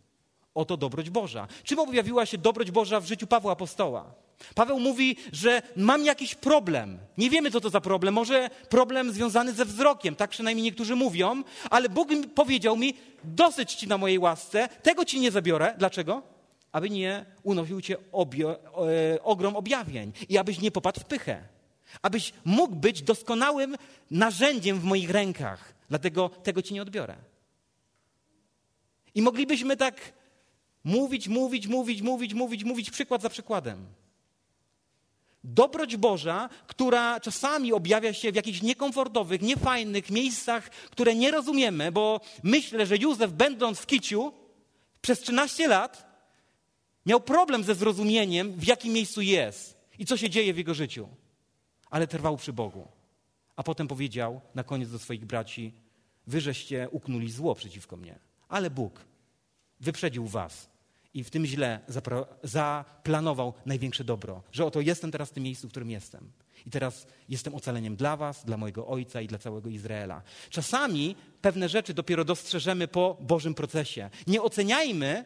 Oto 0.54 0.78
dobroć 0.78 1.10
Boża. 1.10 1.48
Czym 1.64 1.80
objawiła 1.80 2.26
się 2.26 2.38
dobroć 2.38 2.72
Boża 2.72 3.00
w 3.00 3.06
życiu 3.06 3.28
Pawła 3.28 3.52
Apostoła? 3.52 4.27
Paweł 4.56 4.80
mówi, 4.80 5.16
że 5.32 5.62
mam 5.76 6.06
jakiś 6.06 6.36
problem. 6.36 7.00
Nie 7.18 7.30
wiemy, 7.30 7.52
co 7.52 7.62
to 7.62 7.70
za 7.70 7.82
problem. 7.82 8.14
Może 8.14 8.50
problem 8.70 9.12
związany 9.12 9.54
ze 9.54 9.66
wzrokiem, 9.66 10.16
tak 10.16 10.30
przynajmniej 10.30 10.64
niektórzy 10.64 10.96
mówią, 10.96 11.44
ale 11.70 11.90
Bóg 11.90 12.10
powiedział 12.36 12.78
mi: 12.78 12.94
dosyć 13.24 13.74
ci 13.74 13.88
na 13.88 13.98
mojej 13.98 14.20
łasce, 14.20 14.70
tego 14.84 15.06
ci 15.06 15.20
nie 15.20 15.32
zabiorę. 15.32 15.76
Dlaczego? 15.78 16.24
Aby 16.72 16.90
nie 16.90 17.26
unosił 17.44 17.82
cię 17.82 17.98
obio, 18.12 18.60
e, 19.14 19.24
ogrom 19.24 19.56
objawień 19.56 20.12
i 20.30 20.38
abyś 20.38 20.60
nie 20.60 20.72
popadł 20.72 21.00
w 21.00 21.06
pychę. 21.06 21.44
Abyś 22.02 22.34
mógł 22.46 22.76
być 22.76 23.02
doskonałym 23.02 23.76
narzędziem 24.12 24.80
w 24.80 24.84
moich 24.84 25.10
rękach. 25.10 25.74
Dlatego 25.90 26.30
tego 26.30 26.62
ci 26.62 26.74
nie 26.74 26.82
odbiorę. 26.82 27.16
I 29.16 29.22
moglibyśmy 29.22 29.78
tak 29.78 30.14
mówić, 30.84 31.28
mówić, 31.28 31.68
mówić, 31.68 32.02
mówić, 32.02 32.34
mówić, 32.34 32.64
mówić, 32.64 32.92
przykład 32.92 33.22
za 33.22 33.30
przykładem. 33.30 33.86
Dobroć 35.44 35.98
Boża, 35.98 36.50
która 36.68 37.20
czasami 37.20 37.74
objawia 37.74 38.14
się 38.14 38.32
w 38.32 38.36
jakichś 38.36 38.62
niekomfortowych, 38.62 39.42
niefajnych 39.42 40.10
miejscach, 40.10 40.70
które 40.70 41.16
nie 41.16 41.32
rozumiemy, 41.32 41.92
bo 41.92 42.22
myślę, 42.44 42.86
że 42.86 42.98
Józef, 42.98 43.32
będąc 43.32 43.80
w 43.80 43.86
Kiciu 43.86 44.34
przez 45.02 45.20
13 45.20 45.68
lat, 45.68 46.08
miał 47.06 47.22
problem 47.22 47.64
ze 47.64 47.76
zrozumieniem, 47.76 48.54
w 48.54 48.68
jakim 48.68 48.94
miejscu 48.94 49.22
jest 49.22 49.78
i 50.00 50.06
co 50.06 50.18
się 50.18 50.30
dzieje 50.30 50.54
w 50.54 50.58
jego 50.58 50.74
życiu. 50.74 51.08
Ale 51.90 52.08
trwał 52.08 52.38
przy 52.38 52.54
Bogu. 52.54 52.88
A 53.56 53.64
potem 53.64 53.88
powiedział 53.88 54.42
na 54.56 54.64
koniec 54.64 54.92
do 54.92 55.00
swoich 55.00 55.26
braci: 55.26 55.74
Wy 56.28 56.42
żeście 56.42 56.90
uknuli 56.92 57.32
zło 57.32 57.56
przeciwko 57.56 57.98
mnie, 57.98 58.20
ale 58.50 58.70
Bóg 58.70 59.06
wyprzedził 59.80 60.28
was 60.28 60.70
i 61.14 61.24
w 61.24 61.30
tym 61.30 61.46
źle 61.46 61.80
zaplanował 62.44 63.54
największe 63.66 64.04
dobro. 64.04 64.44
Że 64.52 64.66
oto 64.66 64.82
jestem 64.82 65.12
teraz 65.12 65.30
w 65.30 65.34
tym 65.34 65.44
miejscu, 65.44 65.68
w 65.68 65.72
którym 65.72 65.90
jestem. 65.90 66.32
I 66.66 66.70
teraz 66.70 67.08
jestem 67.30 67.56
ocaleniem 67.56 67.96
dla 67.96 68.18
was, 68.18 68.46
dla 68.46 68.58
mojego 68.58 68.88
ojca 68.88 69.22
i 69.22 69.28
dla 69.28 69.38
całego 69.38 69.70
Izraela. 69.70 70.22
Czasami 70.50 71.16
pewne 71.42 71.70
rzeczy 71.70 71.94
dopiero 71.94 72.26
dostrzeżemy 72.26 72.88
po 72.88 73.18
Bożym 73.22 73.54
procesie. 73.54 74.10
Nie 74.28 74.42
oceniajmy 74.42 75.26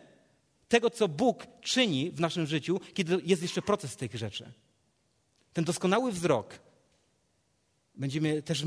tego, 0.67 0.89
co 0.89 1.07
Bóg 1.07 1.47
czyni 1.61 2.11
w 2.11 2.19
naszym 2.19 2.45
życiu, 2.45 2.79
kiedy 2.93 3.21
jest 3.23 3.41
jeszcze 3.41 3.61
proces 3.61 3.95
tych 3.95 4.15
rzeczy. 4.15 4.51
Ten 5.53 5.63
doskonały 5.63 6.11
wzrok 6.11 6.59
będziemy 7.95 8.41
też, 8.41 8.65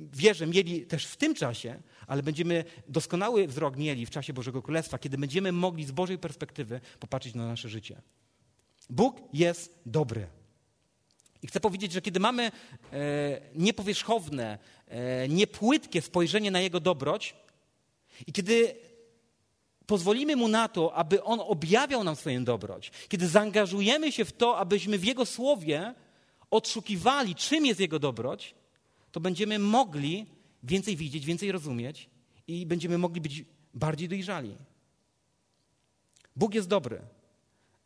wierzę, 0.00 0.46
mieli 0.46 0.86
też 0.86 1.06
w 1.06 1.16
tym 1.16 1.34
czasie, 1.34 1.82
ale 2.06 2.22
będziemy 2.22 2.64
doskonały 2.88 3.46
wzrok 3.46 3.76
mieli 3.76 4.06
w 4.06 4.10
czasie 4.10 4.32
Bożego 4.32 4.62
Królestwa, 4.62 4.98
kiedy 4.98 5.18
będziemy 5.18 5.52
mogli 5.52 5.84
z 5.84 5.90
Bożej 5.90 6.18
perspektywy 6.18 6.80
popatrzeć 7.00 7.34
na 7.34 7.46
nasze 7.46 7.68
życie. 7.68 8.02
Bóg 8.90 9.16
jest 9.32 9.78
dobry. 9.86 10.26
I 11.42 11.46
chcę 11.46 11.60
powiedzieć, 11.60 11.92
że 11.92 12.02
kiedy 12.02 12.20
mamy 12.20 12.42
e, 12.42 12.50
niepowierzchowne, 13.54 14.58
e, 14.88 15.28
niepłytkie 15.28 16.02
spojrzenie 16.02 16.50
na 16.50 16.60
Jego 16.60 16.80
dobroć 16.80 17.34
i 18.26 18.32
kiedy 18.32 18.74
pozwolimy 19.86 20.36
Mu 20.36 20.48
na 20.48 20.68
to, 20.68 20.94
aby 20.94 21.22
On 21.22 21.40
objawiał 21.40 22.04
nam 22.04 22.16
swoją 22.16 22.44
dobroć, 22.44 22.90
kiedy 23.08 23.28
zaangażujemy 23.28 24.12
się 24.12 24.24
w 24.24 24.32
to, 24.32 24.58
abyśmy 24.58 24.98
w 24.98 25.04
Jego 25.04 25.26
Słowie 25.26 25.94
odszukiwali, 26.50 27.34
czym 27.34 27.66
jest 27.66 27.80
Jego 27.80 27.98
dobroć, 27.98 28.54
to 29.12 29.20
będziemy 29.20 29.58
mogli 29.58 30.26
więcej 30.64 30.96
widzieć, 30.96 31.26
więcej 31.26 31.52
rozumieć 31.52 32.10
i 32.46 32.66
będziemy 32.66 32.98
mogli 32.98 33.20
być 33.20 33.44
bardziej 33.74 34.08
dojrzali. 34.08 34.56
Bóg 36.36 36.54
jest 36.54 36.68
dobry. 36.68 37.00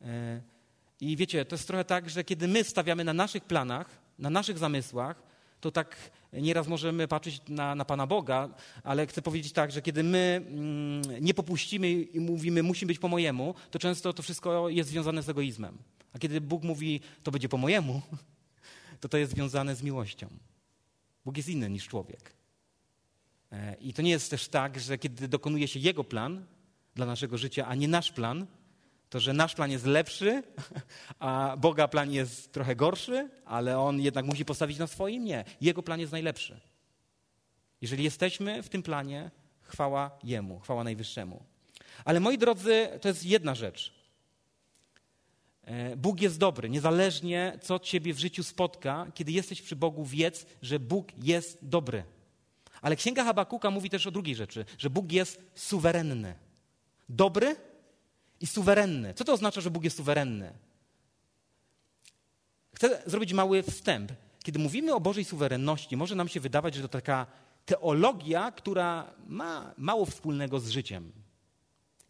E, 0.02 0.40
I 1.00 1.16
wiecie, 1.16 1.44
to 1.44 1.54
jest 1.56 1.66
trochę 1.66 1.84
tak, 1.84 2.10
że 2.10 2.24
kiedy 2.24 2.48
my 2.48 2.64
stawiamy 2.64 3.04
na 3.04 3.12
naszych 3.12 3.44
planach, 3.44 3.98
na 4.18 4.30
naszych 4.30 4.58
zamysłach, 4.58 5.22
to 5.60 5.70
tak 5.70 5.96
nieraz 6.32 6.68
możemy 6.68 7.08
patrzeć 7.08 7.42
na, 7.48 7.74
na 7.74 7.84
Pana 7.84 8.06
Boga, 8.06 8.48
ale 8.82 9.06
chcę 9.06 9.22
powiedzieć 9.22 9.52
tak, 9.52 9.72
że 9.72 9.82
kiedy 9.82 10.02
my 10.02 10.44
mm, 10.46 11.24
nie 11.24 11.34
popuścimy 11.34 11.90
i 11.90 12.20
mówimy, 12.20 12.62
musi 12.62 12.86
być 12.86 12.98
po 12.98 13.08
mojemu, 13.08 13.54
to 13.70 13.78
często 13.78 14.12
to 14.12 14.22
wszystko 14.22 14.68
jest 14.68 14.90
związane 14.90 15.22
z 15.22 15.28
egoizmem. 15.28 15.78
A 16.12 16.18
kiedy 16.18 16.40
Bóg 16.40 16.62
mówi, 16.62 17.00
to 17.22 17.30
będzie 17.30 17.48
po 17.48 17.56
mojemu, 17.56 18.02
to 19.00 19.08
to 19.08 19.18
jest 19.18 19.32
związane 19.32 19.76
z 19.76 19.82
miłością. 19.82 20.28
Bóg 21.24 21.36
jest 21.36 21.48
inny 21.48 21.70
niż 21.70 21.88
człowiek. 21.88 22.37
E, 23.52 23.74
I 23.80 23.92
to 23.92 24.02
nie 24.02 24.10
jest 24.10 24.30
też 24.30 24.48
tak, 24.48 24.80
że 24.80 24.98
kiedy 24.98 25.28
dokonuje 25.28 25.68
się 25.68 25.80
Jego 25.80 26.04
plan 26.04 26.46
dla 26.94 27.06
naszego 27.06 27.38
życia, 27.38 27.66
a 27.66 27.74
nie 27.74 27.88
nasz 27.88 28.12
plan, 28.12 28.46
to 29.10 29.20
że 29.20 29.32
nasz 29.32 29.54
plan 29.54 29.70
jest 29.70 29.86
lepszy, 29.86 30.42
a 31.18 31.56
Boga 31.58 31.88
plan 31.88 32.12
jest 32.12 32.52
trochę 32.52 32.76
gorszy, 32.76 33.30
ale 33.44 33.78
On 33.78 34.00
jednak 34.00 34.24
musi 34.24 34.44
postawić 34.44 34.78
na 34.78 34.86
swoim? 34.86 35.24
Nie. 35.24 35.44
Jego 35.60 35.82
plan 35.82 36.00
jest 36.00 36.12
najlepszy. 36.12 36.60
Jeżeli 37.80 38.04
jesteśmy 38.04 38.62
w 38.62 38.68
tym 38.68 38.82
planie, 38.82 39.30
chwała 39.62 40.18
Jemu, 40.24 40.60
chwała 40.60 40.84
Najwyższemu. 40.84 41.42
Ale 42.04 42.20
moi 42.20 42.38
drodzy, 42.38 42.88
to 43.00 43.08
jest 43.08 43.24
jedna 43.24 43.54
rzecz. 43.54 43.94
E, 45.64 45.96
Bóg 45.96 46.20
jest 46.20 46.38
dobry, 46.38 46.70
niezależnie 46.70 47.58
co 47.62 47.78
ciebie 47.78 48.14
w 48.14 48.18
życiu 48.18 48.42
spotka, 48.42 49.06
kiedy 49.14 49.32
jesteś 49.32 49.62
przy 49.62 49.76
Bogu, 49.76 50.04
wiedz, 50.04 50.46
że 50.62 50.80
Bóg 50.80 51.08
jest 51.22 51.58
dobry. 51.62 52.04
Ale 52.82 52.96
Księga 52.96 53.24
Habakuka 53.24 53.70
mówi 53.70 53.90
też 53.90 54.06
o 54.06 54.10
drugiej 54.10 54.34
rzeczy, 54.34 54.64
że 54.78 54.90
Bóg 54.90 55.12
jest 55.12 55.42
suwerenny. 55.54 56.34
Dobry 57.08 57.56
i 58.40 58.46
suwerenny. 58.46 59.14
Co 59.14 59.24
to 59.24 59.32
oznacza, 59.32 59.60
że 59.60 59.70
Bóg 59.70 59.84
jest 59.84 59.96
suwerenny? 59.96 60.52
Chcę 62.74 63.02
zrobić 63.06 63.32
mały 63.32 63.62
wstęp. 63.62 64.12
Kiedy 64.42 64.58
mówimy 64.58 64.94
o 64.94 65.00
Bożej 65.00 65.24
suwerenności, 65.24 65.96
może 65.96 66.14
nam 66.14 66.28
się 66.28 66.40
wydawać, 66.40 66.74
że 66.74 66.82
to 66.82 66.88
taka 66.88 67.26
teologia, 67.66 68.52
która 68.52 69.14
ma 69.26 69.74
mało 69.76 70.06
wspólnego 70.06 70.60
z 70.60 70.68
życiem. 70.68 71.12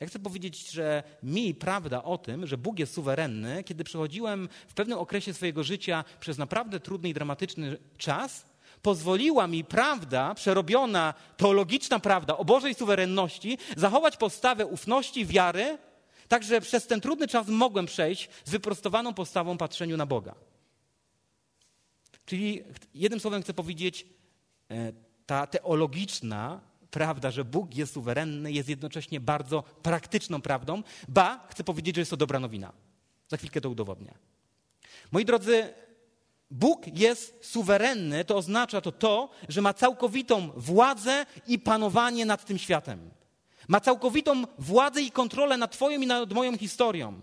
Ja 0.00 0.06
chcę 0.06 0.18
powiedzieć, 0.18 0.70
że 0.70 1.02
mi 1.22 1.54
prawda 1.54 2.02
o 2.02 2.18
tym, 2.18 2.46
że 2.46 2.58
Bóg 2.58 2.78
jest 2.78 2.94
suwerenny, 2.94 3.64
kiedy 3.64 3.84
przechodziłem 3.84 4.48
w 4.68 4.74
pewnym 4.74 4.98
okresie 4.98 5.34
swojego 5.34 5.64
życia 5.64 6.04
przez 6.20 6.38
naprawdę 6.38 6.80
trudny 6.80 7.08
i 7.08 7.14
dramatyczny 7.14 7.76
czas, 7.96 8.46
pozwoliła 8.82 9.46
mi 9.46 9.64
prawda, 9.64 10.34
przerobiona 10.34 11.14
teologiczna 11.36 11.98
prawda 11.98 12.36
o 12.36 12.44
Bożej 12.44 12.74
suwerenności, 12.74 13.58
zachować 13.76 14.16
postawę 14.16 14.66
ufności, 14.66 15.26
wiary, 15.26 15.78
tak 16.28 16.44
że 16.44 16.60
przez 16.60 16.86
ten 16.86 17.00
trudny 17.00 17.28
czas 17.28 17.48
mogłem 17.48 17.86
przejść 17.86 18.28
z 18.44 18.50
wyprostowaną 18.50 19.14
postawą 19.14 19.58
patrzeniu 19.58 19.96
na 19.96 20.06
Boga. 20.06 20.34
Czyli 22.26 22.64
jednym 22.94 23.20
słowem 23.20 23.42
chcę 23.42 23.54
powiedzieć, 23.54 24.06
e, 24.70 24.92
ta 25.26 25.46
teologiczna 25.46 26.60
prawda, 26.90 27.30
że 27.30 27.44
Bóg 27.44 27.74
jest 27.74 27.92
suwerenny, 27.92 28.52
jest 28.52 28.68
jednocześnie 28.68 29.20
bardzo 29.20 29.62
praktyczną 29.62 30.40
prawdą, 30.40 30.82
ba, 31.08 31.46
chcę 31.50 31.64
powiedzieć, 31.64 31.94
że 31.94 32.00
jest 32.00 32.10
to 32.10 32.16
dobra 32.16 32.40
nowina. 32.40 32.72
Za 33.28 33.36
chwilkę 33.36 33.60
to 33.60 33.70
udowodnię. 33.70 34.14
Moi 35.12 35.24
drodzy, 35.24 35.74
Bóg 36.50 36.86
jest 36.98 37.38
suwerenny, 37.40 38.24
to 38.24 38.36
oznacza 38.36 38.80
to 38.80 38.92
to, 38.92 39.30
że 39.48 39.60
ma 39.60 39.74
całkowitą 39.74 40.50
władzę 40.56 41.26
i 41.46 41.58
panowanie 41.58 42.26
nad 42.26 42.44
tym 42.44 42.58
światem. 42.58 43.10
Ma 43.68 43.80
całkowitą 43.80 44.44
władzę 44.58 45.02
i 45.02 45.10
kontrolę 45.10 45.56
nad 45.56 45.72
Twoją 45.72 46.00
i 46.00 46.06
nad 46.06 46.32
moją 46.32 46.58
historią. 46.58 47.20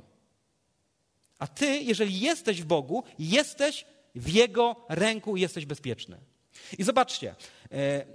A 1.39 1.47
Ty, 1.47 1.78
jeżeli 1.78 2.19
jesteś 2.19 2.61
w 2.61 2.65
Bogu, 2.65 3.03
jesteś 3.19 3.86
w 4.15 4.30
Jego 4.30 4.76
ręku 4.89 5.38
i 5.38 5.41
jesteś 5.41 5.65
bezpieczny. 5.65 6.17
I 6.78 6.84
zobaczcie, 6.84 7.36
e, 7.71 8.05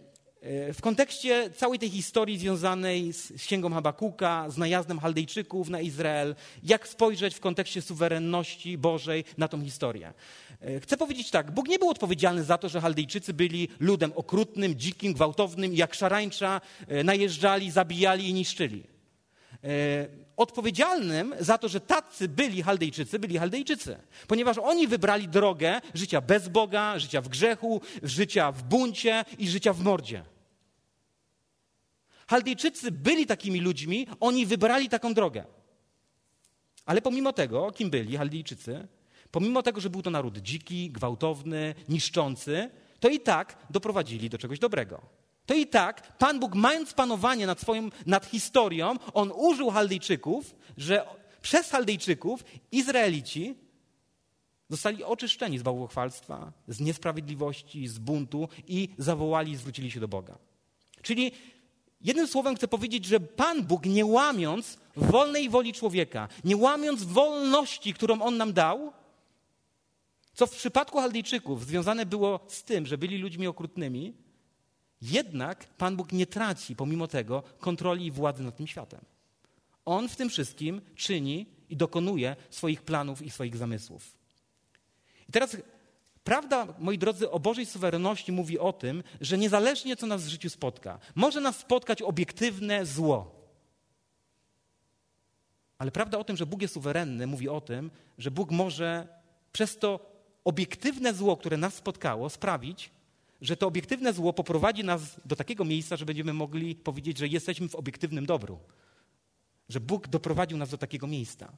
w 0.74 0.78
kontekście 0.80 1.50
całej 1.50 1.78
tej 1.78 1.90
historii 1.90 2.38
związanej 2.38 3.12
z 3.12 3.32
księgą 3.32 3.70
Habakuka, 3.70 4.50
z 4.50 4.56
najazdem 4.56 4.98
Chaldejczyków 4.98 5.68
na 5.68 5.80
Izrael, 5.80 6.34
jak 6.62 6.88
spojrzeć 6.88 7.34
w 7.34 7.40
kontekście 7.40 7.82
suwerenności 7.82 8.78
Bożej 8.78 9.24
na 9.38 9.48
tą 9.48 9.64
historię. 9.64 10.12
E, 10.60 10.80
chcę 10.80 10.96
powiedzieć 10.96 11.30
tak, 11.30 11.50
Bóg 11.50 11.68
nie 11.68 11.78
był 11.78 11.88
odpowiedzialny 11.88 12.44
za 12.44 12.58
to, 12.58 12.68
że 12.68 12.80
Chaldejczycy 12.80 13.34
byli 13.34 13.68
ludem 13.80 14.12
okrutnym, 14.14 14.74
dzikim, 14.74 15.12
gwałtownym, 15.12 15.74
jak 15.74 15.94
szarańcza 15.94 16.60
najeżdżali, 17.04 17.70
zabijali 17.70 18.28
i 18.28 18.34
niszczyli. 18.34 18.99
Odpowiedzialnym 20.36 21.34
za 21.40 21.58
to, 21.58 21.68
że 21.68 21.80
tacy 21.80 22.28
byli 22.28 22.62
Chaldejczycy, 22.62 23.18
byli 23.18 23.38
Chaldejczycy, 23.38 23.98
ponieważ 24.26 24.58
oni 24.58 24.86
wybrali 24.88 25.28
drogę 25.28 25.80
życia 25.94 26.20
bez 26.20 26.48
Boga, 26.48 26.98
życia 26.98 27.20
w 27.20 27.28
grzechu, 27.28 27.80
życia 28.02 28.52
w 28.52 28.62
buncie 28.62 29.24
i 29.38 29.48
życia 29.48 29.72
w 29.72 29.80
mordzie. 29.80 30.24
Chaldejczycy 32.28 32.90
byli 32.90 33.26
takimi 33.26 33.60
ludźmi, 33.60 34.06
oni 34.20 34.46
wybrali 34.46 34.88
taką 34.88 35.14
drogę. 35.14 35.44
Ale 36.84 37.02
pomimo 37.02 37.32
tego, 37.32 37.72
kim 37.72 37.90
byli 37.90 38.16
Chaldejczycy, 38.16 38.88
pomimo 39.30 39.62
tego, 39.62 39.80
że 39.80 39.90
był 39.90 40.02
to 40.02 40.10
naród 40.10 40.38
dziki, 40.38 40.90
gwałtowny, 40.90 41.74
niszczący, 41.88 42.70
to 43.00 43.08
i 43.08 43.20
tak 43.20 43.58
doprowadzili 43.70 44.30
do 44.30 44.38
czegoś 44.38 44.58
dobrego 44.58 45.19
to 45.50 45.54
i 45.54 45.66
tak 45.66 46.18
Pan 46.18 46.40
Bóg, 46.40 46.54
mając 46.54 46.92
panowanie 46.92 47.46
nad, 47.46 47.60
swoją, 47.60 47.88
nad 48.06 48.26
historią, 48.26 48.94
on 49.14 49.32
użył 49.36 49.70
Chaldejczyków, 49.70 50.54
że 50.76 51.06
przez 51.42 51.70
Chaldejczyków 51.70 52.44
Izraelici 52.72 53.54
zostali 54.68 55.04
oczyszczeni 55.04 55.58
z 55.58 55.62
bałwochwalstwa, 55.62 56.52
z 56.68 56.80
niesprawiedliwości, 56.80 57.88
z 57.88 57.98
buntu 57.98 58.48
i 58.68 58.88
zawołali 58.98 59.56
zwrócili 59.56 59.90
się 59.90 60.00
do 60.00 60.08
Boga. 60.08 60.38
Czyli 61.02 61.32
jednym 62.00 62.26
słowem 62.28 62.56
chcę 62.56 62.68
powiedzieć, 62.68 63.04
że 63.04 63.20
Pan 63.20 63.62
Bóg, 63.62 63.86
nie 63.86 64.06
łamiąc 64.06 64.78
wolnej 64.96 65.48
woli 65.48 65.72
człowieka, 65.72 66.28
nie 66.44 66.56
łamiąc 66.56 67.04
wolności, 67.04 67.94
którą 67.94 68.22
On 68.22 68.36
nam 68.36 68.52
dał, 68.52 68.92
co 70.34 70.46
w 70.46 70.56
przypadku 70.56 70.98
Chaldejczyków 70.98 71.66
związane 71.66 72.06
było 72.06 72.40
z 72.48 72.62
tym, 72.64 72.86
że 72.86 72.98
byli 72.98 73.18
ludźmi 73.18 73.46
okrutnymi, 73.46 74.29
jednak 75.02 75.66
Pan 75.66 75.96
Bóg 75.96 76.12
nie 76.12 76.26
traci 76.26 76.76
pomimo 76.76 77.08
tego 77.08 77.42
kontroli 77.58 78.06
i 78.06 78.10
władzy 78.10 78.42
nad 78.42 78.56
tym 78.56 78.66
światem. 78.66 79.00
On 79.84 80.08
w 80.08 80.16
tym 80.16 80.28
wszystkim 80.28 80.80
czyni 80.94 81.46
i 81.68 81.76
dokonuje 81.76 82.36
swoich 82.50 82.82
planów 82.82 83.22
i 83.22 83.30
swoich 83.30 83.56
zamysłów. 83.56 84.14
I 85.28 85.32
teraz 85.32 85.56
prawda, 86.24 86.66
moi 86.78 86.98
drodzy, 86.98 87.30
o 87.30 87.40
Bożej 87.40 87.66
suwerenności 87.66 88.32
mówi 88.32 88.58
o 88.58 88.72
tym, 88.72 89.02
że 89.20 89.38
niezależnie 89.38 89.96
co 89.96 90.06
nas 90.06 90.24
w 90.24 90.28
życiu 90.28 90.50
spotka, 90.50 90.98
może 91.14 91.40
nas 91.40 91.58
spotkać 91.58 92.02
obiektywne 92.02 92.86
zło. 92.86 93.40
Ale 95.78 95.90
prawda 95.90 96.18
o 96.18 96.24
tym, 96.24 96.36
że 96.36 96.46
Bóg 96.46 96.62
jest 96.62 96.74
suwerenny, 96.74 97.26
mówi 97.26 97.48
o 97.48 97.60
tym, 97.60 97.90
że 98.18 98.30
Bóg 98.30 98.50
może 98.50 99.08
przez 99.52 99.78
to 99.78 100.10
obiektywne 100.44 101.14
zło, 101.14 101.36
które 101.36 101.56
nas 101.56 101.74
spotkało, 101.74 102.30
sprawić, 102.30 102.90
że 103.40 103.56
to 103.56 103.66
obiektywne 103.66 104.12
zło 104.12 104.32
poprowadzi 104.32 104.84
nas 104.84 105.20
do 105.24 105.36
takiego 105.36 105.64
miejsca, 105.64 105.96
że 105.96 106.06
będziemy 106.06 106.32
mogli 106.32 106.74
powiedzieć, 106.74 107.18
że 107.18 107.28
jesteśmy 107.28 107.68
w 107.68 107.74
obiektywnym 107.74 108.26
dobru. 108.26 108.58
Że 109.68 109.80
Bóg 109.80 110.08
doprowadził 110.08 110.58
nas 110.58 110.70
do 110.70 110.78
takiego 110.78 111.06
miejsca. 111.06 111.52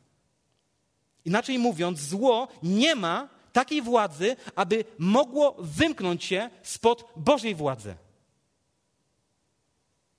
Inaczej 1.25 1.59
mówiąc, 1.59 2.01
zło 2.01 2.49
nie 2.63 2.95
ma 2.95 3.29
takiej 3.53 3.83
władzy, 3.83 4.37
aby 4.55 4.85
mogło 4.99 5.57
wymknąć 5.59 6.25
się 6.25 6.51
spod 6.63 7.05
Bożej 7.17 7.55
władzy. 7.55 7.95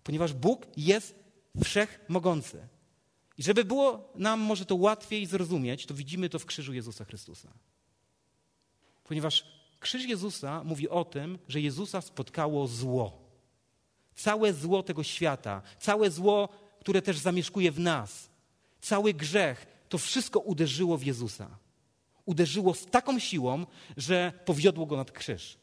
Ponieważ 0.03 0.33
Bóg 0.33 0.65
jest 0.77 1.15
wszechmogący. 1.63 2.67
I 3.37 3.43
żeby 3.43 3.65
było 3.65 4.11
nam 4.15 4.39
może 4.39 4.65
to 4.65 4.75
łatwiej 4.75 5.25
zrozumieć, 5.25 5.85
to 5.85 5.93
widzimy 5.93 6.29
to 6.29 6.39
w 6.39 6.45
krzyżu 6.45 6.73
Jezusa 6.73 7.05
Chrystusa. 7.05 7.49
Ponieważ 9.03 9.62
Krzyż 9.83 10.05
Jezusa 10.05 10.63
mówi 10.63 10.89
o 10.89 11.05
tym, 11.05 11.39
że 11.47 11.61
Jezusa 11.61 12.01
spotkało 12.01 12.67
zło. 12.67 13.21
Całe 14.15 14.53
zło 14.53 14.83
tego 14.83 15.03
świata, 15.03 15.61
całe 15.79 16.11
zło, 16.11 16.49
które 16.79 17.01
też 17.01 17.17
zamieszkuje 17.17 17.71
w 17.71 17.79
nas, 17.79 18.29
cały 18.81 19.13
grzech, 19.13 19.65
to 19.89 19.97
wszystko 19.97 20.39
uderzyło 20.39 20.97
w 20.97 21.03
Jezusa. 21.03 21.57
Uderzyło 22.25 22.73
z 22.73 22.85
taką 22.85 23.19
siłą, 23.19 23.65
że 23.97 24.33
powiodło 24.45 24.85
go 24.85 24.97
nad 24.97 25.11
krzyż. 25.11 25.57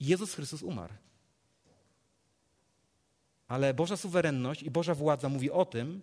Jezus 0.00 0.34
Chrystus 0.34 0.62
umarł. 0.62 0.94
Ale 3.48 3.74
Boża 3.74 3.96
suwerenność 3.96 4.62
i 4.62 4.70
Boża 4.70 4.94
władza 4.94 5.28
mówi 5.28 5.50
o 5.50 5.64
tym, 5.64 6.02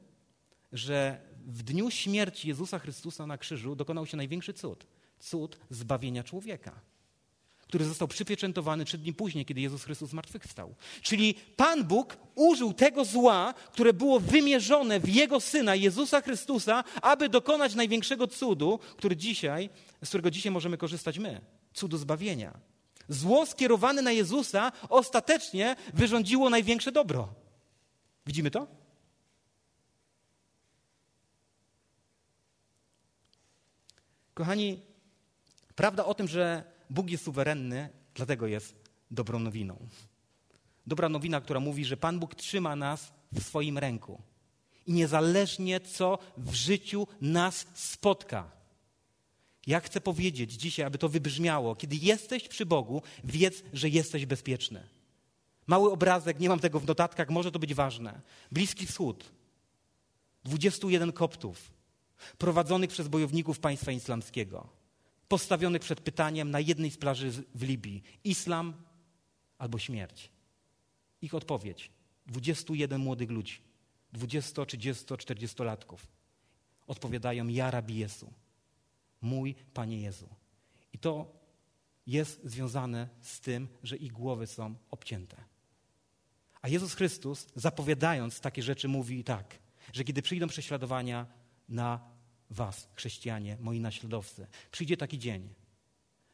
że 0.71 1.21
w 1.45 1.63
dniu 1.63 1.91
śmierci 1.91 2.47
Jezusa 2.47 2.79
Chrystusa 2.79 3.27
na 3.27 3.37
krzyżu 3.37 3.75
dokonał 3.75 4.05
się 4.05 4.17
największy 4.17 4.53
cud 4.53 4.87
cud 5.19 5.57
zbawienia 5.69 6.23
człowieka, 6.23 6.81
który 7.59 7.85
został 7.85 8.07
przypieczętowany 8.07 8.85
trzy 8.85 8.97
dni 8.97 9.13
później, 9.13 9.45
kiedy 9.45 9.61
Jezus 9.61 9.83
Chrystus 9.83 10.09
zmartwychwstał. 10.09 10.75
Czyli 11.01 11.33
Pan 11.55 11.83
Bóg 11.83 12.17
użył 12.35 12.73
tego 12.73 13.05
zła, 13.05 13.53
które 13.71 13.93
było 13.93 14.19
wymierzone 14.19 14.99
w 14.99 15.09
Jego 15.09 15.39
Syna, 15.39 15.75
Jezusa 15.75 16.21
Chrystusa, 16.21 16.83
aby 17.01 17.29
dokonać 17.29 17.75
największego 17.75 18.27
cudu, 18.27 18.79
który 18.97 19.15
dzisiaj, 19.17 19.69
z 20.03 20.07
którego 20.07 20.31
dzisiaj 20.31 20.51
możemy 20.51 20.77
korzystać 20.77 21.19
my. 21.19 21.41
Cudu 21.73 21.97
zbawienia. 21.97 22.59
Zło 23.09 23.45
skierowane 23.45 24.01
na 24.01 24.11
Jezusa 24.11 24.71
ostatecznie 24.89 25.75
wyrządziło 25.93 26.49
największe 26.49 26.91
dobro. 26.91 27.33
Widzimy 28.25 28.51
to? 28.51 28.67
Kochani, 34.33 34.81
Prawda 35.79 36.05
o 36.05 36.13
tym, 36.13 36.27
że 36.27 36.63
Bóg 36.89 37.09
jest 37.09 37.23
suwerenny, 37.23 37.89
dlatego 38.13 38.47
jest 38.47 38.75
dobrą 39.11 39.39
nowiną. 39.39 39.87
Dobra 40.87 41.09
nowina, 41.09 41.41
która 41.41 41.59
mówi, 41.59 41.85
że 41.85 41.97
Pan 41.97 42.19
Bóg 42.19 42.35
trzyma 42.35 42.75
nas 42.75 43.13
w 43.31 43.43
swoim 43.43 43.77
ręku. 43.77 44.21
I 44.87 44.93
niezależnie 44.93 45.79
co 45.79 46.19
w 46.37 46.53
życiu 46.53 47.07
nas 47.21 47.65
spotka. 47.73 48.51
Ja 49.67 49.79
chcę 49.79 50.01
powiedzieć 50.01 50.53
dzisiaj, 50.53 50.85
aby 50.85 50.97
to 50.97 51.09
wybrzmiało, 51.09 51.75
kiedy 51.75 51.95
jesteś 51.95 52.47
przy 52.47 52.65
Bogu, 52.65 53.01
wiedz, 53.23 53.63
że 53.73 53.89
jesteś 53.89 54.25
bezpieczny. 54.25 54.87
Mały 55.67 55.91
obrazek, 55.91 56.39
nie 56.39 56.49
mam 56.49 56.59
tego 56.59 56.79
w 56.79 56.87
notatkach, 56.87 57.29
może 57.29 57.51
to 57.51 57.59
być 57.59 57.73
ważne. 57.73 58.21
Bliski 58.51 58.85
Wschód. 58.85 59.31
21 60.43 61.11
koptów 61.11 61.71
prowadzonych 62.37 62.89
przez 62.89 63.07
bojowników 63.07 63.59
państwa 63.59 63.91
islamskiego, 63.91 64.78
postawionych 65.29 65.81
przed 65.81 66.01
pytaniem 66.01 66.51
na 66.51 66.59
jednej 66.59 66.91
z 66.91 66.97
plaży 66.97 67.31
w 67.55 67.63
Libii: 67.63 68.03
islam 68.23 68.73
albo 69.57 69.79
śmierć. 69.79 70.31
Ich 71.21 71.35
odpowiedź: 71.35 71.91
21 72.27 73.01
młodych 73.01 73.29
ludzi, 73.29 73.61
20, 74.13 74.65
30, 74.65 75.05
40-latków 75.05 75.97
odpowiadają: 76.87 77.47
Ja, 77.47 77.71
Rabi 77.71 77.97
Jezu, 77.97 78.33
mój 79.21 79.55
Panie 79.73 80.01
Jezu. 80.01 80.29
I 80.93 80.97
to 80.99 81.39
jest 82.07 82.41
związane 82.43 83.09
z 83.21 83.39
tym, 83.39 83.67
że 83.83 83.97
ich 83.97 84.11
głowy 84.11 84.47
są 84.47 84.75
obcięte. 84.91 85.37
A 86.61 86.69
Jezus 86.69 86.93
Chrystus, 86.93 87.47
zapowiadając 87.55 88.41
takie 88.41 88.63
rzeczy, 88.63 88.87
mówi 88.87 89.23
tak, 89.23 89.59
że 89.93 90.03
kiedy 90.03 90.21
przyjdą 90.21 90.47
prześladowania 90.47 91.25
na 91.69 91.99
was, 92.49 92.87
chrześcijanie, 92.95 93.57
moi 93.61 93.79
naśladowcy, 93.79 94.47
przyjdzie 94.71 94.97
taki 94.97 95.19
dzień, 95.19 95.49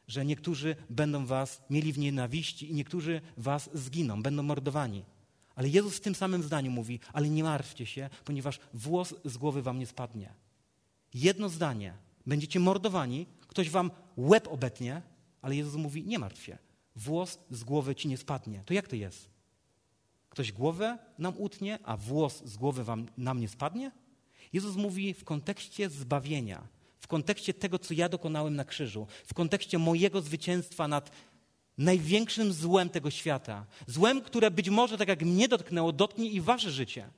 że 0.08 0.24
niektórzy 0.24 0.76
będą 0.90 1.26
was 1.26 1.62
mieli 1.70 1.92
w 1.92 1.98
nienawiści 1.98 2.70
i 2.70 2.74
niektórzy 2.74 3.20
was 3.36 3.70
zginą, 3.74 4.22
będą 4.22 4.42
mordowani. 4.42 5.04
Ale 5.54 5.68
Jezus 5.68 5.96
w 5.96 6.00
tym 6.00 6.14
samym 6.14 6.42
zdaniu 6.42 6.70
mówi, 6.70 7.00
ale 7.12 7.28
nie 7.28 7.44
martwcie 7.44 7.86
się, 7.86 8.10
ponieważ 8.24 8.60
włos 8.74 9.14
z 9.24 9.36
głowy 9.36 9.62
wam 9.62 9.78
nie 9.78 9.86
spadnie. 9.86 10.34
Jedno 11.14 11.48
zdanie. 11.48 11.94
Będziecie 12.26 12.60
mordowani, 12.60 13.26
ktoś 13.48 13.70
wam 13.70 13.90
łeb 14.16 14.48
obetnie, 14.50 15.02
ale 15.42 15.56
Jezus 15.56 15.74
mówi, 15.74 16.04
nie 16.04 16.18
martw 16.18 16.42
się, 16.42 16.58
włos 16.96 17.38
z 17.50 17.64
głowy 17.64 17.94
ci 17.94 18.08
nie 18.08 18.16
spadnie. 18.16 18.62
To 18.66 18.74
jak 18.74 18.88
to 18.88 18.96
jest? 18.96 19.28
Ktoś 20.30 20.52
głowę 20.52 20.98
nam 21.18 21.34
utnie, 21.38 21.78
a 21.84 21.96
włos 21.96 22.44
z 22.44 22.56
głowy 22.56 22.84
wam, 22.84 23.06
nam 23.18 23.40
nie 23.40 23.48
spadnie? 23.48 23.90
Jezus 24.52 24.76
mówi 24.76 25.14
w 25.14 25.24
kontekście 25.24 25.90
zbawienia, 25.90 26.68
w 27.00 27.06
kontekście 27.06 27.54
tego, 27.54 27.78
co 27.78 27.94
ja 27.94 28.08
dokonałem 28.08 28.56
na 28.56 28.64
krzyżu, 28.64 29.06
w 29.26 29.34
kontekście 29.34 29.78
mojego 29.78 30.22
zwycięstwa 30.22 30.88
nad 30.88 31.10
największym 31.78 32.52
złem 32.52 32.88
tego 32.88 33.10
świata. 33.10 33.66
Złem, 33.86 34.20
które 34.20 34.50
być 34.50 34.70
może, 34.70 34.98
tak 34.98 35.08
jak 35.08 35.22
mnie 35.22 35.48
dotknęło, 35.48 35.92
dotknie 35.92 36.28
i 36.28 36.40
wasze 36.40 36.70
życie. 36.70 37.08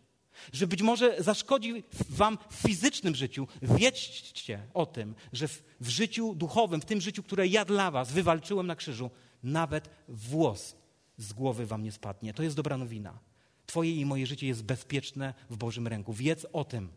Że 0.52 0.66
być 0.66 0.82
może 0.82 1.22
zaszkodzi 1.22 1.84
wam 2.08 2.38
w 2.50 2.54
fizycznym 2.54 3.14
życiu. 3.14 3.46
Wiedzcie 3.62 4.62
o 4.74 4.86
tym, 4.86 5.14
że 5.32 5.48
w, 5.48 5.62
w 5.80 5.88
życiu 5.88 6.34
duchowym, 6.34 6.80
w 6.80 6.84
tym 6.84 7.00
życiu, 7.00 7.22
które 7.22 7.46
ja 7.46 7.64
dla 7.64 7.90
was 7.90 8.12
wywalczyłem 8.12 8.66
na 8.66 8.76
krzyżu, 8.76 9.10
nawet 9.42 9.90
włos 10.08 10.76
z 11.18 11.32
głowy 11.32 11.66
wam 11.66 11.82
nie 11.82 11.92
spadnie. 11.92 12.34
To 12.34 12.42
jest 12.42 12.56
dobra 12.56 12.76
nowina. 12.76 13.18
Twoje 13.66 13.94
i 13.94 14.06
moje 14.06 14.26
życie 14.26 14.46
jest 14.46 14.64
bezpieczne 14.64 15.34
w 15.50 15.56
Bożym 15.56 15.86
ręku. 15.86 16.12
Wiedz 16.12 16.46
o 16.52 16.64
tym. 16.64 16.88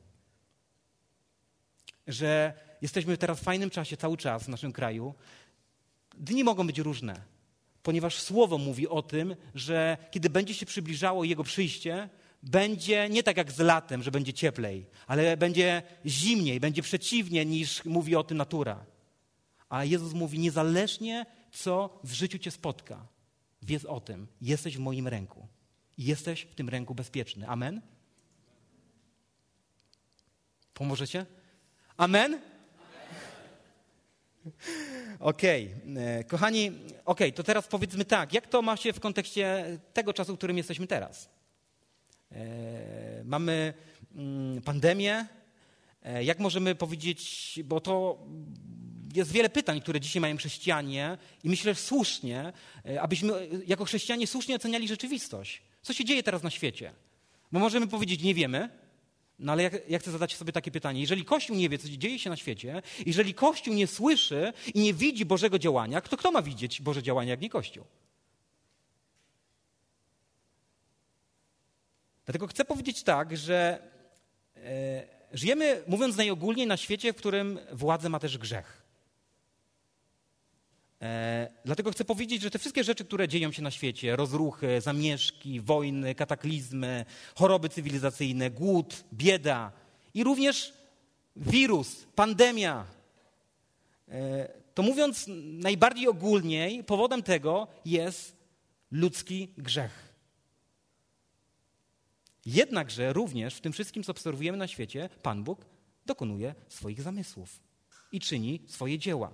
Że 2.08 2.54
jesteśmy 2.82 3.18
teraz 3.18 3.40
w 3.40 3.44
fajnym 3.44 3.70
czasie 3.70 3.98
cały 3.98 4.18
czas 4.18 4.44
w 4.44 4.48
naszym 4.48 4.72
kraju. 4.72 5.14
Dni 6.18 6.44
mogą 6.44 6.68
być 6.68 6.80
różne, 6.80 7.22
ponieważ 7.84 8.20
Słowo 8.22 8.58
mówi 8.58 8.88
o 8.88 9.02
tym, 9.02 9.36
że 9.56 9.98
kiedy 10.12 10.30
będzie 10.30 10.54
się 10.54 10.66
przybliżało 10.66 11.24
Jego 11.24 11.44
przyjście, 11.44 12.10
będzie 12.44 13.10
nie 13.10 13.24
tak 13.24 13.38
jak 13.38 13.52
z 13.52 13.60
latem, 13.60 14.04
że 14.04 14.12
będzie 14.12 14.34
cieplej, 14.34 14.86
ale 15.08 15.38
będzie 15.38 15.82
zimniej, 16.06 16.60
będzie 16.60 16.82
przeciwnie 16.82 17.46
niż 17.46 17.86
mówi 17.86 18.16
o 18.16 18.24
tym 18.24 18.38
natura. 18.38 18.86
A 19.70 19.84
Jezus 19.84 20.14
mówi, 20.14 20.40
niezależnie 20.40 21.26
co 21.52 22.00
w 22.04 22.14
życiu 22.14 22.40
cię 22.40 22.52
spotka, 22.52 23.08
wiedz 23.62 23.86
o 23.86 24.00
tym, 24.00 24.28
jesteś 24.42 24.78
w 24.78 24.80
moim 24.80 25.08
ręku. 25.08 25.48
I 25.98 26.06
jesteś 26.06 26.42
w 26.42 26.56
tym 26.56 26.70
ręku 26.70 26.96
bezpieczny. 26.96 27.48
Amen? 27.48 27.82
Pomożecie? 30.74 31.26
Amen? 32.02 32.40
Okej, 35.20 35.74
okay. 35.74 36.04
E, 36.04 36.24
kochani, 36.24 36.68
okej, 36.68 36.96
okay, 37.06 37.32
to 37.32 37.44
teraz 37.44 37.68
powiedzmy 37.68 38.06
tak, 38.06 38.34
jak 38.34 38.48
to 38.48 38.62
ma 38.62 38.78
się 38.78 38.94
w 38.94 39.00
kontekście 39.00 39.78
tego 39.94 40.14
czasu, 40.14 40.36
w 40.36 40.38
którym 40.38 40.58
jesteśmy 40.58 40.88
teraz? 40.88 41.30
E, 42.32 43.24
mamy 43.24 43.74
mm, 44.16 44.62
pandemię. 44.62 45.26
E, 46.04 46.24
jak 46.24 46.40
możemy 46.40 46.76
powiedzieć, 46.76 47.60
bo 47.66 47.82
to 47.82 48.18
jest 49.16 49.32
wiele 49.32 49.50
pytań, 49.50 49.82
które 49.82 50.00
dzisiaj 50.00 50.22
mają 50.22 50.38
chrześcijanie 50.38 51.18
i 51.44 51.50
myślę 51.50 51.74
że 51.74 51.82
słusznie, 51.82 52.54
abyśmy 53.02 53.50
jako 53.68 53.86
chrześcijanie 53.86 54.28
słusznie 54.28 54.56
oceniali 54.56 54.88
rzeczywistość. 54.88 55.62
Co 55.82 55.94
się 55.94 56.06
dzieje 56.06 56.24
teraz 56.24 56.44
na 56.44 56.50
świecie? 56.50 56.94
Bo 57.52 57.60
możemy 57.60 57.88
powiedzieć, 57.88 58.24
nie 58.24 58.36
wiemy, 58.36 58.70
no 59.42 59.52
ale 59.52 59.64
ja, 59.64 59.70
ja, 59.90 60.00
chcę 60.00 60.12
zadać 60.12 60.36
sobie 60.36 60.52
takie 60.52 60.72
pytanie. 60.72 61.02
Jeżeli 61.02 61.26
Kościół 61.26 61.56
nie 61.56 61.70
wie, 61.70 61.78
co 61.78 61.90
dzieje 61.90 62.20
się 62.20 62.30
na 62.30 62.36
świecie, 62.36 62.82
jeżeli 63.06 63.34
Kościół 63.34 63.74
nie 63.74 63.88
słyszy 63.88 64.54
i 64.74 64.80
nie 64.80 64.94
widzi 64.94 65.26
Bożego 65.26 65.60
działania, 65.60 66.02
to 66.02 66.18
kto 66.18 66.32
ma 66.32 66.42
widzieć 66.42 66.82
Boże 66.82 67.04
działania, 67.04 67.32
jak 67.32 67.42
nie 67.42 67.50
Kościół? 67.50 67.86
Dlatego 72.26 72.48
chcę 72.48 72.66
powiedzieć 72.66 73.04
tak, 73.04 73.38
że 73.38 73.80
e, 74.56 75.08
żyjemy, 75.34 75.84
mówiąc 75.88 76.18
najogólniej, 76.18 76.68
na 76.68 76.78
świecie, 76.78 77.14
w 77.14 77.16
którym 77.16 77.60
władzę 77.72 78.10
ma 78.10 78.20
też 78.20 78.38
grzech. 78.38 78.81
E, 81.02 81.50
dlatego 81.66 81.92
chcę 81.92 82.06
powiedzieć, 82.06 82.42
że 82.42 82.52
te 82.52 82.60
wszystkie 82.60 82.84
rzeczy, 82.84 83.06
które 83.06 83.28
dzieją 83.28 83.52
się 83.52 83.62
na 83.62 83.72
świecie, 83.72 84.16
rozruchy, 84.16 84.82
zamieszki, 84.82 85.62
wojny, 85.62 86.16
kataklizmy, 86.16 87.06
choroby 87.36 87.70
cywilizacyjne, 87.70 88.50
głód, 88.50 89.04
bieda 89.14 89.72
i 90.14 90.24
również 90.24 90.74
wirus, 91.36 92.06
pandemia, 92.16 92.86
e, 94.10 94.62
to 94.74 94.84
mówiąc 94.84 95.26
najbardziej 95.44 96.08
ogólniej, 96.08 96.84
powodem 96.84 97.24
tego 97.24 97.68
jest 97.86 98.36
ludzki 98.92 99.54
grzech. 99.58 100.12
Jednakże 102.46 103.14
również 103.14 103.56
w 103.56 103.62
tym 103.62 103.74
wszystkim, 103.74 104.04
co 104.04 104.12
obserwujemy 104.12 104.58
na 104.58 104.68
świecie, 104.68 105.10
Pan 105.22 105.44
Bóg 105.44 105.66
dokonuje 106.06 106.56
swoich 106.70 107.02
zamysłów 107.02 107.60
i 108.12 108.20
czyni 108.20 108.62
swoje 108.68 109.00
dzieła. 109.00 109.32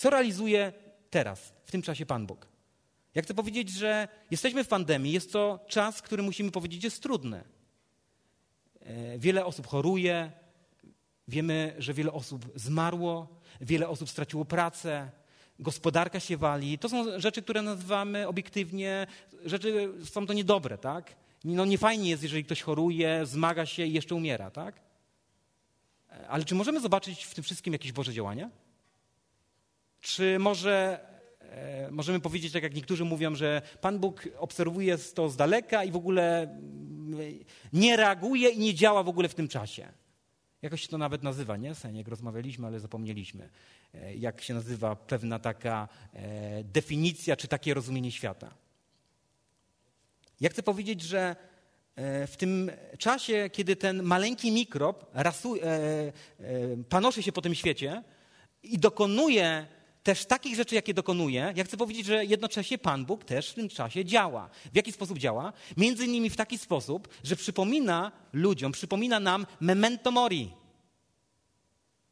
Co 0.00 0.10
realizuje 0.10 0.72
teraz, 1.10 1.52
w 1.64 1.70
tym 1.70 1.82
czasie 1.82 2.06
Pan 2.06 2.26
Bóg? 2.26 2.46
Ja 3.14 3.22
chcę 3.22 3.34
powiedzieć, 3.34 3.70
że 3.70 4.08
jesteśmy 4.30 4.64
w 4.64 4.68
pandemii, 4.68 5.12
jest 5.12 5.32
to 5.32 5.64
czas, 5.68 6.02
który 6.02 6.22
musimy 6.22 6.50
powiedzieć 6.50 6.84
jest 6.84 7.02
trudny. 7.02 7.44
E, 8.80 9.18
wiele 9.18 9.44
osób 9.44 9.66
choruje, 9.66 10.32
wiemy, 11.28 11.74
że 11.78 11.94
wiele 11.94 12.12
osób 12.12 12.52
zmarło, 12.54 13.28
wiele 13.60 13.88
osób 13.88 14.10
straciło 14.10 14.44
pracę, 14.44 15.10
gospodarka 15.58 16.20
się 16.20 16.36
wali. 16.36 16.78
To 16.78 16.88
są 16.88 17.20
rzeczy, 17.20 17.42
które 17.42 17.62
nazywamy 17.62 18.28
obiektywnie, 18.28 19.06
rzeczy 19.44 19.92
są 20.04 20.26
to 20.26 20.32
niedobre, 20.32 20.78
tak? 20.78 21.16
No 21.44 21.64
nie 21.64 21.78
fajnie 21.78 22.10
jest, 22.10 22.22
jeżeli 22.22 22.44
ktoś 22.44 22.62
choruje, 22.62 23.26
zmaga 23.26 23.66
się 23.66 23.86
i 23.86 23.92
jeszcze 23.92 24.14
umiera, 24.14 24.50
tak? 24.50 24.80
Ale 26.28 26.44
czy 26.44 26.54
możemy 26.54 26.80
zobaczyć 26.80 27.24
w 27.24 27.34
tym 27.34 27.44
wszystkim 27.44 27.72
jakieś 27.72 27.92
Boże 27.92 28.12
działania? 28.12 28.50
Czy 30.00 30.38
może 30.38 31.00
e, 31.40 31.90
możemy 31.90 32.20
powiedzieć, 32.20 32.52
tak 32.52 32.62
jak 32.62 32.74
niektórzy 32.74 33.04
mówią, 33.04 33.34
że 33.34 33.62
Pan 33.80 33.98
Bóg 33.98 34.28
obserwuje 34.38 34.98
to 34.98 35.28
z 35.28 35.36
daleka 35.36 35.84
i 35.84 35.90
w 35.90 35.96
ogóle 35.96 36.42
mm, 36.42 37.38
nie 37.72 37.96
reaguje 37.96 38.48
i 38.48 38.58
nie 38.58 38.74
działa 38.74 39.02
w 39.02 39.08
ogóle 39.08 39.28
w 39.28 39.34
tym 39.34 39.48
czasie? 39.48 39.92
Jakoś 40.62 40.82
się 40.82 40.88
to 40.88 40.98
nawet 40.98 41.22
nazywa, 41.22 41.56
nie? 41.56 41.74
Sen, 41.74 41.96
jak 41.96 42.08
rozmawialiśmy, 42.08 42.66
ale 42.66 42.80
zapomnieliśmy. 42.80 43.48
E, 43.94 44.14
jak 44.14 44.42
się 44.42 44.54
nazywa 44.54 44.96
pewna 44.96 45.38
taka 45.38 45.88
e, 46.12 46.64
definicja, 46.64 47.36
czy 47.36 47.48
takie 47.48 47.74
rozumienie 47.74 48.12
świata. 48.12 48.54
Ja 50.40 50.48
chcę 50.48 50.62
powiedzieć, 50.62 51.02
że 51.02 51.36
w 52.26 52.34
tym 52.36 52.70
czasie, 52.98 53.50
kiedy 53.52 53.76
ten 53.76 54.02
maleńki 54.02 54.52
mikrob 54.52 55.10
rasu, 55.14 55.56
e, 55.56 55.60
e, 55.60 56.12
panoszy 56.88 57.22
się 57.22 57.32
po 57.32 57.42
tym 57.42 57.54
świecie 57.54 58.02
i 58.62 58.78
dokonuje 58.78 59.66
też 60.02 60.26
takich 60.26 60.56
rzeczy, 60.56 60.74
jakie 60.74 60.94
dokonuje, 60.94 61.52
ja 61.56 61.64
chcę 61.64 61.76
powiedzieć, 61.76 62.06
że 62.06 62.24
jednocześnie 62.24 62.78
Pan 62.78 63.04
Bóg 63.04 63.24
też 63.24 63.50
w 63.50 63.54
tym 63.54 63.68
czasie 63.68 64.04
działa. 64.04 64.50
W 64.72 64.76
jaki 64.76 64.92
sposób 64.92 65.18
działa? 65.18 65.52
Między 65.76 66.06
innymi 66.06 66.30
w 66.30 66.36
taki 66.36 66.58
sposób, 66.58 67.08
że 67.24 67.36
przypomina 67.36 68.12
ludziom, 68.32 68.72
przypomina 68.72 69.20
nam 69.20 69.46
memento 69.60 70.10
mori. 70.10 70.50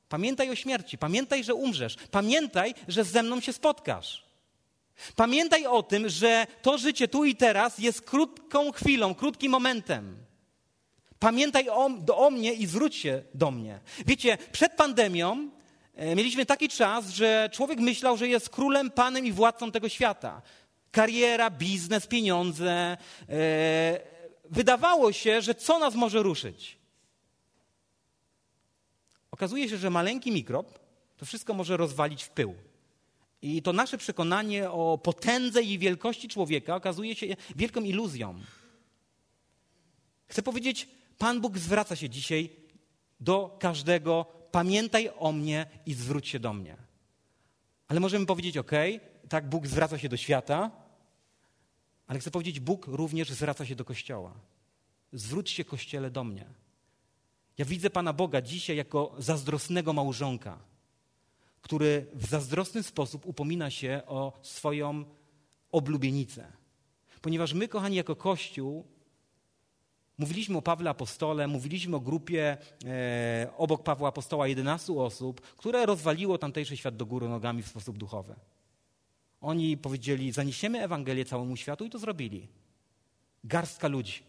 Pamiętaj 0.08 0.50
o 0.50 0.54
śmierci, 0.54 0.98
pamiętaj, 0.98 1.44
że 1.44 1.54
umrzesz, 1.54 1.96
pamiętaj, 2.10 2.74
że 2.88 3.04
ze 3.04 3.22
mną 3.22 3.40
się 3.40 3.52
spotkasz. 3.52 4.28
Pamiętaj 5.16 5.66
o 5.66 5.82
tym, 5.82 6.08
że 6.08 6.46
to 6.62 6.78
życie 6.78 7.08
tu 7.08 7.24
i 7.24 7.36
teraz 7.36 7.78
jest 7.78 8.02
krótką 8.02 8.72
chwilą, 8.72 9.14
krótkim 9.14 9.52
momentem. 9.52 10.16
Pamiętaj 11.18 11.68
o, 11.68 11.90
o 12.16 12.30
mnie 12.30 12.52
i 12.54 12.66
zwróć 12.66 12.96
się 12.96 13.22
do 13.34 13.50
mnie. 13.50 13.80
Wiecie, 14.06 14.38
przed 14.52 14.72
pandemią 14.72 15.50
mieliśmy 15.98 16.46
taki 16.46 16.68
czas, 16.68 17.08
że 17.08 17.50
człowiek 17.52 17.80
myślał, 17.80 18.16
że 18.16 18.28
jest 18.28 18.50
królem, 18.50 18.90
panem 18.90 19.26
i 19.26 19.32
władcą 19.32 19.72
tego 19.72 19.88
świata. 19.88 20.42
Kariera, 20.90 21.50
biznes, 21.50 22.06
pieniądze. 22.06 22.96
E, 23.28 24.00
wydawało 24.44 25.12
się, 25.12 25.42
że 25.42 25.54
co 25.54 25.78
nas 25.78 25.94
może 25.94 26.22
ruszyć? 26.22 26.78
okazuje 29.38 29.68
się, 29.68 29.78
że 29.78 29.90
maleńki 29.90 30.32
mikrob 30.32 30.78
to 31.16 31.26
wszystko 31.26 31.54
może 31.54 31.76
rozwalić 31.76 32.22
w 32.22 32.30
pył. 32.30 32.54
I 33.42 33.62
to 33.62 33.72
nasze 33.72 33.98
przekonanie 33.98 34.70
o 34.70 34.98
potędze 34.98 35.62
i 35.62 35.78
wielkości 35.78 36.28
człowieka 36.28 36.76
okazuje 36.76 37.14
się 37.14 37.26
wielką 37.56 37.80
iluzją. 37.80 38.40
Chcę 40.26 40.42
powiedzieć, 40.42 40.88
Pan 41.18 41.40
Bóg 41.40 41.58
zwraca 41.58 41.96
się 41.96 42.08
dzisiaj 42.10 42.50
do 43.20 43.56
każdego: 43.60 44.26
pamiętaj 44.50 45.10
o 45.18 45.32
mnie 45.32 45.66
i 45.86 45.94
zwróć 45.94 46.28
się 46.28 46.38
do 46.38 46.52
mnie. 46.52 46.76
Ale 47.88 48.00
możemy 48.00 48.26
powiedzieć: 48.26 48.56
OK, 48.56 48.72
tak, 49.28 49.48
Bóg 49.48 49.66
zwraca 49.66 49.98
się 49.98 50.08
do 50.08 50.16
świata, 50.16 50.70
ale 52.06 52.18
chcę 52.18 52.30
powiedzieć, 52.30 52.60
Bóg 52.60 52.86
również 52.86 53.30
zwraca 53.30 53.66
się 53.66 53.76
do 53.76 53.84
Kościoła. 53.84 54.34
Zwróć 55.12 55.50
się, 55.50 55.64
Kościele, 55.64 56.10
do 56.10 56.24
mnie. 56.24 56.46
Ja 57.58 57.64
widzę 57.64 57.90
Pana 57.90 58.12
Boga 58.12 58.42
dzisiaj 58.42 58.76
jako 58.76 59.14
zazdrosnego 59.18 59.92
małżonka, 59.92 60.58
który 61.60 62.06
w 62.14 62.26
zazdrosny 62.26 62.82
sposób 62.82 63.26
upomina 63.26 63.70
się 63.70 64.02
o 64.06 64.32
swoją 64.42 65.04
oblubienicę. 65.72 66.52
Ponieważ 67.20 67.54
my, 67.54 67.68
kochani, 67.68 67.96
jako 67.96 68.16
Kościół, 68.16 68.86
mówiliśmy 70.18 70.58
o 70.58 70.62
Pawle 70.62 70.90
Apostole, 70.90 71.46
mówiliśmy 71.46 71.96
o 71.96 72.00
grupie 72.00 72.56
e, 72.84 73.50
obok 73.56 73.82
Pawła 73.82 74.08
Apostoła 74.08 74.48
11 74.48 74.92
osób, 74.92 75.40
które 75.40 75.86
rozwaliło 75.86 76.38
tamtejszy 76.38 76.76
świat 76.76 76.96
do 76.96 77.06
góry 77.06 77.28
nogami 77.28 77.62
w 77.62 77.68
sposób 77.68 77.98
duchowy. 77.98 78.34
Oni 79.40 79.76
powiedzieli, 79.76 80.32
zaniesiemy 80.32 80.82
Ewangelię 80.82 81.24
całemu 81.24 81.56
światu 81.56 81.84
i 81.84 81.90
to 81.90 81.98
zrobili. 81.98 82.48
Garstka 83.44 83.88
ludzi. 83.88 84.22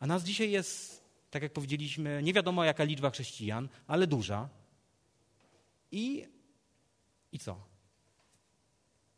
A 0.00 0.06
nas 0.06 0.24
dzisiaj 0.24 0.50
jest, 0.50 1.04
tak 1.30 1.42
jak 1.42 1.52
powiedzieliśmy, 1.52 2.20
nie 2.22 2.32
wiadomo 2.32 2.64
jaka 2.64 2.84
liczba 2.84 3.10
chrześcijan, 3.10 3.68
ale 3.86 4.06
duża. 4.06 4.48
I, 5.92 6.24
i 7.32 7.38
co? 7.38 7.56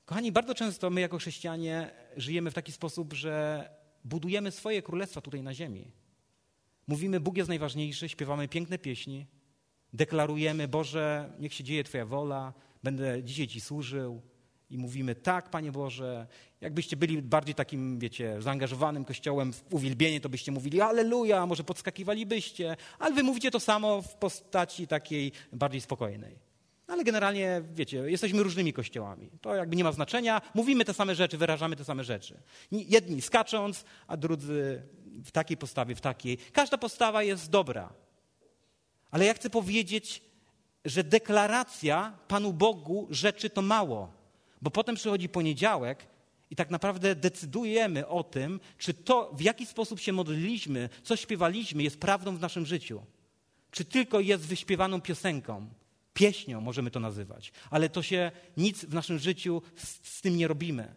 Kochani, 0.05 0.33
bardzo 0.33 0.55
często 0.55 0.91
my 0.91 1.01
jako 1.01 1.19
chrześcijanie 1.19 1.91
żyjemy 2.17 2.51
w 2.51 2.55
taki 2.55 2.73
sposób, 2.73 3.13
że 3.13 3.65
budujemy 4.05 4.51
swoje 4.51 4.83
królestwa 4.83 5.21
tutaj 5.21 5.43
na 5.43 5.55
ziemi. 5.55 5.93
Mówimy, 6.87 7.21
Bóg 7.21 7.37
jest 7.37 7.49
najważniejszy, 7.49 8.09
śpiewamy 8.09 8.49
piękne 8.49 8.79
pieśni, 8.79 9.27
deklarujemy, 9.93 10.69
Boże, 10.69 11.33
niech 11.39 11.55
się 11.55 11.65
dzieje 11.65 11.85
Twoja 11.85 12.07
wola, 12.07 12.53
będę 12.83 13.25
dzisiaj 13.25 13.47
Ci 13.47 13.61
służył, 13.61 14.23
i 14.71 14.79
mówimy 14.79 15.15
tak, 15.15 15.51
Panie 15.51 15.73
Boże. 15.73 16.27
Jakbyście 16.61 16.97
byli 16.97 17.23
bardziej 17.23 17.55
takim, 17.55 17.99
wiecie, 17.99 18.43
zaangażowanym 18.43 19.05
kościołem 19.05 19.53
w 19.53 19.65
uwielbienie, 19.71 20.21
to 20.21 20.29
byście 20.29 20.53
mówili 20.53 20.81
Aleluja, 20.81 21.47
może 21.47 21.65
podskakiwalibyście, 21.65 22.77
ale 22.99 23.15
wy 23.15 23.23
mówicie 23.23 23.51
to 23.51 23.61
samo 23.61 24.03
w 24.03 24.15
postaci 24.15 24.87
takiej 24.87 25.33
bardziej 25.53 25.81
spokojnej. 25.81 26.50
Ale 26.91 27.05
generalnie, 27.05 27.63
wiecie, 27.73 27.97
jesteśmy 27.97 28.43
różnymi 28.43 28.73
kościołami. 28.73 29.31
To 29.41 29.55
jakby 29.55 29.77
nie 29.77 29.85
ma 29.85 29.93
znaczenia. 29.93 30.43
Mówimy 30.55 30.85
te 30.85 30.95
same 30.95 31.15
rzeczy, 31.15 31.39
wyrażamy 31.39 31.77
te 31.77 31.85
same 31.85 32.05
rzeczy. 32.05 32.41
Jedni 32.71 33.23
skacząc, 33.23 33.85
a 34.07 34.17
drudzy 34.17 34.83
w 35.25 35.31
takiej 35.31 35.57
postawie, 35.57 35.95
w 35.95 36.01
takiej. 36.01 36.39
Każda 36.53 36.79
postawa 36.79 37.23
jest 37.23 37.51
dobra. 37.51 37.93
Ale 39.11 39.25
ja 39.25 39.35
chcę 39.35 39.51
powiedzieć, 39.51 40.23
że 40.85 41.05
deklaracja 41.05 42.19
Panu 42.29 42.53
Bogu 42.53 43.07
rzeczy 43.11 43.51
to 43.51 43.63
mało. 43.63 44.13
Bo 44.63 44.71
potem 44.71 44.95
przychodzi 44.95 45.29
poniedziałek 45.29 46.07
i 46.51 46.57
tak 46.57 46.71
naprawdę 46.71 47.15
decydujemy 47.15 48.07
o 48.07 48.25
tym, 48.25 48.61
czy 48.79 48.95
to, 48.95 49.31
w 49.35 49.41
jaki 49.41 49.67
sposób 49.67 50.01
się 50.01 50.13
modliliśmy, 50.13 50.89
co 51.03 51.17
śpiewaliśmy, 51.17 51.83
jest 51.83 52.01
prawdą 52.01 52.37
w 52.37 52.41
naszym 52.41 52.67
życiu. 52.67 53.03
Czy 53.71 53.85
tylko 53.85 54.21
jest 54.21 54.47
wyśpiewaną 54.47 55.01
piosenką, 55.01 55.69
pieśnią 56.15 56.61
możemy 56.61 56.91
to 56.91 57.01
nazywać, 57.01 57.53
ale 57.71 57.89
to 57.89 58.03
się 58.03 58.31
nic 58.57 58.85
w 58.85 58.95
naszym 58.95 59.19
życiu 59.19 59.63
z, 59.77 60.09
z 60.09 60.21
tym 60.21 60.37
nie 60.37 60.49
robimy. 60.49 60.95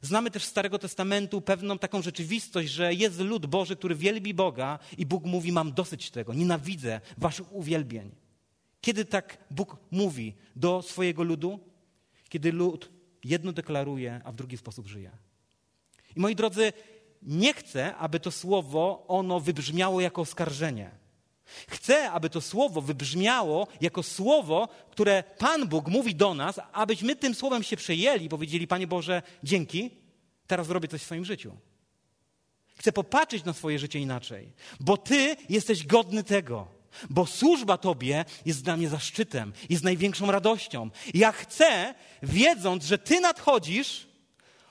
Znamy 0.00 0.30
też 0.30 0.44
z 0.44 0.48
Starego 0.48 0.78
Testamentu 0.78 1.40
pewną 1.40 1.78
taką 1.78 2.02
rzeczywistość, 2.02 2.70
że 2.70 2.94
jest 2.94 3.20
lud 3.20 3.46
Boży, 3.46 3.76
który 3.76 3.94
wielbi 3.94 4.34
Boga 4.34 4.78
i 4.98 5.06
Bóg 5.06 5.24
mówi: 5.24 5.52
Mam 5.52 5.72
dosyć 5.72 6.10
tego, 6.10 6.34
nienawidzę 6.34 7.00
waszych 7.18 7.52
uwielbień. 7.52 8.10
Kiedy 8.80 9.04
tak 9.04 9.38
Bóg 9.50 9.76
mówi 9.90 10.34
do 10.56 10.82
swojego 10.82 11.22
ludu? 11.22 11.60
kiedy 12.28 12.52
lud 12.52 12.90
jedno 13.24 13.52
deklaruje, 13.52 14.20
a 14.24 14.32
w 14.32 14.36
drugi 14.36 14.56
sposób 14.56 14.86
żyje. 14.86 15.10
I 16.16 16.20
moi 16.20 16.34
drodzy, 16.34 16.72
nie 17.22 17.54
chcę, 17.54 17.96
aby 17.96 18.20
to 18.20 18.30
słowo 18.30 19.04
ono 19.08 19.40
wybrzmiało 19.40 20.00
jako 20.00 20.22
oskarżenie. 20.22 20.90
Chcę, 21.68 22.10
aby 22.10 22.30
to 22.30 22.40
słowo 22.40 22.80
wybrzmiało 22.80 23.68
jako 23.80 24.02
słowo, 24.02 24.68
które 24.90 25.24
Pan 25.38 25.68
Bóg 25.68 25.88
mówi 25.88 26.14
do 26.14 26.34
nas, 26.34 26.60
abyśmy 26.72 27.16
tym 27.16 27.34
słowem 27.34 27.62
się 27.62 27.76
przejęli 27.76 28.28
powiedzieli: 28.28 28.66
Panie 28.66 28.86
Boże, 28.86 29.22
dzięki, 29.42 29.90
teraz 30.46 30.66
zrobię 30.66 30.88
coś 30.88 31.00
w 31.00 31.04
swoim 31.04 31.24
życiu. 31.24 31.56
Chcę 32.76 32.92
popatrzeć 32.92 33.44
na 33.44 33.52
swoje 33.52 33.78
życie 33.78 33.98
inaczej, 33.98 34.52
bo 34.80 34.96
Ty 34.96 35.36
jesteś 35.48 35.86
godny 35.86 36.24
tego 36.24 36.76
bo 37.10 37.26
służba 37.26 37.78
Tobie 37.78 38.24
jest 38.46 38.62
dla 38.62 38.76
mnie 38.76 38.88
zaszczytem, 38.88 39.52
jest 39.70 39.84
największą 39.84 40.30
radością. 40.30 40.90
Ja 41.14 41.32
chcę, 41.32 41.94
wiedząc, 42.22 42.84
że 42.84 42.98
Ty 42.98 43.20
nadchodzisz, 43.20 44.08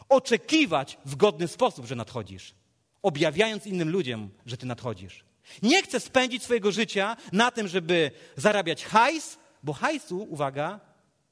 oczekiwać 0.10 0.98
w 1.06 1.16
godny 1.16 1.48
sposób, 1.48 1.86
że 1.86 1.96
nadchodzisz, 1.96 2.56
objawiając 3.02 3.68
innym 3.68 3.90
ludziom, 3.90 4.30
że 4.46 4.58
Ty 4.58 4.66
nadchodzisz. 4.66 5.25
Nie 5.62 5.84
chcę 5.84 6.00
spędzić 6.00 6.44
swojego 6.44 6.72
życia 6.72 7.18
na 7.32 7.52
tym, 7.52 7.68
żeby 7.68 8.12
zarabiać 8.36 8.86
hajs, 8.86 9.38
bo 9.64 9.74
hajsu, 9.74 10.24
uwaga, 10.24 10.80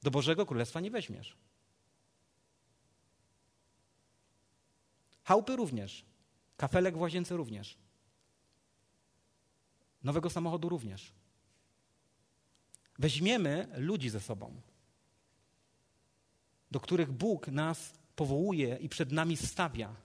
do 0.04 0.12
Bożego 0.12 0.46
Królestwa 0.46 0.80
nie 0.80 0.92
weźmiesz. 0.92 1.38
Chałupy 5.24 5.56
również, 5.56 6.06
kafelek 6.58 6.98
w 6.98 7.02
łazience 7.02 7.38
również. 7.38 7.78
Nowego 10.04 10.30
samochodu 10.30 10.70
również. 10.70 11.12
Weźmiemy 13.00 13.68
ludzi 13.78 14.10
ze 14.10 14.20
sobą, 14.20 14.62
do 16.72 16.80
których 16.80 17.12
Bóg 17.12 17.48
nas 17.48 17.94
powołuje 18.16 18.78
i 18.82 18.90
przed 18.90 19.12
nami 19.12 19.38
stawia. 19.38 19.96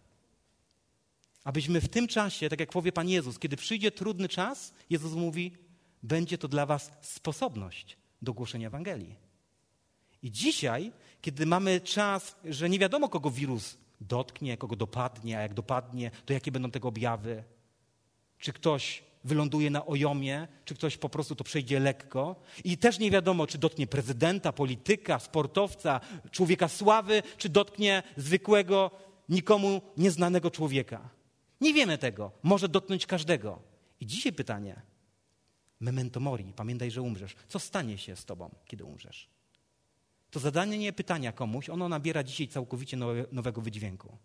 Abyśmy 1.49 1.80
w 1.80 1.88
tym 1.88 2.09
czasie, 2.09 2.49
tak 2.49 2.61
jak 2.61 2.70
powie 2.70 2.92
Pan 2.92 3.09
Jezus, 3.09 3.38
kiedy 3.38 3.57
przyjdzie 3.57 3.90
trudny 3.90 4.28
czas, 4.28 4.72
Jezus 4.90 5.12
mówi, 5.12 5.53
będzie 6.03 6.38
to 6.38 6.49
dla 6.49 6.66
Was 6.66 6.92
sposobność 7.01 7.96
do 8.22 8.32
głoszenia 8.32 8.66
Ewangelii. 8.66 9.16
I 10.22 10.30
dzisiaj, 10.30 10.92
kiedy 11.20 11.46
mamy 11.46 11.80
czas, 11.80 12.36
że 12.44 12.68
nie 12.68 12.78
wiadomo, 12.78 13.09
kogo 13.09 13.30
wirus 13.30 13.78
dotknie, 14.01 14.57
kogo 14.57 14.76
dopadnie, 14.76 15.38
a 15.38 15.42
jak 15.42 15.55
dopadnie, 15.55 16.11
to 16.26 16.32
jakie 16.32 16.53
będą 16.53 16.70
tego 16.70 16.88
objawy, 16.88 17.44
czy 18.38 18.53
ktoś 18.53 19.03
wyląduje 19.24 19.70
na 19.70 19.86
ojomie, 19.86 20.49
czy 20.64 20.74
ktoś 20.74 20.96
po 20.96 21.09
prostu 21.09 21.34
to 21.34 21.44
przejdzie 21.44 21.80
lekko. 21.80 22.36
I 22.64 22.78
też 22.78 22.99
nie 22.99 23.11
wiadomo, 23.11 23.46
czy 23.46 23.59
dotknie 23.59 23.86
prezydenta, 23.86 24.53
polityka, 24.53 25.18
sportowca, 25.18 26.01
człowieka 26.30 26.68
sławy, 26.68 27.22
czy 27.36 27.49
dotknie 27.49 28.03
zwykłego, 28.16 28.90
nikomu 29.28 29.82
nieznanego 29.96 30.51
człowieka. 30.51 31.18
Nie 31.61 31.74
wiemy 31.74 31.98
tego. 31.98 32.32
Może 32.42 32.68
dotknąć 32.68 33.06
każdego. 33.06 33.62
I 34.00 34.06
dzisiaj 34.06 34.32
pytanie. 34.32 34.82
Memento 35.80 36.20
mori, 36.20 36.52
pamiętaj, 36.56 36.90
że 36.90 37.02
umrzesz. 37.02 37.36
Co 37.48 37.59
stanie 37.59 37.98
się 37.98 38.16
z 38.16 38.24
tobą, 38.24 38.54
kiedy 38.64 38.84
umrzesz? 38.84 39.28
To 40.30 40.40
zadanie 40.40 40.92
pytania 40.92 41.32
komuś, 41.32 41.70
ono 41.70 41.88
nabiera 41.88 42.22
dzisiaj 42.22 42.48
całkowicie 42.48 42.96
nowego 43.32 43.61
wydźwięku. 43.61 44.18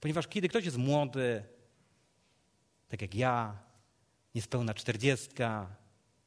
Ponieważ 0.00 0.28
kiedy 0.28 0.48
ktoś 0.48 0.64
jest 0.64 0.76
młody, 0.76 1.44
tak 2.88 3.02
jak 3.02 3.14
ja, 3.14 3.58
niespełna 4.34 4.74
czterdziestka, 4.74 5.76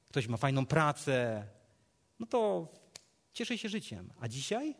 ktoś 0.09 0.27
ma 0.27 0.37
fajną 0.37 0.65
pracę, 0.65 1.47
no 2.19 2.25
to 2.25 2.67
cieszy 3.33 3.57
się 3.57 3.69
życiem. 3.69 4.13
A 4.19 4.27
dzisiaj 4.27 4.75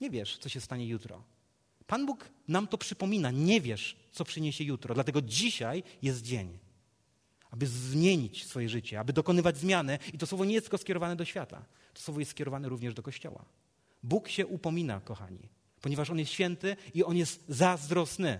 nie 0.00 0.10
wiesz, 0.10 0.38
co 0.38 0.48
się 0.48 0.60
stanie 0.60 0.86
jutro. 0.86 1.24
Pan 1.90 2.06
Bóg 2.06 2.30
nam 2.48 2.66
to 2.66 2.78
przypomina. 2.78 3.30
Nie 3.30 3.60
wiesz, 3.60 3.96
co 4.12 4.24
przyniesie 4.24 4.64
jutro. 4.64 4.94
Dlatego 4.94 5.22
dzisiaj 5.22 5.82
jest 6.02 6.22
dzień, 6.22 6.58
aby 7.50 7.66
zmienić 7.66 8.46
swoje 8.46 8.68
życie, 8.68 9.00
aby 9.00 9.12
dokonywać 9.12 9.56
zmiany. 9.56 9.98
I 10.12 10.18
to 10.18 10.26
słowo 10.26 10.44
nie 10.44 10.54
jest 10.54 10.66
tylko 10.66 10.78
skierowane 10.78 11.16
do 11.16 11.24
świata. 11.24 11.64
To 11.94 12.00
słowo 12.00 12.20
jest 12.20 12.30
skierowane 12.30 12.68
również 12.68 12.94
do 12.94 13.02
Kościoła. 13.02 13.44
Bóg 14.02 14.28
się 14.28 14.46
upomina, 14.46 15.00
kochani, 15.00 15.48
ponieważ 15.80 16.10
On 16.10 16.18
jest 16.18 16.32
święty 16.32 16.76
i 16.94 17.04
On 17.04 17.16
jest 17.16 17.44
zazdrosny. 17.48 18.38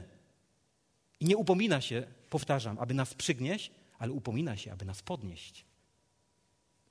I 1.21 1.25
nie 1.25 1.37
upomina 1.37 1.81
się, 1.81 2.07
powtarzam, 2.31 2.79
aby 2.79 2.95
nas 2.95 3.15
przygnieść, 3.15 3.71
ale 3.99 4.13
upomina 4.13 4.57
się, 4.57 4.73
aby 4.73 4.85
nas 4.85 5.03
podnieść. 5.03 5.65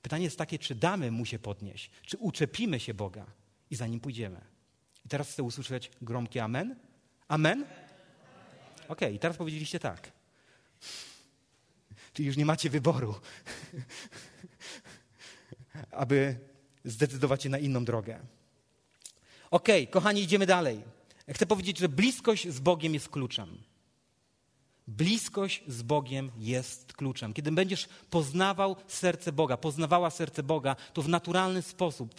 Pytanie 0.02 0.24
jest 0.24 0.38
takie, 0.38 0.58
czy 0.58 0.74
damy 0.74 1.10
mu 1.10 1.26
się 1.26 1.38
podnieść, 1.38 1.90
czy 2.06 2.16
uczepimy 2.18 2.80
się 2.80 2.94
Boga 2.94 3.26
i 3.70 3.76
za 3.76 3.86
nim 3.86 4.00
pójdziemy. 4.00 4.49
I 5.04 5.08
teraz 5.08 5.30
chcę 5.30 5.42
usłyszeć 5.42 5.90
gromkie 6.02 6.44
amen. 6.44 6.76
Amen? 7.28 7.64
Okej, 8.88 9.14
i 9.14 9.18
teraz 9.18 9.36
powiedzieliście 9.36 9.78
tak. 9.78 10.12
Czyli 12.12 12.26
już 12.26 12.36
nie 12.36 12.46
macie 12.46 12.70
wyboru. 12.70 13.14
aby 15.90 16.38
zdecydować 16.84 17.42
się 17.42 17.48
na 17.48 17.58
inną 17.58 17.84
drogę. 17.84 18.20
Okej, 19.50 19.88
kochani, 19.88 20.22
idziemy 20.22 20.46
dalej. 20.46 20.82
Chcę 21.28 21.46
powiedzieć, 21.46 21.78
że 21.78 21.88
bliskość 21.88 22.48
z 22.48 22.60
Bogiem 22.60 22.94
jest 22.94 23.08
kluczem. 23.08 23.58
Bliskość 24.88 25.62
z 25.66 25.82
Bogiem 25.82 26.30
jest 26.38 26.92
kluczem. 26.92 27.32
Kiedy 27.32 27.52
będziesz 27.52 27.88
poznawał 28.10 28.76
serce 28.88 29.32
Boga, 29.32 29.56
poznawała 29.56 30.10
serce 30.10 30.42
Boga, 30.42 30.76
to 30.92 31.02
w 31.02 31.08
naturalny 31.08 31.62
sposób 31.62 32.14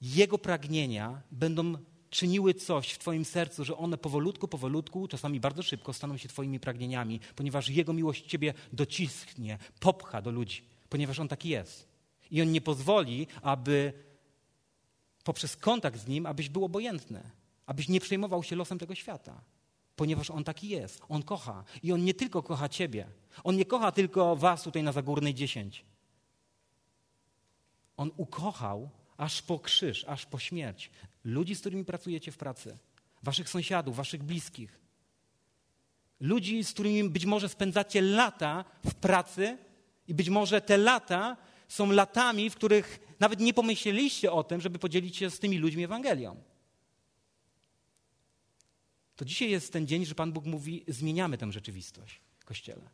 Jego 0.00 0.38
pragnienia 0.38 1.22
będą 1.30 1.74
czyniły 2.10 2.54
coś 2.54 2.92
w 2.92 2.98
Twoim 2.98 3.24
sercu, 3.24 3.64
że 3.64 3.76
one 3.76 3.98
powolutku, 3.98 4.48
powolutku, 4.48 5.08
czasami 5.08 5.40
bardzo 5.40 5.62
szybko 5.62 5.92
staną 5.92 6.16
się 6.16 6.28
Twoimi 6.28 6.60
pragnieniami, 6.60 7.20
ponieważ 7.36 7.68
Jego 7.68 7.92
miłość 7.92 8.26
Ciebie 8.26 8.54
docisknie, 8.72 9.58
popcha 9.80 10.22
do 10.22 10.30
ludzi, 10.30 10.62
ponieważ 10.88 11.18
On 11.18 11.28
taki 11.28 11.48
jest. 11.48 11.88
I 12.30 12.42
On 12.42 12.52
nie 12.52 12.60
pozwoli, 12.60 13.26
aby 13.42 13.92
poprzez 15.24 15.56
kontakt 15.56 16.00
z 16.00 16.06
Nim, 16.06 16.26
abyś 16.26 16.48
był 16.48 16.64
obojętny, 16.64 17.30
abyś 17.66 17.88
nie 17.88 18.00
przejmował 18.00 18.42
się 18.42 18.56
losem 18.56 18.78
tego 18.78 18.94
świata 18.94 19.42
ponieważ 20.00 20.30
On 20.30 20.44
taki 20.44 20.68
jest. 20.68 21.02
On 21.08 21.22
kocha. 21.22 21.64
I 21.82 21.92
On 21.92 22.04
nie 22.04 22.14
tylko 22.14 22.42
kocha 22.42 22.68
Ciebie. 22.68 23.06
On 23.44 23.56
nie 23.56 23.64
kocha 23.64 23.92
tylko 23.92 24.36
Was 24.36 24.62
tutaj 24.62 24.82
na 24.82 24.92
Zagórnej 24.92 25.34
10. 25.34 25.84
On 27.96 28.10
ukochał 28.16 28.90
aż 29.20 29.42
po 29.42 29.58
krzyż, 29.58 30.04
aż 30.04 30.26
po 30.26 30.38
śmierć. 30.38 30.90
Ludzi, 31.24 31.54
z 31.54 31.60
którymi 31.60 31.84
pracujecie 31.84 32.32
w 32.32 32.36
pracy. 32.36 32.78
Waszych 33.22 33.48
sąsiadów, 33.48 33.96
Waszych 33.96 34.22
bliskich. 34.22 34.80
Ludzi, 36.20 36.64
z 36.64 36.72
którymi 36.72 37.08
być 37.08 37.26
może 37.26 37.48
spędzacie 37.48 38.02
lata 38.02 38.64
w 38.84 38.94
pracy 38.94 39.58
i 40.08 40.14
być 40.14 40.28
może 40.28 40.60
te 40.60 40.76
lata 40.76 41.36
są 41.68 41.90
latami, 41.90 42.50
w 42.50 42.54
których 42.54 43.16
nawet 43.20 43.40
nie 43.40 43.54
pomyśleliście 43.54 44.32
o 44.32 44.44
tym, 44.44 44.60
żeby 44.60 44.78
podzielić 44.78 45.16
się 45.16 45.30
z 45.30 45.38
tymi 45.38 45.58
ludźmi 45.58 45.84
Ewangelią 45.84 46.36
to 49.20 49.24
dzisiaj 49.24 49.50
jest 49.50 49.72
ten 49.72 49.86
dzień, 49.86 50.06
że 50.06 50.14
Pan 50.14 50.32
Bóg 50.32 50.44
mówi: 50.44 50.84
zmieniamy 50.88 51.38
tę 51.38 51.52
rzeczywistość 51.52 52.20
kościele. 52.44 52.90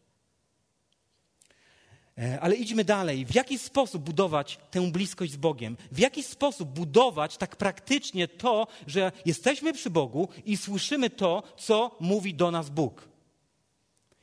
E, 2.19 2.41
ale 2.41 2.55
idźmy 2.55 2.85
dalej. 2.85 3.27
W 3.27 3.35
jaki 3.35 3.59
sposób 3.59 4.03
budować 4.03 4.59
tę 4.71 4.91
bliskość 4.91 5.33
z 5.33 5.37
Bogiem? 5.37 5.77
W 5.93 5.99
jaki 5.99 6.23
sposób 6.23 6.69
budować 6.69 7.37
tak 7.37 7.57
praktycznie 7.57 8.29
to, 8.29 8.67
że 8.87 9.13
jesteśmy 9.27 9.73
przy 9.73 9.91
Bogu 9.91 10.29
i 10.45 10.57
słyszymy 10.57 11.11
to, 11.11 11.43
co 11.57 11.97
mówi 12.01 12.35
do 12.35 12.51
nas 12.51 12.71
Bóg? 12.71 13.09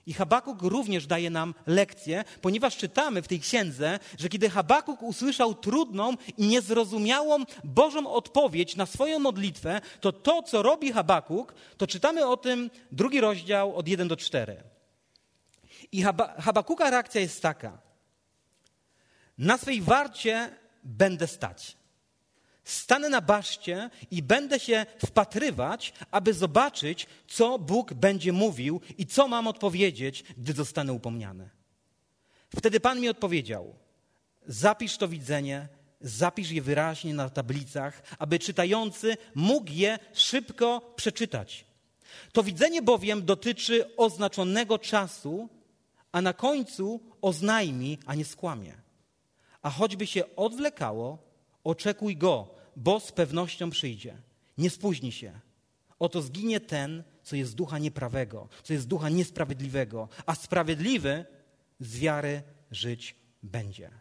I 0.06 0.14
Habakuk 0.14 0.62
również 0.62 1.08
daje 1.08 1.30
nam 1.30 1.54
lekcję, 1.68 2.24
ponieważ 2.42 2.78
czytamy 2.78 3.22
w 3.22 3.28
tej 3.28 3.40
księdze, 3.40 4.00
że 4.20 4.30
kiedy 4.30 4.50
Habakuk 4.50 5.04
usłyszał 5.04 5.56
trudną 5.56 6.14
i 6.38 6.48
niezrozumiałą 6.48 7.38
Bożą 7.64 8.14
odpowiedź 8.14 8.76
na 8.76 8.86
swoją 8.86 9.20
modlitwę, 9.20 9.82
to 10.02 10.12
to, 10.12 10.44
co 10.44 10.62
robi 10.62 10.92
Habakuk, 10.92 11.54
to 11.78 11.88
czytamy 11.88 12.28
o 12.28 12.38
tym 12.38 12.70
drugi 12.92 13.22
rozdział 13.22 13.76
od 13.76 13.88
1 13.88 14.08
do 14.08 14.18
4. 14.18 14.64
I 15.92 16.04
Habakuka 16.40 16.90
reakcja 16.90 17.22
jest 17.22 17.42
taka. 17.42 17.83
Na 19.38 19.58
swej 19.58 19.82
warcie 19.82 20.50
będę 20.84 21.28
stać. 21.28 21.78
Stanę 22.64 23.10
na 23.10 23.22
baszcie 23.22 23.90
i 24.12 24.24
będę 24.24 24.60
się 24.60 24.86
wpatrywać, 25.06 25.94
aby 26.12 26.34
zobaczyć, 26.34 27.08
co 27.28 27.60
Bóg 27.60 27.94
będzie 27.94 28.34
mówił 28.34 28.82
i 28.98 29.06
co 29.06 29.28
mam 29.28 29.48
odpowiedzieć, 29.48 30.24
gdy 30.38 30.54
zostanę 30.54 30.94
upomniany. 30.94 31.50
Wtedy 32.56 32.80
Pan 32.80 33.00
mi 33.00 33.10
odpowiedział: 33.10 33.76
Zapisz 34.48 34.98
to 34.98 35.08
widzenie, 35.08 35.68
zapisz 36.02 36.52
je 36.52 36.62
wyraźnie 36.62 37.14
na 37.14 37.30
tablicach, 37.30 38.02
aby 38.20 38.40
czytający 38.40 39.18
mógł 39.36 39.72
je 39.72 40.00
szybko 40.14 40.94
przeczytać. 40.96 41.66
To 42.32 42.44
widzenie 42.44 42.82
bowiem 42.82 43.26
dotyczy 43.26 43.96
oznaczonego 43.96 44.80
czasu, 44.80 45.50
a 46.12 46.22
na 46.22 46.34
końcu 46.34 47.02
oznajmi, 47.22 47.98
a 48.06 48.16
nie 48.16 48.26
skłamie. 48.26 48.83
A 49.64 49.70
choćby 49.70 50.08
się 50.08 50.36
odwlekało, 50.36 51.34
Oczekuj 51.64 52.18
go, 52.18 52.48
bo 52.76 53.00
z 53.00 53.12
pewnością 53.12 53.70
przyjdzie. 53.70 54.18
Nie 54.58 54.70
spóźni 54.70 55.12
się. 55.12 55.40
Oto 56.00 56.22
zginie 56.22 56.60
ten, 56.60 57.04
co 57.24 57.36
jest 57.36 57.56
ducha 57.56 57.80
nieprawego, 57.80 58.50
co 58.64 58.74
jest 58.74 58.88
ducha 58.88 59.10
niesprawiedliwego, 59.10 60.10
a 60.26 60.36
sprawiedliwy 60.36 61.26
z 61.80 62.00
wiary 62.00 62.44
żyć 62.72 63.16
będzie. 63.44 63.92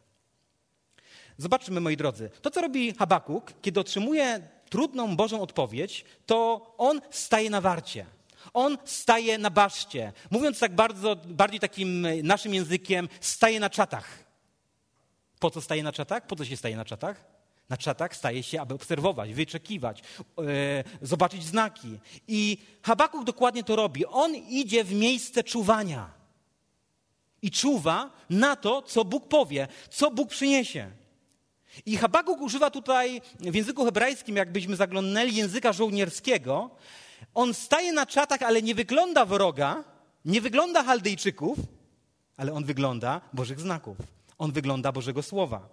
Zobaczmy, 1.39 1.81
moi 1.81 1.97
drodzy, 1.97 2.31
to 2.43 2.51
co 2.51 2.61
robi 2.61 2.95
Habakuk, 2.95 3.53
kiedy 3.63 3.81
otrzymuje 3.81 4.49
trudną 4.69 5.17
Bożą 5.17 5.41
odpowiedź, 5.41 6.05
to 6.27 6.67
on 6.79 7.01
staje 7.11 7.51
na 7.51 7.61
warcie. 7.61 8.07
On 8.53 8.79
staje 8.85 9.39
na 9.39 9.51
baszcie. 9.51 10.13
Mówiąc 10.31 10.59
tak 10.59 10.75
bardzo, 10.75 11.17
bardziej 11.17 11.61
takim 11.61 12.07
naszym 12.23 12.55
językiem, 12.55 13.09
staje 13.21 13.61
na 13.61 13.71
czatach. 13.71 14.32
Po 15.43 15.51
co 15.51 15.61
staje 15.61 15.83
na 15.83 15.93
czatach? 15.93 16.27
Po 16.27 16.37
co 16.37 16.45
się 16.45 16.57
staje 16.57 16.77
na 16.77 16.85
czatach? 16.85 17.25
Na 17.69 17.77
czatach 17.77 18.17
staje 18.17 18.43
się, 18.43 18.61
aby 18.61 18.75
obserwować, 18.75 19.35
wyczekiwać, 19.35 20.03
yy, 20.39 20.45
zobaczyć 21.03 21.45
znaki. 21.45 21.99
I 22.29 22.59
Habakuk 22.83 23.25
dokładnie 23.25 23.65
to 23.65 23.77
robi. 23.77 24.07
On 24.07 24.35
idzie 24.35 24.85
w 24.85 24.95
miejsce 24.95 25.45
czuwania 25.45 26.11
i 27.43 27.51
czuwa 27.51 28.11
na 28.31 28.57
to, 28.57 28.83
co 28.83 29.05
Bóg 29.05 29.29
powie, 29.29 29.69
co 29.91 30.11
Bóg 30.11 30.29
przyniesie. 30.29 30.91
I 31.87 31.97
Habakuk 31.97 32.41
używa 32.41 32.71
tutaj 32.71 33.21
w 33.41 33.55
języku 33.55 33.85
hebrajskim, 33.85 34.37
jakbyśmy 34.37 34.77
zaglądnęli 34.77 35.35
języka 35.35 35.73
żołnierskiego. 35.73 36.71
On 37.35 37.55
staje 37.55 37.93
na 37.93 38.07
czatach, 38.07 38.43
ale 38.43 38.63
nie 38.63 38.75
wygląda 38.75 39.25
wroga, 39.25 39.85
nie 40.25 40.41
wygląda 40.41 40.85
Chaldejczyków, 40.85 41.59
ale 42.37 42.53
on 42.53 42.65
wygląda 42.65 43.21
Bożych 43.33 43.61
znaków. 43.61 43.97
On 44.43 44.53
wygląda 44.53 44.93
Bożego 44.93 45.23
Słowa. 45.23 45.69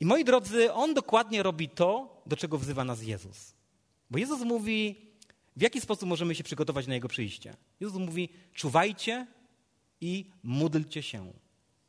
I 0.00 0.06
moi 0.06 0.24
drodzy, 0.24 0.72
on 0.72 0.94
dokładnie 0.94 1.42
robi 1.42 1.68
to, 1.68 2.22
do 2.26 2.36
czego 2.36 2.58
wzywa 2.58 2.84
nas 2.84 3.02
Jezus. 3.02 3.54
Bo 4.10 4.18
Jezus 4.18 4.40
mówi, 4.40 4.96
w 5.56 5.62
jaki 5.62 5.80
sposób 5.80 6.08
możemy 6.08 6.34
się 6.34 6.44
przygotować 6.44 6.86
na 6.86 6.94
Jego 6.94 7.08
przyjście. 7.08 7.54
Jezus 7.80 7.98
mówi, 7.98 8.28
czuwajcie 8.54 9.26
i 10.00 10.30
módlcie 10.42 11.02
się. 11.02 11.32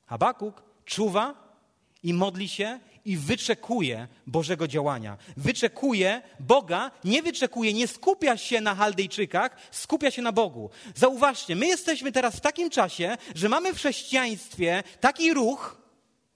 Habakuk 0.05 0.63
czuwa 0.85 1.55
i 2.03 2.13
modli 2.13 2.47
się 2.47 2.79
i 3.05 3.17
wyczekuje 3.17 4.07
Bożego 4.27 4.67
działania. 4.67 5.17
Wyczekuje 5.37 6.21
Boga, 6.39 6.91
nie 7.03 7.23
wyczekuje, 7.23 7.73
nie 7.73 7.87
skupia 7.87 8.37
się 8.37 8.61
na 8.61 8.75
Chaldejczykach, 8.75 9.57
skupia 9.71 10.11
się 10.11 10.21
na 10.21 10.31
Bogu. 10.31 10.69
Zauważcie, 10.95 11.55
my 11.55 11.67
jesteśmy 11.67 12.11
teraz 12.11 12.35
w 12.35 12.41
takim 12.41 12.69
czasie, 12.69 13.17
że 13.35 13.49
mamy 13.49 13.73
w 13.73 13.77
chrześcijaństwie 13.77 14.83
taki 14.99 15.33
ruch, 15.33 15.81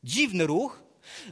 dziwny 0.03 0.47
ruch, 0.47 0.83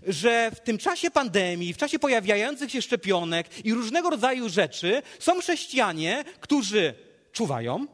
że 0.07 0.51
w 0.55 0.59
tym 0.59 0.77
czasie 0.77 1.11
pandemii, 1.11 1.73
w 1.73 1.77
czasie 1.77 1.99
pojawiających 1.99 2.71
się 2.71 2.82
szczepionek 2.82 3.65
i 3.65 3.73
różnego 3.73 4.09
rodzaju 4.09 4.49
rzeczy 4.49 5.01
są 5.19 5.39
chrześcijanie, 5.39 6.23
którzy 6.39 6.93
czuwają 7.32 7.88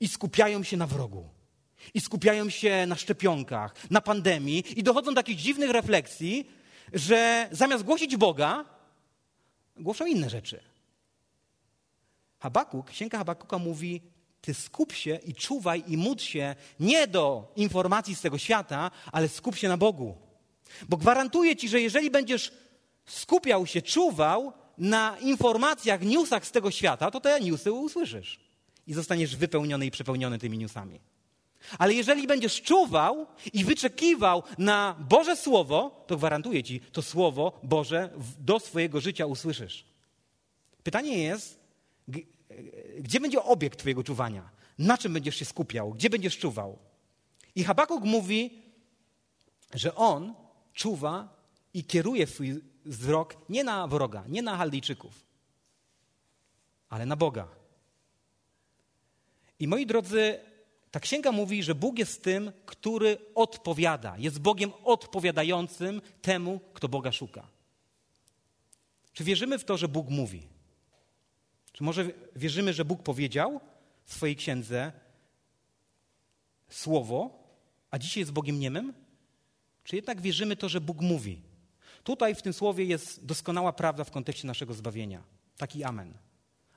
i 0.00 0.08
skupiają 0.08 0.62
się 0.62 0.76
na 0.76 0.86
wrogu. 0.86 1.41
I 1.94 2.00
skupiają 2.00 2.50
się 2.50 2.86
na 2.86 2.96
szczepionkach, 2.96 3.74
na 3.90 4.00
pandemii 4.00 4.64
i 4.76 4.82
dochodzą 4.82 5.10
do 5.10 5.16
takich 5.16 5.36
dziwnych 5.36 5.70
refleksji, 5.70 6.50
że 6.92 7.48
zamiast 7.50 7.84
głosić 7.84 8.16
Boga, 8.16 8.64
głoszą 9.76 10.06
inne 10.06 10.30
rzeczy. 10.30 10.60
Habakuk, 12.38 12.90
księga 12.90 13.18
Habakuka 13.18 13.58
mówi, 13.58 14.02
ty 14.40 14.54
skup 14.54 14.92
się 14.92 15.18
i 15.26 15.34
czuwaj 15.34 15.84
i 15.86 15.96
módl 15.96 16.22
się 16.22 16.54
nie 16.80 17.06
do 17.06 17.52
informacji 17.56 18.14
z 18.16 18.20
tego 18.20 18.38
świata, 18.38 18.90
ale 19.12 19.28
skup 19.28 19.56
się 19.56 19.68
na 19.68 19.76
Bogu. 19.76 20.16
Bo 20.88 20.96
gwarantuję 20.96 21.56
ci, 21.56 21.68
że 21.68 21.80
jeżeli 21.80 22.10
będziesz 22.10 22.52
skupiał 23.06 23.66
się, 23.66 23.82
czuwał 23.82 24.52
na 24.78 25.16
informacjach, 25.20 26.02
newsach 26.02 26.46
z 26.46 26.50
tego 26.50 26.70
świata, 26.70 27.10
to 27.10 27.20
te 27.20 27.40
newsy 27.40 27.72
usłyszysz 27.72 28.40
i 28.86 28.94
zostaniesz 28.94 29.36
wypełniony 29.36 29.86
i 29.86 29.90
przepełniony 29.90 30.38
tymi 30.38 30.58
newsami. 30.58 31.00
Ale 31.78 31.94
jeżeli 31.94 32.26
będziesz 32.26 32.62
czuwał 32.62 33.26
i 33.52 33.64
wyczekiwał 33.64 34.42
na 34.58 34.96
Boże 35.08 35.36
Słowo, 35.36 36.04
to 36.06 36.16
gwarantuję 36.16 36.62
ci, 36.62 36.80
to 36.80 37.02
Słowo 37.02 37.60
Boże 37.62 38.10
do 38.38 38.58
swojego 38.58 39.00
życia 39.00 39.26
usłyszysz. 39.26 39.84
Pytanie 40.82 41.18
jest, 41.18 41.60
gdzie 42.98 43.20
będzie 43.20 43.42
obiekt 43.42 43.78
Twojego 43.78 44.04
czuwania? 44.04 44.50
Na 44.78 44.98
czym 44.98 45.12
będziesz 45.12 45.36
się 45.36 45.44
skupiał? 45.44 45.94
Gdzie 45.94 46.10
będziesz 46.10 46.38
czuwał? 46.38 46.78
I 47.54 47.64
Habakuk 47.64 48.04
mówi, 48.04 48.62
że 49.74 49.94
on 49.94 50.34
czuwa 50.74 51.28
i 51.74 51.84
kieruje 51.84 52.26
swój 52.26 52.60
wzrok 52.84 53.36
nie 53.48 53.64
na 53.64 53.86
wroga, 53.86 54.24
nie 54.28 54.42
na 54.42 54.56
Chaldejczyków, 54.56 55.26
ale 56.88 57.06
na 57.06 57.16
Boga. 57.16 57.48
I 59.58 59.68
moi 59.68 59.86
drodzy, 59.86 60.40
Ta 60.92 61.00
księga 61.00 61.32
mówi, 61.32 61.62
że 61.62 61.74
Bóg 61.74 61.98
jest 61.98 62.22
tym, 62.22 62.52
który 62.66 63.18
odpowiada. 63.34 64.18
Jest 64.18 64.38
Bogiem 64.38 64.72
odpowiadającym 64.84 66.00
temu, 66.22 66.60
kto 66.74 66.88
Boga 66.88 67.12
szuka. 67.12 67.46
Czy 69.12 69.24
wierzymy 69.24 69.58
w 69.58 69.64
to, 69.64 69.76
że 69.76 69.88
Bóg 69.88 70.08
mówi? 70.08 70.48
Czy 71.72 71.84
może 71.84 72.10
wierzymy, 72.36 72.72
że 72.72 72.84
Bóg 72.84 73.02
powiedział 73.02 73.60
w 74.04 74.14
swojej 74.14 74.36
księdze 74.36 74.92
słowo, 76.68 77.30
a 77.90 77.98
dzisiaj 77.98 78.20
jest 78.20 78.32
Bogiem 78.32 78.60
niemym? 78.60 78.92
Czy 79.84 79.96
jednak 79.96 80.20
wierzymy 80.20 80.56
to, 80.56 80.68
że 80.68 80.80
Bóg 80.80 81.00
mówi? 81.00 81.42
Tutaj 82.04 82.34
w 82.34 82.42
tym 82.42 82.52
słowie 82.52 82.84
jest 82.84 83.24
doskonała 83.24 83.72
prawda 83.72 84.04
w 84.04 84.10
kontekście 84.10 84.46
naszego 84.46 84.74
zbawienia. 84.74 85.22
Taki 85.56 85.84
amen. 85.84 86.14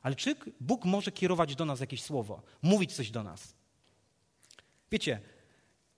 Ale 0.01 0.15
czy 0.15 0.35
Bóg 0.59 0.85
może 0.85 1.11
kierować 1.11 1.55
do 1.55 1.65
nas 1.65 1.79
jakieś 1.79 2.03
słowo, 2.03 2.41
mówić 2.61 2.95
coś 2.95 3.11
do 3.11 3.23
nas? 3.23 3.55
Wiecie, 4.91 5.19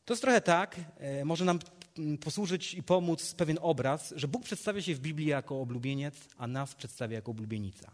to 0.05 0.13
jest 0.13 0.21
trochę 0.21 0.41
tak, 0.41 0.75
e, 0.97 1.25
może 1.25 1.45
nam 1.45 1.59
posłużyć 2.21 2.73
i 2.73 2.83
pomóc 2.83 3.33
pewien 3.33 3.57
obraz, 3.61 4.13
że 4.17 4.27
Bóg 4.27 4.43
przedstawia 4.43 4.81
się 4.81 4.95
w 4.95 4.99
Biblii 4.99 5.27
jako 5.27 5.61
oblubieniec, 5.61 6.15
a 6.38 6.47
nas 6.47 6.75
przedstawia 6.75 7.15
jako 7.15 7.31
oblubienica. 7.31 7.91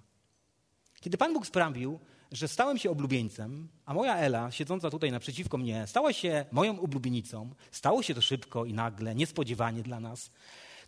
Kiedy 0.99 1.17
Pan 1.17 1.33
Bóg 1.33 1.47
sprawił, 1.47 1.99
że 2.31 2.47
stałem 2.47 2.77
się 2.77 2.91
oblubieńcem, 2.91 3.67
a 3.85 3.93
moja 3.93 4.17
Ela, 4.17 4.51
siedząca 4.51 4.89
tutaj 4.89 5.11
naprzeciwko 5.11 5.57
mnie, 5.57 5.87
stała 5.87 6.13
się 6.13 6.45
moją 6.51 6.79
oblubienicą, 6.79 7.55
stało 7.71 8.03
się 8.03 8.13
to 8.13 8.21
szybko 8.21 8.65
i 8.65 8.73
nagle, 8.73 9.15
niespodziewanie 9.15 9.83
dla 9.83 9.99
nas, 9.99 10.31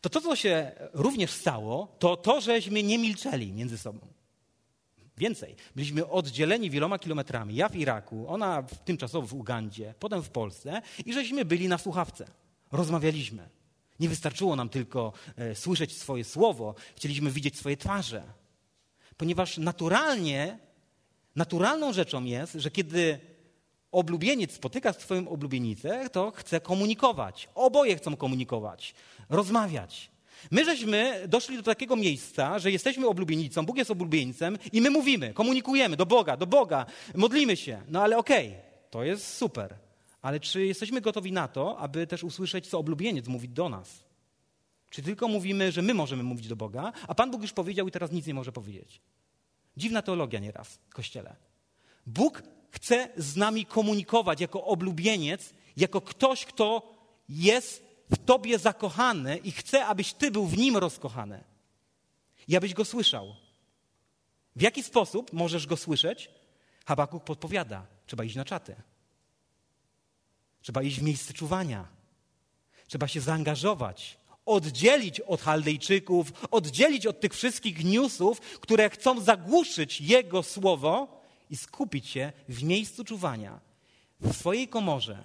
to 0.02 0.10
to, 0.10 0.22
co 0.22 0.36
się 0.36 0.72
również 0.94 1.32
stało, 1.32 1.96
to 2.00 2.18
to, 2.18 2.42
żeśmy 2.42 2.84
nie 2.84 2.98
milczeli 2.98 3.54
między 3.54 3.78
sobą. 3.78 4.08
Więcej, 5.18 5.56
byliśmy 5.76 6.10
oddzieleni 6.10 6.70
wieloma 6.70 7.00
kilometrami. 7.00 7.56
Ja 7.56 7.70
w 7.70 7.76
Iraku, 7.76 8.26
ona 8.28 8.64
tymczasowo 8.64 9.28
w 9.28 9.34
Ugandzie, 9.34 9.94
potem 10.00 10.24
w 10.24 10.30
Polsce 10.30 10.82
i 11.06 11.14
żeśmy 11.14 11.46
byli 11.46 11.68
na 11.68 11.78
słuchawce. 11.78 12.26
Rozmawialiśmy. 12.72 13.50
Nie 14.00 14.10
wystarczyło 14.10 14.56
nam 14.56 14.70
tylko 14.70 15.14
e, 15.36 15.56
słyszeć 15.56 15.98
swoje 15.98 16.24
słowo, 16.24 16.76
chcieliśmy 16.96 17.32
widzieć 17.32 17.58
swoje 17.58 17.78
twarze. 17.78 18.24
Ponieważ 19.18 19.58
naturalnie, 19.58 20.60
naturalną 21.36 21.94
rzeczą 21.94 22.24
jest, 22.24 22.54
że 22.54 22.72
kiedy 22.72 23.20
oblubieniec 23.92 24.52
spotyka 24.52 24.94
swoją 24.94 25.30
oblubienicę, 25.30 26.10
to 26.10 26.32
chce 26.32 26.60
komunikować. 26.60 27.50
Oboje 27.56 27.96
chcą 27.96 28.16
komunikować, 28.16 28.96
rozmawiać. 29.30 30.15
My 30.52 30.66
żeśmy 30.66 31.28
doszli 31.28 31.58
do 31.58 31.64
takiego 31.64 31.96
miejsca, 31.96 32.60
że 32.60 32.72
jesteśmy 32.72 33.08
oblubienicą, 33.08 33.66
Bóg 33.66 33.78
jest 33.78 33.92
oblubieńcem 33.92 34.58
i 34.74 34.82
my 34.82 34.90
mówimy, 34.90 35.34
komunikujemy 35.34 35.98
do 35.98 36.06
Boga, 36.06 36.38
do 36.38 36.48
Boga, 36.48 36.86
modlimy 37.16 37.58
się. 37.58 37.82
No 37.88 38.02
ale 38.02 38.18
okej, 38.18 38.48
okay, 38.48 38.62
to 38.90 39.04
jest 39.04 39.38
super. 39.38 39.76
Ale 40.22 40.40
czy 40.40 40.66
jesteśmy 40.66 41.02
gotowi 41.02 41.32
na 41.32 41.48
to, 41.48 41.78
aby 41.78 42.08
też 42.08 42.24
usłyszeć, 42.24 42.68
co 42.68 42.80
oblubieniec 42.80 43.28
mówi 43.28 43.50
do 43.50 43.70
nas? 43.70 44.04
Czy 44.90 45.02
tylko 45.02 45.28
mówimy, 45.28 45.72
że 45.72 45.82
my 45.82 45.94
możemy 45.94 46.24
mówić 46.24 46.48
do 46.48 46.56
Boga, 46.56 46.94
a 47.08 47.16
Pan 47.16 47.32
Bóg 47.32 47.42
już 47.42 47.54
powiedział 47.54 47.88
i 47.88 47.92
teraz 47.92 48.12
nic 48.12 48.28
nie 48.28 48.34
może 48.34 48.52
powiedzieć? 48.52 49.02
Dziwna 49.78 50.02
teologia 50.02 50.40
nieraz 50.40 50.80
w 50.90 50.94
kościele. 50.94 51.36
Bóg 52.06 52.44
chce 52.72 53.10
z 53.18 53.36
nami 53.36 53.66
komunikować 53.66 54.42
jako 54.42 54.64
oblubieniec, 54.64 55.54
jako 55.78 56.02
ktoś, 56.02 56.46
kto 56.46 56.94
jest 57.30 57.85
w 58.10 58.18
tobie 58.18 58.60
zakochany 58.60 59.38
i 59.38 59.52
chce, 59.52 59.86
abyś 59.86 60.14
ty 60.14 60.32
był 60.32 60.46
w 60.46 60.58
nim 60.58 60.78
rozkochany. 60.78 61.44
I 62.48 62.56
abyś 62.56 62.74
go 62.74 62.86
słyszał. 62.86 63.36
W 64.56 64.62
jaki 64.62 64.84
sposób 64.84 65.34
możesz 65.34 65.68
go 65.68 65.78
słyszeć? 65.78 66.30
Habakuk 66.86 67.24
podpowiada. 67.24 67.86
Trzeba 68.06 68.24
iść 68.24 68.36
na 68.36 68.46
czaty. 68.46 68.76
Trzeba 70.62 70.84
iść 70.84 71.00
w 71.00 71.04
miejsce 71.04 71.34
czuwania. 71.34 71.88
Trzeba 72.88 73.08
się 73.08 73.22
zaangażować, 73.22 74.18
oddzielić 74.46 75.20
od 75.20 75.42
Chaldejczyków, 75.42 76.32
oddzielić 76.52 77.06
od 77.06 77.20
tych 77.20 77.34
wszystkich 77.34 77.84
newsów, 77.84 78.40
które 78.40 78.90
chcą 78.90 79.22
zagłuszyć 79.22 80.02
Jego 80.02 80.44
słowo 80.44 81.22
i 81.50 81.58
skupić 81.58 82.08
się 82.08 82.34
w 82.50 82.64
miejscu 82.64 83.04
czuwania, 83.04 83.60
w 84.20 84.34
swojej 84.34 84.68
komorze. 84.68 85.24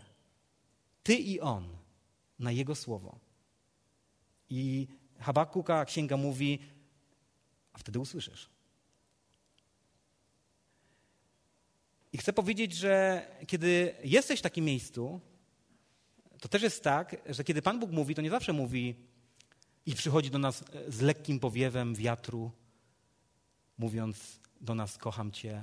Ty 1.02 1.14
i 1.14 1.40
On 1.40 1.79
na 2.40 2.52
Jego 2.52 2.74
słowo. 2.74 3.18
I 4.50 4.88
Habakuka 5.18 5.84
księga 5.84 6.16
mówi, 6.16 6.58
a 7.72 7.78
wtedy 7.78 7.98
usłyszysz. 7.98 8.50
I 12.12 12.18
chcę 12.18 12.32
powiedzieć, 12.32 12.72
że 12.72 13.26
kiedy 13.46 13.94
jesteś 14.04 14.40
w 14.40 14.42
takim 14.42 14.64
miejscu, 14.64 15.20
to 16.40 16.48
też 16.48 16.62
jest 16.62 16.84
tak, 16.84 17.16
że 17.26 17.44
kiedy 17.44 17.62
Pan 17.62 17.80
Bóg 17.80 17.90
mówi, 17.90 18.14
to 18.14 18.22
nie 18.22 18.30
zawsze 18.30 18.52
mówi 18.52 18.94
i 19.86 19.94
przychodzi 19.94 20.30
do 20.30 20.38
nas 20.38 20.64
z 20.88 21.00
lekkim 21.00 21.40
powiewem 21.40 21.94
wiatru, 21.94 22.50
mówiąc 23.78 24.40
do 24.60 24.74
nas: 24.74 24.98
Kocham 24.98 25.32
Cię, 25.32 25.62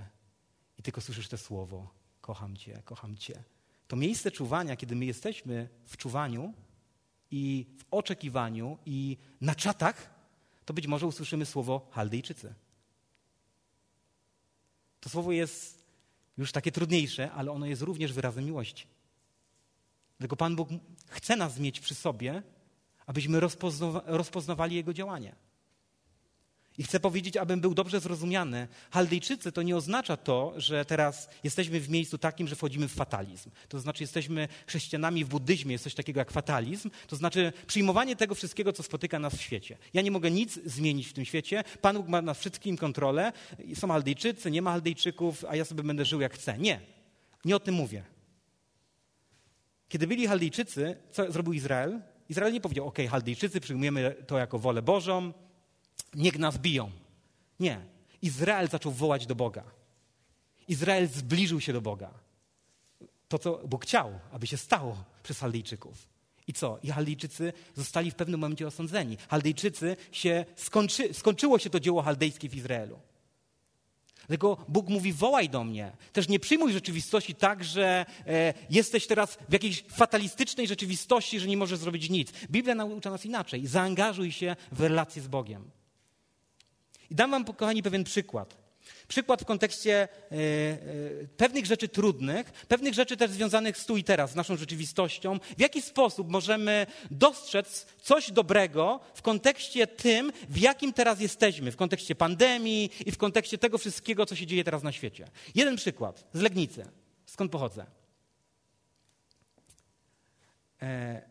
i 0.78 0.84
tylko 0.84 1.01
słyszysz 1.01 1.28
to 1.28 1.38
słowo: 1.38 1.93
Kocham 2.21 2.57
Cię, 2.57 2.82
kocham 2.86 3.17
Cię. 3.17 3.43
To 3.88 3.95
miejsce 3.95 4.32
czuwania, 4.32 4.75
kiedy 4.75 4.95
my 4.95 5.05
jesteśmy 5.05 5.69
w 5.86 5.97
czuwaniu 5.97 6.53
i 7.32 7.65
w 7.78 7.86
oczekiwaniu 7.91 8.78
i 8.86 9.17
na 9.41 9.55
czatach, 9.55 10.09
to 10.65 10.73
być 10.73 10.88
może 10.88 11.07
usłyszymy 11.07 11.45
słowo 11.45 11.88
Chaldejczycy. 11.91 12.53
To 14.99 15.09
słowo 15.09 15.32
jest 15.32 15.86
już 16.38 16.51
takie 16.51 16.71
trudniejsze, 16.71 17.32
ale 17.32 17.51
ono 17.51 17.65
jest 17.65 17.82
również 17.82 18.13
wyrazem 18.13 18.45
miłości. 18.45 18.88
Dlatego 20.17 20.36
Pan 20.36 20.55
Bóg 20.55 20.69
chce 21.07 21.36
nas 21.36 21.59
mieć 21.59 21.80
przy 21.80 21.95
sobie, 21.95 22.43
abyśmy 23.05 23.39
rozpoznawali 24.05 24.75
Jego 24.75 24.93
działanie. 24.93 25.36
I 26.78 26.84
chcę 26.84 26.99
powiedzieć, 26.99 27.38
abym 27.38 27.61
był 27.61 27.73
dobrze 27.73 27.99
zrozumiany. 27.99 28.67
Chaldejczycy 28.91 29.51
to 29.51 29.61
nie 29.61 29.78
oznacza 29.78 30.17
to, 30.17 30.53
że 30.57 30.86
teraz 30.86 31.30
jesteśmy 31.43 31.80
w 31.80 31.89
miejscu 31.89 32.17
takim, 32.17 32.47
że 32.47 32.55
wchodzimy 32.55 32.88
w 32.88 32.93
fatalizm. 32.93 33.49
To 33.69 33.80
znaczy, 33.80 34.03
jesteśmy 34.03 34.47
chrześcijanami 34.67 35.25
w 35.25 35.28
buddyzmie, 35.28 35.71
jest 35.71 35.84
coś 35.84 35.93
takiego 35.93 36.19
jak 36.19 36.32
fatalizm. 36.32 36.89
To 37.07 37.15
znaczy, 37.15 37.53
przyjmowanie 37.67 38.15
tego 38.15 38.36
wszystkiego, 38.36 38.73
co 38.73 38.84
spotyka 38.84 39.19
nas 39.19 39.36
w 39.36 39.41
świecie. 39.41 39.78
Ja 39.93 40.01
nie 40.01 40.11
mogę 40.11 40.32
nic 40.32 40.59
zmienić 40.65 41.07
w 41.07 41.13
tym 41.13 41.25
świecie. 41.25 41.63
Pan 41.82 41.97
Bóg 41.97 42.07
ma 42.07 42.21
nad 42.21 42.38
wszystkim 42.38 42.78
kontrolę. 42.78 43.34
Są 43.75 43.88
Chaldejczycy, 43.88 44.51
nie 44.51 44.61
ma 44.61 44.71
Chaldejczyków, 44.71 45.45
a 45.49 45.55
ja 45.55 45.65
sobie 45.65 45.84
będę 45.84 46.05
żył 46.05 46.21
jak 46.21 46.34
chcę. 46.34 46.57
Nie. 46.57 46.82
Nie 47.45 47.55
o 47.55 47.59
tym 47.59 47.75
mówię. 47.75 48.03
Kiedy 49.89 50.07
byli 50.07 50.28
Chaldejczycy, 50.28 50.97
co 51.11 51.32
zrobił 51.32 51.53
Izrael? 51.53 52.01
Izrael 52.30 52.53
nie 52.53 52.61
powiedział, 52.61 52.88
OK, 52.88 52.97
Chaldejczycy, 53.09 53.61
przyjmujemy 53.61 54.15
to 54.28 54.38
jako 54.38 54.59
wolę 54.59 54.82
Bożą, 54.82 55.34
niech 56.16 56.39
nas 56.39 56.58
biją. 56.58 56.91
Nie. 57.60 57.82
Izrael 58.22 58.70
zaczął 58.70 58.91
wołać 58.91 59.26
do 59.26 59.36
Boga. 59.36 59.64
Izrael 60.68 61.08
zbliżył 61.08 61.62
się 61.62 61.74
do 61.74 61.82
Boga. 61.82 62.10
To, 63.28 63.39
co 63.39 63.62
Bóg 63.68 63.84
chciał, 63.84 64.20
aby 64.32 64.47
się 64.47 64.58
stało 64.58 65.03
przez 65.24 65.39
Chaldejczyków. 65.39 66.08
I 66.47 66.53
co? 66.53 66.80
I 66.84 66.91
Chaldejczycy 66.91 67.53
zostali 67.76 68.12
w 68.12 68.16
pewnym 68.16 68.39
momencie 68.39 68.68
osądzeni. 68.68 69.18
Chaldejczycy 69.30 69.97
się 70.12 70.45
skończy, 70.55 71.14
skończyło 71.14 71.60
się 71.60 71.70
to 71.70 71.80
dzieło 71.80 72.01
chaldejskie 72.01 72.49
w 72.49 72.55
Izraelu. 72.55 72.99
Dlatego 74.28 74.58
Bóg 74.68 74.89
mówi: 74.89 75.14
wołaj 75.14 75.49
do 75.49 75.64
mnie. 75.64 75.91
Też 76.14 76.28
nie 76.28 76.39
przyjmuj 76.39 76.74
rzeczywistości 76.74 77.36
tak, 77.36 77.64
że 77.64 78.05
e, 78.28 78.53
jesteś 78.70 79.08
teraz 79.08 79.38
w 79.49 79.53
jakiejś 79.53 79.84
fatalistycznej 79.84 80.68
rzeczywistości, 80.68 81.39
że 81.39 81.47
nie 81.47 81.58
możesz 81.58 81.80
zrobić 81.80 82.10
nic. 82.10 82.32
Biblia 82.51 82.76
naucza 82.76 83.12
nas 83.12 83.26
inaczej. 83.26 83.68
Zaangażuj 83.68 84.32
się 84.32 84.55
w 84.72 84.82
relację 84.82 85.22
z 85.22 85.28
Bogiem. 85.28 85.76
I 87.10 87.16
dam 87.16 87.32
wam, 87.32 87.45
kochani, 87.45 87.84
pewien 87.84 88.03
przykład. 88.03 88.68
Przykład 89.08 89.41
w 89.41 89.45
kontekście 89.45 89.93
e, 90.01 90.36
e, 90.36 91.28
pewnych 91.38 91.66
rzeczy 91.66 91.88
trudnych, 91.88 92.51
pewnych 92.51 92.93
rzeczy 92.93 93.18
też 93.18 93.32
związanych 93.32 93.78
z 93.78 93.86
tu 93.86 93.97
i 93.97 94.03
teraz, 94.03 94.32
z 94.32 94.36
naszą 94.36 94.58
rzeczywistością. 94.58 95.39
W 95.58 95.62
jaki 95.62 95.82
sposób 95.82 96.30
możemy 96.30 96.88
dostrzec 97.12 97.86
coś 98.01 98.32
dobrego 98.32 98.99
w 99.14 99.22
kontekście 99.22 99.88
tym, 99.88 100.32
w 100.49 100.58
jakim 100.58 100.93
teraz 100.93 101.20
jesteśmy, 101.20 101.72
w 101.72 101.76
kontekście 101.76 102.16
pandemii 102.16 102.91
i 103.05 103.12
w 103.12 103.18
kontekście 103.18 103.58
tego 103.58 103.78
wszystkiego, 103.78 104.26
co 104.26 104.36
się 104.36 104.45
dzieje 104.45 104.64
teraz 104.64 104.84
na 104.84 104.91
świecie. 104.91 105.28
Jeden 105.55 105.76
przykład 105.76 106.28
z 106.34 106.41
Legnicy. 106.41 106.86
Skąd 107.26 107.51
pochodzę? 107.51 107.86
E, 110.82 111.22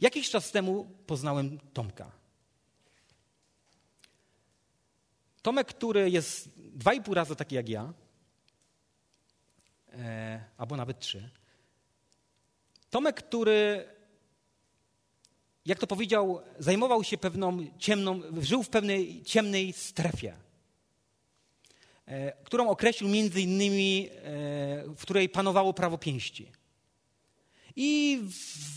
jakiś 0.00 0.30
czas 0.30 0.50
temu 0.50 0.90
poznałem 1.06 1.58
Tomka. 1.72 2.23
Tomek, 5.44 5.66
który 5.66 6.10
jest 6.10 6.48
dwa 6.56 6.94
i 6.94 7.02
pół 7.02 7.14
razy 7.14 7.36
taki 7.36 7.54
jak 7.54 7.68
ja, 7.68 7.92
e, 9.92 10.44
albo 10.56 10.76
nawet 10.76 10.98
trzy. 10.98 11.30
Tomek, 12.90 13.16
który, 13.16 13.88
jak 15.66 15.78
to 15.78 15.86
powiedział, 15.86 16.40
zajmował 16.58 17.04
się 17.04 17.18
pewną 17.18 17.66
ciemną, 17.78 18.20
żył 18.40 18.62
w 18.62 18.68
pewnej 18.68 19.22
ciemnej 19.22 19.72
strefie. 19.72 20.36
e, 22.06 22.32
którą 22.44 22.68
określił 22.68 23.10
między 23.10 23.40
innymi, 23.40 24.08
e, 24.10 24.14
w 24.96 25.02
której 25.02 25.28
panowało 25.28 25.74
prawo 25.74 25.98
pięści. 25.98 26.52
I 27.76 28.20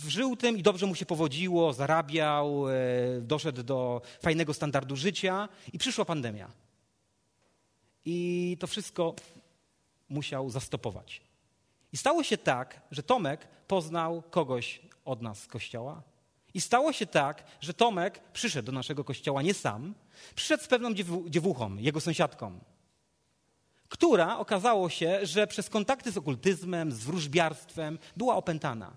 żył 0.07 0.35
tym 0.35 0.57
i 0.57 0.63
dobrze 0.63 0.85
mu 0.85 0.95
się 0.95 1.05
powodziło, 1.05 1.73
zarabiał, 1.73 2.69
e, 2.69 2.73
doszedł 3.21 3.63
do 3.63 4.01
fajnego 4.21 4.53
standardu 4.53 4.95
życia 4.95 5.49
i 5.73 5.77
przyszła 5.77 6.05
pandemia. 6.05 6.51
I 8.05 8.57
to 8.59 8.67
wszystko 8.67 9.15
musiał 10.09 10.49
zastopować. 10.49 11.21
I 11.93 11.97
stało 11.97 12.23
się 12.23 12.37
tak, 12.37 12.81
że 12.91 13.03
Tomek 13.03 13.47
poznał 13.67 14.23
kogoś 14.29 14.81
od 15.05 15.21
nas 15.21 15.39
z 15.39 15.47
kościoła. 15.47 16.03
I 16.53 16.61
stało 16.61 16.93
się 16.93 17.05
tak, 17.05 17.43
że 17.61 17.73
Tomek 17.73 18.21
przyszedł 18.33 18.65
do 18.65 18.71
naszego 18.71 19.03
kościoła 19.03 19.41
nie 19.41 19.53
sam, 19.53 19.93
przyszedł 20.35 20.63
z 20.63 20.67
pewną 20.67 20.93
dziewuchą, 21.27 21.75
jego 21.75 22.01
sąsiadką, 22.01 22.59
która 23.89 24.37
okazało 24.37 24.89
się, 24.89 25.25
że 25.25 25.47
przez 25.47 25.69
kontakty 25.69 26.11
z 26.11 26.17
okultyzmem, 26.17 26.91
z 26.91 26.99
wróżbiarstwem 26.99 27.99
była 28.17 28.35
opętana 28.35 28.91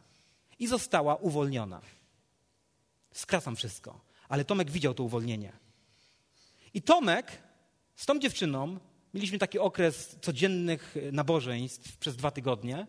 i 0.58 0.66
została 0.66 1.16
uwolniona. 1.16 1.80
Skracam 3.12 3.56
wszystko, 3.56 4.00
ale 4.28 4.44
Tomek 4.44 4.70
widział 4.70 4.94
to 4.94 5.02
uwolnienie. 5.02 5.52
I 6.74 6.82
Tomek 6.82 7.42
z 7.96 8.06
tą 8.06 8.18
dziewczyną 8.18 8.78
mieliśmy 9.14 9.38
taki 9.38 9.58
okres 9.58 10.16
codziennych 10.20 10.94
nabożeństw 11.12 11.96
przez 11.96 12.16
dwa 12.16 12.30
tygodnie. 12.30 12.86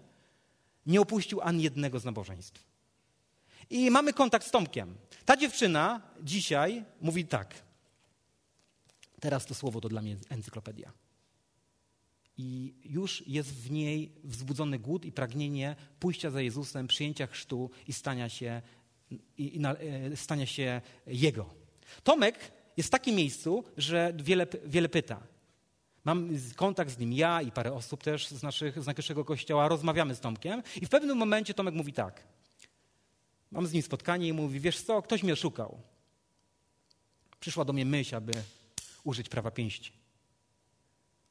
Nie 0.85 1.01
opuścił 1.01 1.41
ani 1.41 1.63
jednego 1.63 1.99
z 1.99 2.05
nabożeństw. 2.05 2.63
I 3.69 3.91
mamy 3.91 4.13
kontakt 4.13 4.47
z 4.47 4.51
Tomkiem. 4.51 4.95
Ta 5.25 5.37
dziewczyna 5.37 6.01
dzisiaj 6.21 6.83
mówi 7.01 7.25
tak. 7.25 7.55
Teraz 9.19 9.45
to 9.45 9.55
słowo 9.55 9.81
to 9.81 9.89
dla 9.89 10.01
mnie 10.01 10.17
encyklopedia 10.29 10.91
i 12.37 12.73
już 12.83 13.27
jest 13.27 13.53
w 13.53 13.71
niej 13.71 14.11
wzbudzony 14.23 14.79
głód 14.79 15.05
i 15.05 15.11
pragnienie 15.11 15.75
pójścia 15.99 16.31
za 16.31 16.41
Jezusem, 16.41 16.87
przyjęcia 16.87 17.27
chrztu 17.27 17.69
i 17.87 17.93
stania 17.93 18.29
się, 18.29 18.61
i, 19.11 19.21
i, 19.37 19.61
e, 19.65 20.15
stania 20.15 20.45
się 20.45 20.81
Jego. 21.07 21.49
Tomek 22.03 22.51
jest 22.77 22.87
w 22.87 22.91
takim 22.91 23.15
miejscu, 23.15 23.63
że 23.77 24.13
wiele, 24.23 24.47
wiele 24.65 24.89
pyta. 24.89 25.23
Mam 26.03 26.29
kontakt 26.55 26.91
z 26.91 26.97
nim 26.97 27.13
ja 27.13 27.41
i 27.41 27.51
parę 27.51 27.73
osób 27.73 28.03
też 28.03 28.27
z, 28.27 28.43
naszych, 28.43 28.83
z 28.83 28.87
naszego 28.87 29.25
kościoła, 29.25 29.67
rozmawiamy 29.67 30.15
z 30.15 30.19
Tomkiem 30.19 30.63
i 30.81 30.85
w 30.85 30.89
pewnym 30.89 31.17
momencie 31.17 31.53
Tomek 31.53 31.75
mówi 31.75 31.93
tak. 31.93 32.23
Mam 33.51 33.67
z 33.67 33.73
nim 33.73 33.83
spotkanie 33.83 34.27
i 34.27 34.33
mówi, 34.33 34.59
wiesz 34.59 34.81
co, 34.81 35.01
ktoś 35.01 35.23
mnie 35.23 35.33
oszukał. 35.33 35.81
Przyszła 37.39 37.65
do 37.65 37.73
mnie 37.73 37.85
myśl, 37.85 38.15
aby 38.15 38.33
użyć 39.03 39.29
prawa 39.29 39.51
pięści. 39.51 39.93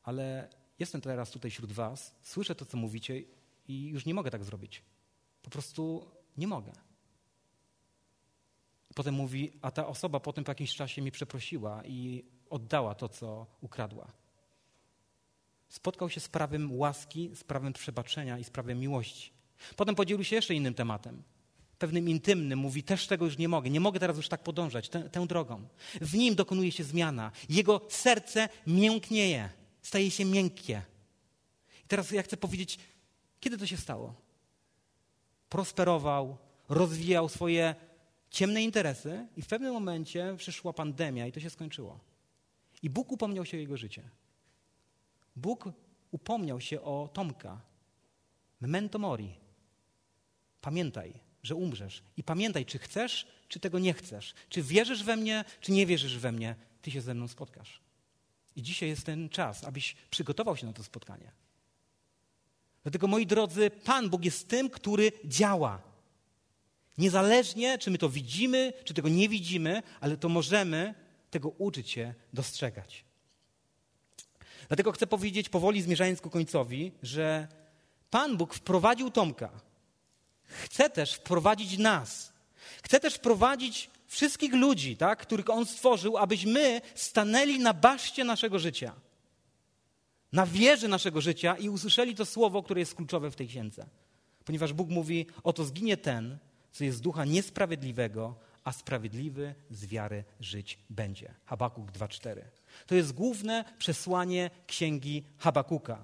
Ale 0.02 0.48
jestem 0.80 1.00
teraz 1.00 1.30
tutaj 1.30 1.50
wśród 1.50 1.72
Was, 1.72 2.14
słyszę 2.22 2.54
to, 2.54 2.64
co 2.64 2.76
mówicie 2.76 3.22
i 3.68 3.86
już 3.86 4.06
nie 4.06 4.14
mogę 4.14 4.30
tak 4.30 4.44
zrobić. 4.44 4.82
Po 5.42 5.50
prostu 5.50 6.10
nie 6.36 6.46
mogę. 6.46 6.72
Potem 8.94 9.14
mówi, 9.14 9.52
a 9.62 9.70
ta 9.70 9.86
osoba 9.86 10.20
potem 10.20 10.44
po 10.44 10.50
jakimś 10.50 10.74
czasie 10.74 11.02
mi 11.02 11.10
przeprosiła 11.10 11.84
i 11.84 12.24
oddała 12.50 12.94
to, 12.94 13.08
co 13.08 13.46
ukradła. 13.60 14.12
Spotkał 15.68 16.10
się 16.10 16.20
z 16.20 16.28
prawem 16.28 16.78
łaski, 16.78 17.30
z 17.34 17.44
prawem 17.44 17.72
przebaczenia 17.72 18.38
i 18.38 18.44
z 18.44 18.50
prawem 18.50 18.80
miłości. 18.80 19.30
Potem 19.76 19.94
podzielił 19.94 20.24
się 20.24 20.36
jeszcze 20.36 20.54
innym 20.54 20.74
tematem. 20.74 21.22
Pewnym 21.78 22.08
intymnym, 22.08 22.58
mówi, 22.58 22.82
też 22.82 23.06
tego 23.06 23.24
już 23.24 23.38
nie 23.38 23.48
mogę, 23.48 23.70
nie 23.70 23.80
mogę 23.80 24.00
teraz 24.00 24.16
już 24.16 24.28
tak 24.28 24.42
podążać 24.42 24.88
tę, 24.88 25.10
tę 25.10 25.26
drogą. 25.26 25.68
W 26.00 26.14
nim 26.14 26.34
dokonuje 26.34 26.72
się 26.72 26.84
zmiana. 26.84 27.32
Jego 27.48 27.80
serce 27.88 28.48
mięknieje 28.66 29.59
staje 29.82 30.10
się 30.10 30.24
miękkie. 30.24 30.82
I 31.84 31.88
teraz 31.88 32.10
ja 32.10 32.22
chcę 32.22 32.36
powiedzieć, 32.36 32.78
kiedy 33.40 33.58
to 33.58 33.66
się 33.66 33.76
stało? 33.76 34.14
Prosperował, 35.48 36.38
rozwijał 36.68 37.28
swoje 37.28 37.74
ciemne 38.30 38.62
interesy 38.62 39.26
i 39.36 39.42
w 39.42 39.46
pewnym 39.46 39.72
momencie 39.72 40.34
przyszła 40.38 40.72
pandemia 40.72 41.26
i 41.26 41.32
to 41.32 41.40
się 41.40 41.50
skończyło. 41.50 42.00
I 42.82 42.90
Bóg 42.90 43.12
upomniał 43.12 43.44
się 43.44 43.56
o 43.56 43.60
jego 43.60 43.76
życie. 43.76 44.02
Bóg 45.36 45.64
upomniał 46.10 46.60
się 46.60 46.82
o 46.82 47.08
Tomka. 47.12 47.60
Memento 48.60 48.98
mori. 48.98 49.34
Pamiętaj, 50.60 51.14
że 51.42 51.54
umrzesz. 51.54 52.02
I 52.16 52.24
pamiętaj, 52.24 52.66
czy 52.66 52.78
chcesz, 52.78 53.26
czy 53.48 53.60
tego 53.60 53.78
nie 53.78 53.92
chcesz. 53.92 54.34
Czy 54.48 54.62
wierzysz 54.62 55.04
we 55.04 55.16
mnie, 55.16 55.44
czy 55.60 55.72
nie 55.72 55.86
wierzysz 55.86 56.18
we 56.18 56.32
mnie. 56.32 56.56
Ty 56.82 56.90
się 56.90 57.00
ze 57.00 57.14
mną 57.14 57.28
spotkasz. 57.28 57.80
I 58.56 58.62
dzisiaj 58.62 58.88
jest 58.88 59.06
ten 59.06 59.28
czas, 59.28 59.64
abyś 59.64 59.96
przygotował 60.10 60.56
się 60.56 60.66
na 60.66 60.72
to 60.72 60.84
spotkanie. 60.84 61.32
Dlatego, 62.82 63.06
moi 63.06 63.26
drodzy, 63.26 63.70
Pan 63.70 64.10
Bóg 64.10 64.24
jest 64.24 64.48
tym, 64.48 64.70
który 64.70 65.12
działa. 65.24 65.82
Niezależnie, 66.98 67.78
czy 67.78 67.90
my 67.90 67.98
to 67.98 68.08
widzimy, 68.08 68.72
czy 68.84 68.94
tego 68.94 69.08
nie 69.08 69.28
widzimy, 69.28 69.82
ale 70.00 70.16
to 70.16 70.28
możemy 70.28 70.94
tego 71.30 71.48
uczyć 71.48 71.90
się 71.90 72.14
dostrzegać. 72.32 73.04
Dlatego 74.68 74.92
chcę 74.92 75.06
powiedzieć 75.06 75.48
powoli, 75.48 75.82
zmierzając 75.82 76.20
ku 76.20 76.30
końcowi, 76.30 76.92
że 77.02 77.48
Pan 78.10 78.36
Bóg 78.36 78.54
wprowadził 78.54 79.10
Tomka. 79.10 79.50
Chce 80.44 80.90
też 80.90 81.14
wprowadzić 81.14 81.78
nas. 81.78 82.32
Chce 82.82 83.00
też 83.00 83.14
wprowadzić 83.14 83.90
wszystkich 84.10 84.54
ludzi, 84.54 84.96
tak, 84.96 85.18
których 85.22 85.50
On 85.50 85.66
stworzył, 85.66 86.16
abyśmy 86.16 86.80
stanęli 86.94 87.58
na 87.58 87.74
baszcie 87.74 88.24
naszego 88.24 88.58
życia, 88.58 88.92
na 90.32 90.46
wieży 90.46 90.88
naszego 90.88 91.20
życia 91.20 91.56
i 91.56 91.68
usłyszeli 91.68 92.14
to 92.14 92.26
słowo, 92.26 92.62
które 92.62 92.80
jest 92.80 92.94
kluczowe 92.94 93.30
w 93.30 93.36
tej 93.36 93.48
księdze. 93.48 93.86
Ponieważ 94.44 94.72
Bóg 94.72 94.88
mówi, 94.88 95.26
oto 95.42 95.64
zginie 95.64 95.96
ten, 95.96 96.38
co 96.72 96.84
jest 96.84 97.00
ducha 97.00 97.24
niesprawiedliwego, 97.24 98.34
a 98.64 98.72
sprawiedliwy 98.72 99.54
z 99.70 99.86
wiary 99.86 100.24
żyć 100.40 100.78
będzie. 100.90 101.34
Habakuk 101.44 101.92
2,4. 101.92 102.40
To 102.86 102.94
jest 102.94 103.12
główne 103.12 103.64
przesłanie 103.78 104.50
księgi 104.66 105.24
Habakuka. 105.38 105.98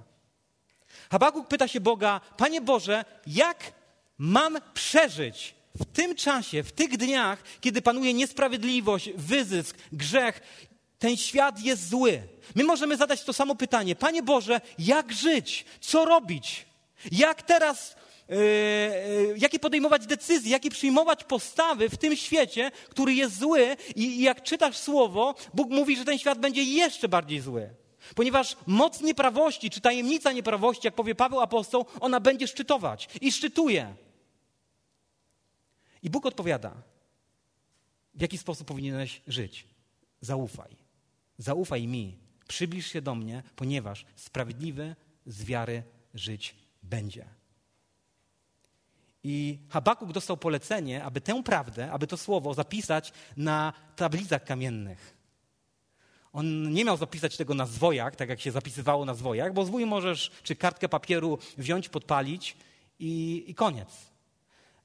Habakuk 1.10 1.48
pyta 1.48 1.68
się 1.68 1.80
Boga, 1.80 2.20
Panie 2.36 2.60
Boże, 2.60 3.04
jak 3.26 3.72
mam 4.18 4.58
przeżyć 4.74 5.54
w 5.80 5.84
tym 5.84 6.14
czasie, 6.14 6.62
w 6.62 6.72
tych 6.72 6.96
dniach, 6.96 7.42
kiedy 7.60 7.82
panuje 7.82 8.14
niesprawiedliwość, 8.14 9.10
wyzysk, 9.16 9.76
grzech, 9.92 10.40
ten 10.98 11.16
świat 11.16 11.62
jest 11.62 11.88
zły. 11.88 12.22
My 12.54 12.64
możemy 12.64 12.96
zadać 12.96 13.24
to 13.24 13.32
samo 13.32 13.54
pytanie: 13.54 13.96
Panie 13.96 14.22
Boże, 14.22 14.60
jak 14.78 15.12
żyć? 15.12 15.64
Co 15.80 16.04
robić? 16.04 16.66
Jak 17.12 17.42
teraz, 17.42 17.96
yy, 18.28 18.36
jakie 19.38 19.58
podejmować 19.58 20.06
decyzje, 20.06 20.50
jakie 20.50 20.70
przyjmować 20.70 21.24
postawy 21.24 21.88
w 21.88 21.96
tym 21.96 22.16
świecie, 22.16 22.70
który 22.88 23.14
jest 23.14 23.38
zły? 23.38 23.76
I, 23.96 24.02
I 24.02 24.22
jak 24.22 24.42
czytasz 24.42 24.76
słowo, 24.76 25.34
Bóg 25.54 25.70
mówi, 25.70 25.96
że 25.96 26.04
ten 26.04 26.18
świat 26.18 26.38
będzie 26.38 26.62
jeszcze 26.62 27.08
bardziej 27.08 27.40
zły. 27.40 27.70
Ponieważ 28.14 28.56
moc 28.66 29.00
nieprawości, 29.00 29.70
czy 29.70 29.80
tajemnica 29.80 30.32
nieprawości, 30.32 30.86
jak 30.86 30.94
powie 30.94 31.14
Paweł 31.14 31.40
apostoł, 31.40 31.86
ona 32.00 32.20
będzie 32.20 32.48
szczytować 32.48 33.08
i 33.20 33.32
szczytuje. 33.32 33.94
I 36.06 36.10
Bóg 36.10 36.26
odpowiada, 36.26 36.72
w 38.14 38.20
jaki 38.20 38.38
sposób 38.38 38.68
powinieneś 38.68 39.22
żyć. 39.26 39.66
Zaufaj. 40.20 40.76
Zaufaj 41.38 41.86
mi. 41.86 42.18
Przybliż 42.48 42.86
się 42.86 43.02
do 43.02 43.14
mnie, 43.14 43.42
ponieważ 43.56 44.06
sprawiedliwy 44.16 44.96
z 45.26 45.44
wiary 45.44 45.82
żyć 46.14 46.54
będzie. 46.82 47.26
I 49.24 49.58
Habakuk 49.68 50.12
dostał 50.12 50.36
polecenie, 50.36 51.04
aby 51.04 51.20
tę 51.20 51.42
prawdę, 51.42 51.92
aby 51.92 52.06
to 52.06 52.16
słowo 52.16 52.54
zapisać 52.54 53.12
na 53.36 53.72
tablicach 53.96 54.44
kamiennych. 54.44 55.16
On 56.32 56.72
nie 56.72 56.84
miał 56.84 56.96
zapisać 56.96 57.36
tego 57.36 57.54
na 57.54 57.66
zwojach, 57.66 58.16
tak 58.16 58.28
jak 58.28 58.40
się 58.40 58.50
zapisywało 58.50 59.04
na 59.04 59.14
zwojach, 59.14 59.52
bo 59.52 59.64
zwój 59.64 59.86
możesz, 59.86 60.30
czy 60.42 60.56
kartkę 60.56 60.88
papieru 60.88 61.38
wziąć, 61.58 61.88
podpalić 61.88 62.56
i, 62.98 63.44
i 63.46 63.54
koniec. 63.54 64.15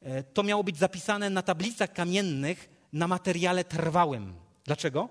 E, 0.02 0.24
to 0.24 0.44
miało 0.44 0.64
być 0.64 0.78
zapisane 0.78 1.30
na 1.30 1.42
tablicach 1.42 1.94
kamiennych 1.94 2.70
na 2.94 3.08
materiale 3.08 3.64
trwałym. 3.64 4.34
Dlaczego? 4.66 5.10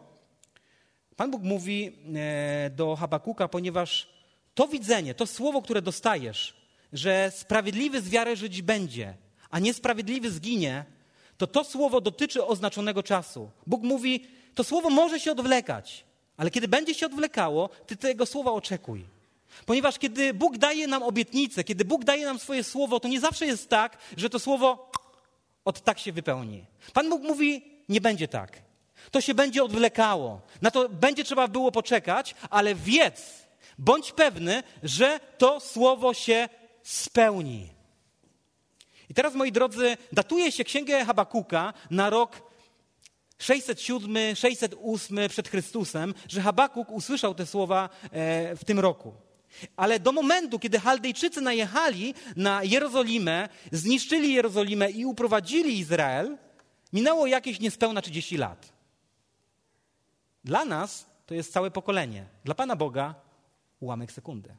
Pan 1.17 1.31
Bóg 1.31 1.43
mówi 1.43 1.93
e, 2.15 2.71
do 2.71 2.97
Habakuka, 2.97 3.49
ponieważ 3.49 4.09
to 4.55 4.69
widzenie, 4.69 5.15
to 5.15 5.27
słowo, 5.27 5.62
które 5.62 5.83
dostajesz, 5.83 6.57
że 6.93 7.33
sprawiedliwy 7.37 8.01
z 8.01 8.09
wiary 8.09 8.37
żyć 8.37 8.62
będzie, 8.62 9.15
a 9.51 9.59
niesprawiedliwy 9.59 10.31
zginie, 10.31 10.85
to 11.37 11.47
to 11.47 11.65
słowo 11.65 12.01
dotyczy 12.01 12.45
oznaczonego 12.45 13.03
czasu. 13.03 13.51
Bóg 13.67 13.83
mówi, 13.83 14.27
to 14.55 14.65
słowo 14.65 14.91
może 14.91 15.21
się 15.21 15.33
odwlekać, 15.33 16.05
ale 16.37 16.51
kiedy 16.51 16.69
będzie 16.69 16.95
się 16.95 17.07
odwlekało, 17.07 17.69
ty 17.69 17.97
tego 17.97 18.27
słowa 18.27 18.53
oczekuj. 18.53 19.05
Ponieważ 19.66 19.98
kiedy 19.98 20.35
Bóg 20.35 20.59
daje 20.59 20.86
nam 20.86 21.02
obietnicę, 21.02 21.64
kiedy 21.64 21.85
Bóg 21.85 22.05
daje 22.05 22.24
nam 22.24 22.39
swoje 22.39 22.64
słowo, 22.64 23.01
to 23.01 23.09
nie 23.09 23.20
zawsze 23.20 23.47
jest 23.47 23.68
tak, 23.68 23.98
że 24.16 24.31
to 24.31 24.39
słowo 24.39 24.90
od 25.64 25.81
tak 25.81 25.98
się 25.98 26.12
wypełni. 26.12 26.64
Pan 26.93 27.10
Bóg 27.10 27.22
mówi, 27.22 27.62
nie 27.89 28.01
będzie 28.01 28.28
tak. 28.28 28.62
To 29.10 29.20
się 29.20 29.35
będzie 29.35 29.64
odwlekało. 29.64 30.40
Na 30.62 30.70
to 30.70 30.89
będzie 30.89 31.24
trzeba 31.24 31.48
było 31.48 31.72
poczekać, 31.72 32.35
ale 32.51 32.74
wiedz, 32.74 33.40
Bądź 33.81 34.12
pewny, 34.12 34.62
że 34.82 35.20
to 35.39 35.60
słowo 35.60 36.14
się 36.14 36.48
spełni. 36.82 37.68
I 39.09 39.14
teraz, 39.14 39.35
moi 39.35 39.52
drodzy, 39.52 39.97
datuje 40.12 40.52
się 40.52 40.64
księgę 40.64 41.05
Habakuka 41.05 41.72
na 41.90 42.10
rok 42.10 42.43
607, 43.39 44.36
608 44.36 45.28
przed 45.28 45.48
Chrystusem, 45.48 46.14
że 46.28 46.40
Habakuk 46.40 46.90
usłyszał 46.90 47.35
te 47.35 47.47
słowa 47.47 47.89
e, 48.05 48.56
w 48.56 48.64
tym 48.64 48.81
roku. 48.81 49.14
Ale 49.77 50.01
do 50.01 50.12
momentu, 50.12 50.59
kiedy 50.59 50.81
Chaldejczycy 50.81 51.40
najechali 51.40 52.14
na 52.36 52.64
Jerozolimę, 52.64 53.48
zniszczyli 53.72 54.35
Jerozolimę 54.35 54.90
i 54.90 55.05
uprowadzili 55.05 55.78
Izrael, 55.78 56.39
minęło 56.93 57.27
jakieś 57.27 57.60
niespełna 57.60 58.02
30 58.02 58.36
lat. 58.36 58.72
Dla 60.44 60.64
nas 60.64 61.06
to 61.27 61.35
jest 61.35 61.52
całe 61.52 61.70
pokolenie. 61.70 62.27
Dla 62.44 62.55
Pana 62.55 62.77
Boga 62.77 63.14
ułamek 63.81 64.12
sekundy. 64.12 64.56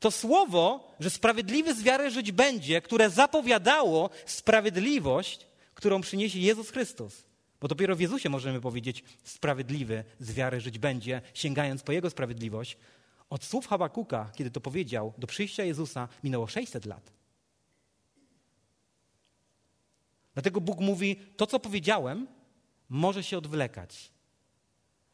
To 0.00 0.10
słowo, 0.10 0.94
że 1.00 1.10
sprawiedliwy 1.10 1.74
z 1.74 1.82
wiary 1.82 2.10
żyć 2.10 2.32
będzie, 2.32 2.82
które 2.82 3.10
zapowiadało 3.10 4.10
sprawiedliwość, 4.26 5.46
którą 5.74 6.00
przyniesie 6.00 6.38
Jezus 6.38 6.70
Chrystus. 6.70 7.24
Bo 7.60 7.68
dopiero 7.68 7.96
w 7.96 8.00
Jezusie 8.00 8.28
możemy 8.28 8.60
powiedzieć, 8.60 9.04
sprawiedliwy 9.24 10.04
z 10.20 10.32
wiary 10.32 10.60
żyć 10.60 10.78
będzie, 10.78 11.22
sięgając 11.34 11.82
po 11.82 11.92
Jego 11.92 12.10
sprawiedliwość. 12.10 12.76
Od 13.30 13.44
słów 13.44 13.66
Habakuka, 13.66 14.30
kiedy 14.34 14.50
to 14.50 14.60
powiedział, 14.60 15.12
do 15.18 15.26
przyjścia 15.26 15.64
Jezusa 15.64 16.08
minęło 16.24 16.46
600 16.46 16.86
lat. 16.86 17.12
Dlatego 20.34 20.60
Bóg 20.60 20.80
mówi, 20.80 21.16
to 21.36 21.46
co 21.46 21.60
powiedziałem, 21.60 22.26
może 22.88 23.24
się 23.24 23.38
odwlekać. 23.38 24.10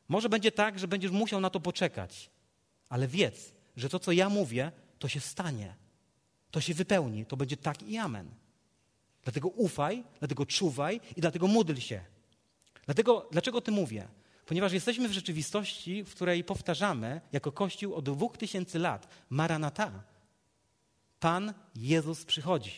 Może 0.08 0.28
będzie 0.28 0.52
tak, 0.52 0.78
że 0.78 0.88
będziesz 0.88 1.10
musiał 1.10 1.40
na 1.40 1.50
to 1.50 1.60
poczekać, 1.60 2.30
ale 2.88 3.08
wiedz, 3.08 3.52
że 3.76 3.88
to, 3.88 3.98
co 3.98 4.12
ja 4.12 4.28
mówię, 4.28 4.72
to 4.98 5.08
się 5.08 5.20
stanie. 5.20 5.74
To 6.50 6.60
się 6.60 6.74
wypełni. 6.74 7.26
To 7.26 7.36
będzie 7.36 7.56
tak 7.56 7.82
i 7.82 7.98
amen. 7.98 8.30
Dlatego 9.22 9.48
ufaj, 9.48 10.04
dlatego 10.18 10.46
czuwaj 10.46 11.00
i 11.16 11.20
dlatego 11.20 11.46
módl 11.46 11.74
się. 11.74 12.00
Dlatego, 12.84 13.28
dlaczego 13.32 13.58
o 13.58 13.60
tym 13.60 13.74
mówię? 13.74 14.08
Ponieważ 14.46 14.72
jesteśmy 14.72 15.08
w 15.08 15.12
rzeczywistości, 15.12 16.04
w 16.04 16.14
której 16.14 16.44
powtarzamy 16.44 17.20
jako 17.32 17.52
Kościół 17.52 17.94
od 17.94 18.04
dwóch 18.04 18.36
tysięcy 18.36 18.78
lat 18.78 19.08
Maranata. 19.30 20.02
Pan 21.20 21.54
Jezus 21.76 22.24
przychodzi. 22.24 22.72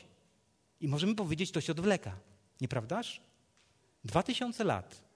I 0.80 0.88
możemy 0.88 1.14
powiedzieć, 1.14 1.50
to 1.50 1.60
się 1.60 1.72
odwleka. 1.72 2.18
Nieprawdaż? 2.60 3.20
Dwa 4.04 4.22
tysiące 4.22 4.64
lat 4.64 5.06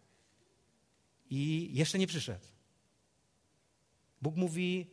i 1.31 1.71
jeszcze 1.73 1.99
nie 1.99 2.07
przyszedł. 2.07 2.47
Bóg 4.23 4.37
mówi: 4.37 4.87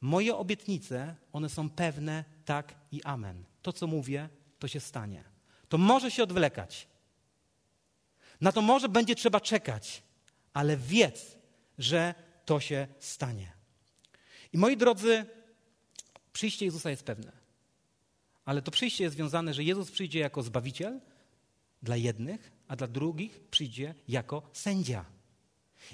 Moje 0.00 0.36
obietnice, 0.36 1.16
one 1.32 1.48
są 1.48 1.70
pewne, 1.70 2.24
tak 2.44 2.74
i 2.92 3.02
amen. 3.02 3.44
To, 3.62 3.72
co 3.72 3.86
mówię, 3.86 4.28
to 4.58 4.68
się 4.68 4.80
stanie. 4.80 5.24
To 5.68 5.78
może 5.78 6.10
się 6.10 6.22
odwlekać. 6.22 6.88
Na 8.40 8.52
to 8.52 8.62
może 8.62 8.88
będzie 8.88 9.14
trzeba 9.14 9.40
czekać, 9.40 10.02
ale 10.56 10.76
wiedz, 10.76 11.36
że 11.78 12.14
to 12.44 12.60
się 12.60 12.86
stanie. 12.98 13.52
I 14.52 14.58
moi 14.58 14.76
drodzy, 14.76 15.26
przyjście 16.32 16.64
Jezusa 16.64 16.90
jest 16.90 17.02
pewne. 17.02 17.32
Ale 18.44 18.62
to 18.62 18.70
przyjście 18.70 19.04
jest 19.04 19.16
związane, 19.16 19.54
że 19.54 19.64
Jezus 19.64 19.90
przyjdzie 19.90 20.18
jako 20.18 20.42
zbawiciel 20.42 21.00
dla 21.82 21.96
jednych, 21.96 22.52
a 22.68 22.76
dla 22.76 22.86
drugich 22.86 23.40
przyjdzie 23.50 23.94
jako 24.08 24.42
sędzia. 24.52 25.04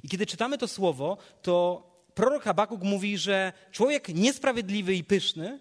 I 0.02 0.08
kiedy 0.08 0.26
czytamy 0.26 0.58
to 0.58 0.68
słowo, 0.68 1.18
to 1.42 1.86
prorok 2.14 2.42
Habakuk 2.42 2.82
mówi, 2.82 3.18
że 3.18 3.52
człowiek 3.72 4.08
niesprawiedliwy 4.08 4.94
i 4.94 5.04
pyszny, 5.04 5.60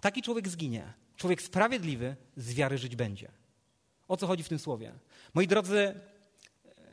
taki 0.00 0.22
człowiek 0.22 0.48
zginie. 0.48 0.92
Człowiek 1.16 1.42
sprawiedliwy 1.42 2.16
z 2.36 2.54
wiary 2.54 2.78
żyć 2.78 2.96
będzie. 2.96 3.32
O 4.08 4.16
co 4.16 4.26
chodzi 4.26 4.42
w 4.42 4.48
tym 4.48 4.58
słowie? 4.58 4.92
Moi 5.34 5.46
drodzy, 5.46 5.94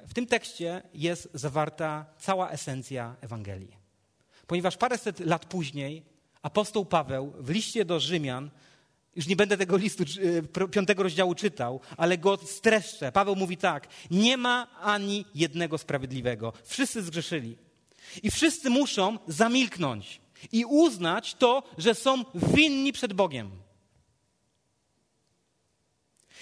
w 0.08 0.14
tym 0.14 0.28
tekście 0.28 0.82
jest 0.94 1.30
zawarta 1.34 2.06
cała 2.20 2.50
esencja 2.50 3.16
Ewangelii. 3.22 3.78
Ponieważ 4.48 4.78
paręset 4.78 5.20
lat 5.20 5.46
później 5.46 6.04
apostoł 6.42 6.86
Paweł 6.86 7.34
w 7.40 7.50
liście 7.50 7.86
do 7.86 8.00
Rzymian 8.00 8.50
już 9.16 9.28
nie 9.28 9.36
będę 9.36 9.58
tego 9.58 9.78
listu 9.78 10.04
y, 10.64 10.68
piątego 10.68 11.04
rozdziału 11.04 11.36
czytał, 11.36 11.80
ale 11.98 12.18
go 12.18 12.38
streszczę. 12.38 13.12
Paweł 13.12 13.36
mówi 13.36 13.58
tak: 13.58 13.88
Nie 14.12 14.38
ma 14.38 14.68
ani 14.82 15.26
jednego 15.36 15.78
sprawiedliwego. 15.78 16.54
Wszyscy 16.64 17.02
zgrzeszyli. 17.02 17.58
I 18.24 18.32
wszyscy 18.32 18.70
muszą 18.70 19.18
zamilknąć 19.28 20.22
i 20.52 20.66
uznać 20.66 21.36
to, 21.36 21.64
że 21.78 21.96
są 21.96 22.24
winni 22.34 22.94
przed 22.94 23.14
Bogiem. 23.14 23.52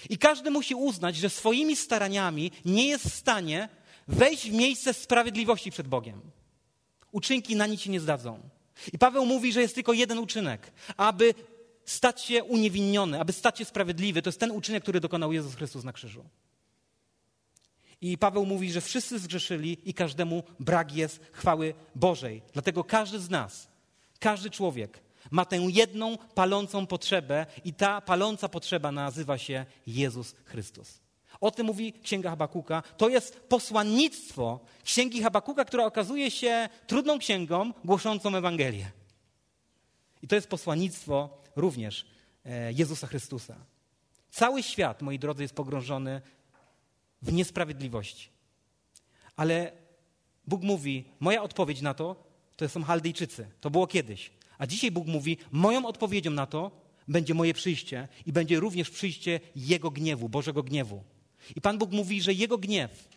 I 0.10 0.18
każdy 0.18 0.52
musi 0.52 0.76
uznać, 0.76 1.16
że 1.16 1.30
swoimi 1.30 1.76
staraniami 1.76 2.52
nie 2.66 2.88
jest 2.88 3.06
w 3.06 3.14
stanie 3.14 3.70
wejść 4.08 4.50
w 4.50 4.54
miejsce 4.54 4.94
sprawiedliwości 4.94 5.72
przed 5.72 5.88
Bogiem. 5.88 6.22
Uczynki 7.12 7.56
na 7.56 7.68
nic 7.68 7.82
się 7.82 7.90
nie 7.90 8.00
zdadzą. 8.00 8.40
I 8.94 8.98
Paweł 8.98 9.26
mówi, 9.26 9.54
że 9.54 9.62
jest 9.62 9.76
tylko 9.76 9.94
jeden 9.94 10.18
uczynek, 10.18 10.72
aby 10.98 11.34
stać 11.86 12.22
się 12.22 12.44
uniewinniony, 12.44 13.20
aby 13.20 13.34
stać 13.34 13.58
się 13.58 13.66
sprawiedliwy. 13.66 14.22
To 14.22 14.28
jest 14.28 14.40
ten 14.40 14.52
uczynek, 14.52 14.84
który 14.84 15.00
dokonał 15.00 15.34
Jezus 15.34 15.56
Chrystus 15.56 15.84
na 15.84 15.94
krzyżu. 15.94 16.26
I 18.02 18.18
Paweł 18.18 18.46
mówi, 18.46 18.72
że 18.72 18.82
wszyscy 18.82 19.20
zgrzeszyli 19.20 19.78
i 19.86 19.94
każdemu 19.94 20.44
brak 20.60 20.96
jest 20.96 21.22
chwały 21.32 21.74
Bożej. 21.96 22.42
Dlatego 22.54 22.84
każdy 22.84 23.20
z 23.20 23.30
nas, 23.30 23.68
każdy 24.20 24.50
człowiek 24.50 25.03
ma 25.32 25.46
tę 25.46 25.58
jedną 25.58 26.18
palącą 26.18 26.88
potrzebę 26.88 27.46
i 27.66 27.74
ta 27.74 28.02
paląca 28.02 28.50
potrzeba 28.50 28.92
nazywa 28.92 29.38
się 29.38 29.66
Jezus 29.88 30.36
Chrystus. 30.46 31.00
O 31.42 31.52
tym 31.52 31.66
mówi 31.66 31.94
Księga 31.94 32.30
Habakuka. 32.30 32.84
To 32.98 33.10
jest 33.10 33.40
posłannictwo 33.40 34.60
Księgi 34.84 35.24
Habakuka, 35.24 35.66
która 35.66 35.86
okazuje 35.86 36.32
się 36.32 36.70
trudną 36.88 37.20
księgą 37.20 37.74
głoszącą 37.86 38.36
Ewangelię. 38.36 38.92
I 40.22 40.28
to 40.28 40.36
jest 40.36 40.48
posłannictwo 40.48 41.42
również 41.56 42.06
e, 42.46 42.74
Jezusa 42.74 43.08
Chrystusa. 43.08 43.56
Cały 44.32 44.64
świat, 44.64 45.02
moi 45.02 45.20
drodzy, 45.20 45.42
jest 45.42 45.56
pogrążony 45.56 46.22
w 47.22 47.34
niesprawiedliwości. 47.34 48.30
Ale 49.36 49.72
Bóg 50.48 50.62
mówi, 50.62 51.06
moja 51.20 51.44
odpowiedź 51.44 51.82
na 51.82 51.94
to 51.94 52.24
to 52.56 52.70
są 52.70 52.84
Chaldejczycy. 52.84 53.48
To 53.62 53.70
było 53.70 53.88
kiedyś. 53.88 54.32
A 54.64 54.68
dzisiaj 54.68 54.92
Bóg 54.92 55.08
mówi, 55.08 55.38
moją 55.52 55.86
odpowiedzią 55.86 56.32
na 56.32 56.46
to 56.46 56.72
będzie 57.08 57.34
moje 57.34 57.54
przyjście 57.54 58.08
i 58.26 58.34
będzie 58.34 58.60
również 58.60 58.90
przyjście 58.90 59.40
Jego 59.56 59.92
gniewu, 59.92 60.30
Bożego 60.30 60.64
gniewu. 60.64 61.04
I 61.56 61.62
Pan 61.62 61.78
Bóg 61.78 61.92
mówi, 61.92 62.22
że 62.22 62.34
Jego 62.34 62.58
gniew 62.58 63.10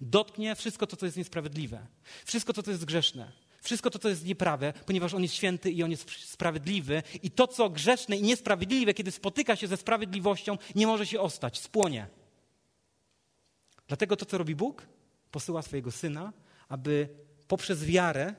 dotknie 0.00 0.54
wszystko 0.54 0.86
to, 0.86 0.96
co 0.96 1.06
jest 1.06 1.18
niesprawiedliwe, 1.18 1.86
wszystko 2.24 2.52
to, 2.52 2.62
co 2.62 2.70
jest 2.70 2.84
grzeszne, 2.84 3.32
wszystko 3.62 3.90
to, 3.90 3.98
co 3.98 4.08
jest 4.08 4.24
nieprawe, 4.24 4.72
ponieważ 4.86 5.14
On 5.14 5.22
jest 5.22 5.34
święty 5.34 5.70
i 5.70 5.82
On 5.82 5.90
jest 5.90 6.10
sprawiedliwy. 6.10 7.02
I 7.22 7.30
to, 7.30 7.46
co 7.46 7.70
grzeszne 7.70 8.16
i 8.16 8.22
niesprawiedliwe, 8.22 8.94
kiedy 8.94 9.10
spotyka 9.10 9.56
się 9.56 9.66
ze 9.66 9.76
sprawiedliwością, 9.76 10.58
nie 10.74 10.86
może 10.86 11.06
się 11.06 11.20
ostać, 11.20 11.60
spłonie. 11.60 12.06
Dlatego 13.88 14.16
to, 14.16 14.26
co 14.26 14.38
robi 14.38 14.54
Bóg, 14.54 14.86
posyła 15.30 15.62
swojego 15.62 15.90
Syna, 15.90 16.32
aby 16.68 17.08
poprzez 17.48 17.84
wiarę 17.84 18.34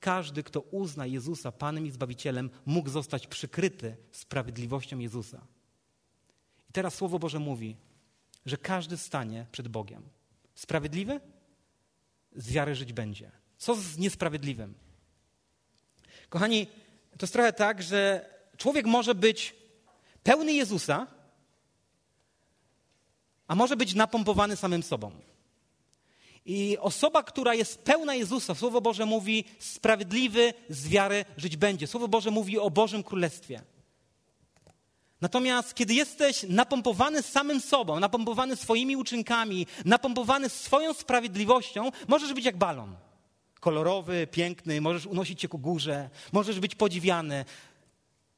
każdy, 0.00 0.42
kto 0.42 0.60
uzna 0.60 1.06
Jezusa 1.06 1.52
Panem 1.52 1.86
i 1.86 1.90
Zbawicielem, 1.90 2.50
mógł 2.66 2.90
zostać 2.90 3.26
przykryty 3.26 3.96
sprawiedliwością 4.12 4.98
Jezusa. 4.98 5.46
I 6.70 6.72
teraz 6.72 6.94
Słowo 6.94 7.18
Boże 7.18 7.38
mówi, 7.38 7.76
że 8.46 8.56
każdy 8.56 8.96
stanie 8.96 9.46
przed 9.52 9.68
Bogiem. 9.68 10.02
Sprawiedliwy? 10.54 11.20
Z 12.36 12.52
wiary 12.52 12.74
żyć 12.74 12.92
będzie. 12.92 13.30
Co 13.58 13.74
z 13.74 13.98
niesprawiedliwym? 13.98 14.74
Kochani, 16.28 16.66
to 17.18 17.26
jest 17.26 17.32
trochę 17.32 17.52
tak, 17.52 17.82
że 17.82 18.30
człowiek 18.56 18.86
może 18.86 19.14
być 19.14 19.54
pełny 20.22 20.52
Jezusa, 20.52 21.06
a 23.46 23.54
może 23.54 23.76
być 23.76 23.94
napompowany 23.94 24.56
samym 24.56 24.82
sobą. 24.82 25.12
I 26.52 26.78
osoba, 26.78 27.22
która 27.22 27.54
jest 27.54 27.78
pełna 27.78 28.14
Jezusa, 28.14 28.54
Słowo 28.54 28.80
Boże 28.80 29.06
mówi, 29.06 29.44
sprawiedliwy 29.58 30.54
z 30.68 30.88
wiary 30.88 31.24
żyć 31.36 31.56
będzie. 31.56 31.86
Słowo 31.86 32.08
Boże 32.08 32.30
mówi 32.30 32.58
o 32.58 32.70
Bożym 32.70 33.02
Królestwie. 33.02 33.62
Natomiast 35.20 35.74
kiedy 35.74 35.94
jesteś 35.94 36.46
napompowany 36.48 37.22
samym 37.22 37.60
sobą, 37.60 38.00
napompowany 38.00 38.56
swoimi 38.56 38.96
uczynkami, 38.96 39.66
napompowany 39.84 40.48
swoją 40.48 40.94
sprawiedliwością, 40.94 41.90
możesz 42.08 42.34
być 42.34 42.44
jak 42.44 42.56
balon 42.56 42.96
kolorowy, 43.60 44.26
piękny, 44.30 44.80
możesz 44.80 45.06
unosić 45.06 45.40
się 45.40 45.48
ku 45.48 45.58
górze, 45.58 46.10
możesz 46.32 46.60
być 46.60 46.74
podziwiany. 46.74 47.44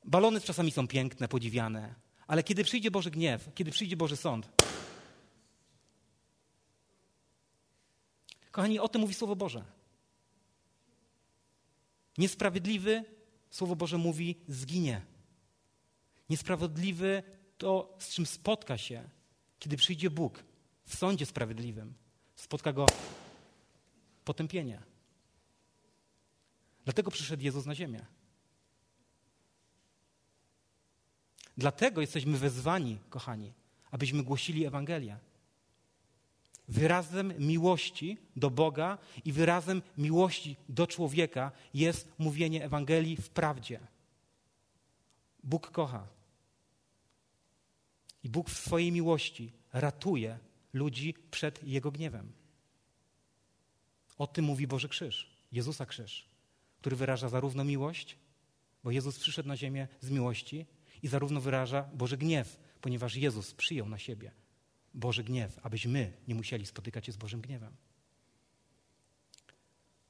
Balony 0.05 0.41
czasami 0.41 0.71
są 0.71 0.89
piękne, 0.89 1.29
podziwiane, 1.29 1.95
ale 2.27 2.43
kiedy 2.43 2.65
przyjdzie 2.65 2.91
Boży 2.91 3.11
gniew, 3.11 3.49
kiedy 3.55 3.71
przyjdzie 3.71 3.97
Boży 3.97 4.17
sąd, 4.17 4.62
Kochani, 8.53 8.79
o 8.79 8.89
tym 8.89 9.01
mówi 9.01 9.15
Słowo 9.15 9.37
Boże. 9.37 9.65
Niesprawiedliwy, 12.19 13.05
Słowo 13.51 13.77
Boże 13.77 13.99
mówi, 13.99 14.41
zginie. 14.49 15.01
Niesprawiedliwy 16.31 17.23
to, 17.59 17.97
z 17.99 18.15
czym 18.15 18.27
spotka 18.27 18.79
się, 18.79 19.09
kiedy 19.59 19.77
przyjdzie 19.77 20.11
Bóg 20.11 20.45
w 20.85 20.97
sądzie 20.97 21.27
sprawiedliwym. 21.27 21.95
Spotka 22.37 22.73
go 22.73 22.87
potępienie. 24.25 24.83
Dlatego 26.85 27.11
przyszedł 27.11 27.43
Jezus 27.43 27.67
na 27.67 27.75
ziemię. 27.75 28.07
Dlatego 31.57 32.01
jesteśmy 32.01 32.39
wezwani, 32.39 32.99
kochani, 33.11 33.53
abyśmy 33.91 34.23
głosili 34.23 34.67
Ewangelię. 34.67 35.19
Wyrazem 36.69 37.33
miłości 37.39 38.19
do 38.37 38.51
Boga 38.51 38.99
i 39.25 39.33
wyrazem 39.33 39.83
miłości 39.99 40.57
do 40.69 40.87
człowieka 40.87 41.53
jest 41.75 42.13
mówienie 42.19 42.65
Ewangelii 42.65 43.17
w 43.17 43.31
prawdzie. 43.31 43.81
Bóg 45.45 45.71
kocha. 45.71 46.09
I 48.23 48.29
Bóg 48.29 48.51
w 48.51 48.59
swojej 48.59 48.93
miłości 48.93 49.53
ratuje 49.73 50.39
ludzi 50.73 51.15
przed 51.31 51.65
Jego 51.65 51.91
gniewem. 51.91 52.33
O 54.19 54.27
tym 54.27 54.45
mówi 54.45 54.67
Boży 54.67 54.89
Krzyż, 54.89 55.31
Jezusa 55.53 55.87
Krzyż, 55.87 56.29
który 56.81 56.97
wyraża 56.97 57.29
zarówno 57.29 57.65
miłość, 57.65 58.19
bo 58.85 58.91
Jezus 58.91 59.19
przyszedł 59.19 59.49
na 59.49 59.57
ziemię 59.57 59.89
z 60.01 60.11
miłości, 60.11 60.67
i 61.03 61.09
zarówno 61.09 61.41
wyraża 61.41 61.83
Boży 61.83 62.17
gniew, 62.17 62.59
ponieważ 62.81 63.17
Jezus 63.17 63.55
przyjął 63.55 63.89
na 63.89 63.99
siebie 63.99 64.33
Boży 64.95 65.25
gniew, 65.25 65.59
abyśmy 65.63 66.13
nie 66.29 66.35
musieli 66.35 66.67
spotykać 66.67 67.07
się 67.07 67.13
z 67.13 67.17
Bożym 67.17 67.41
gniewem. 67.41 67.77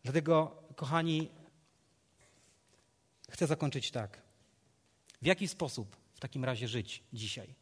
Dlatego, 0.02 0.62
kochani, 0.76 1.28
chcę 3.30 3.46
zakończyć 3.46 3.90
tak. 3.90 4.22
W 5.22 5.26
jaki 5.26 5.48
sposób 5.48 5.96
w 6.14 6.20
takim 6.20 6.44
razie 6.44 6.68
żyć 6.68 7.02
dzisiaj? 7.12 7.54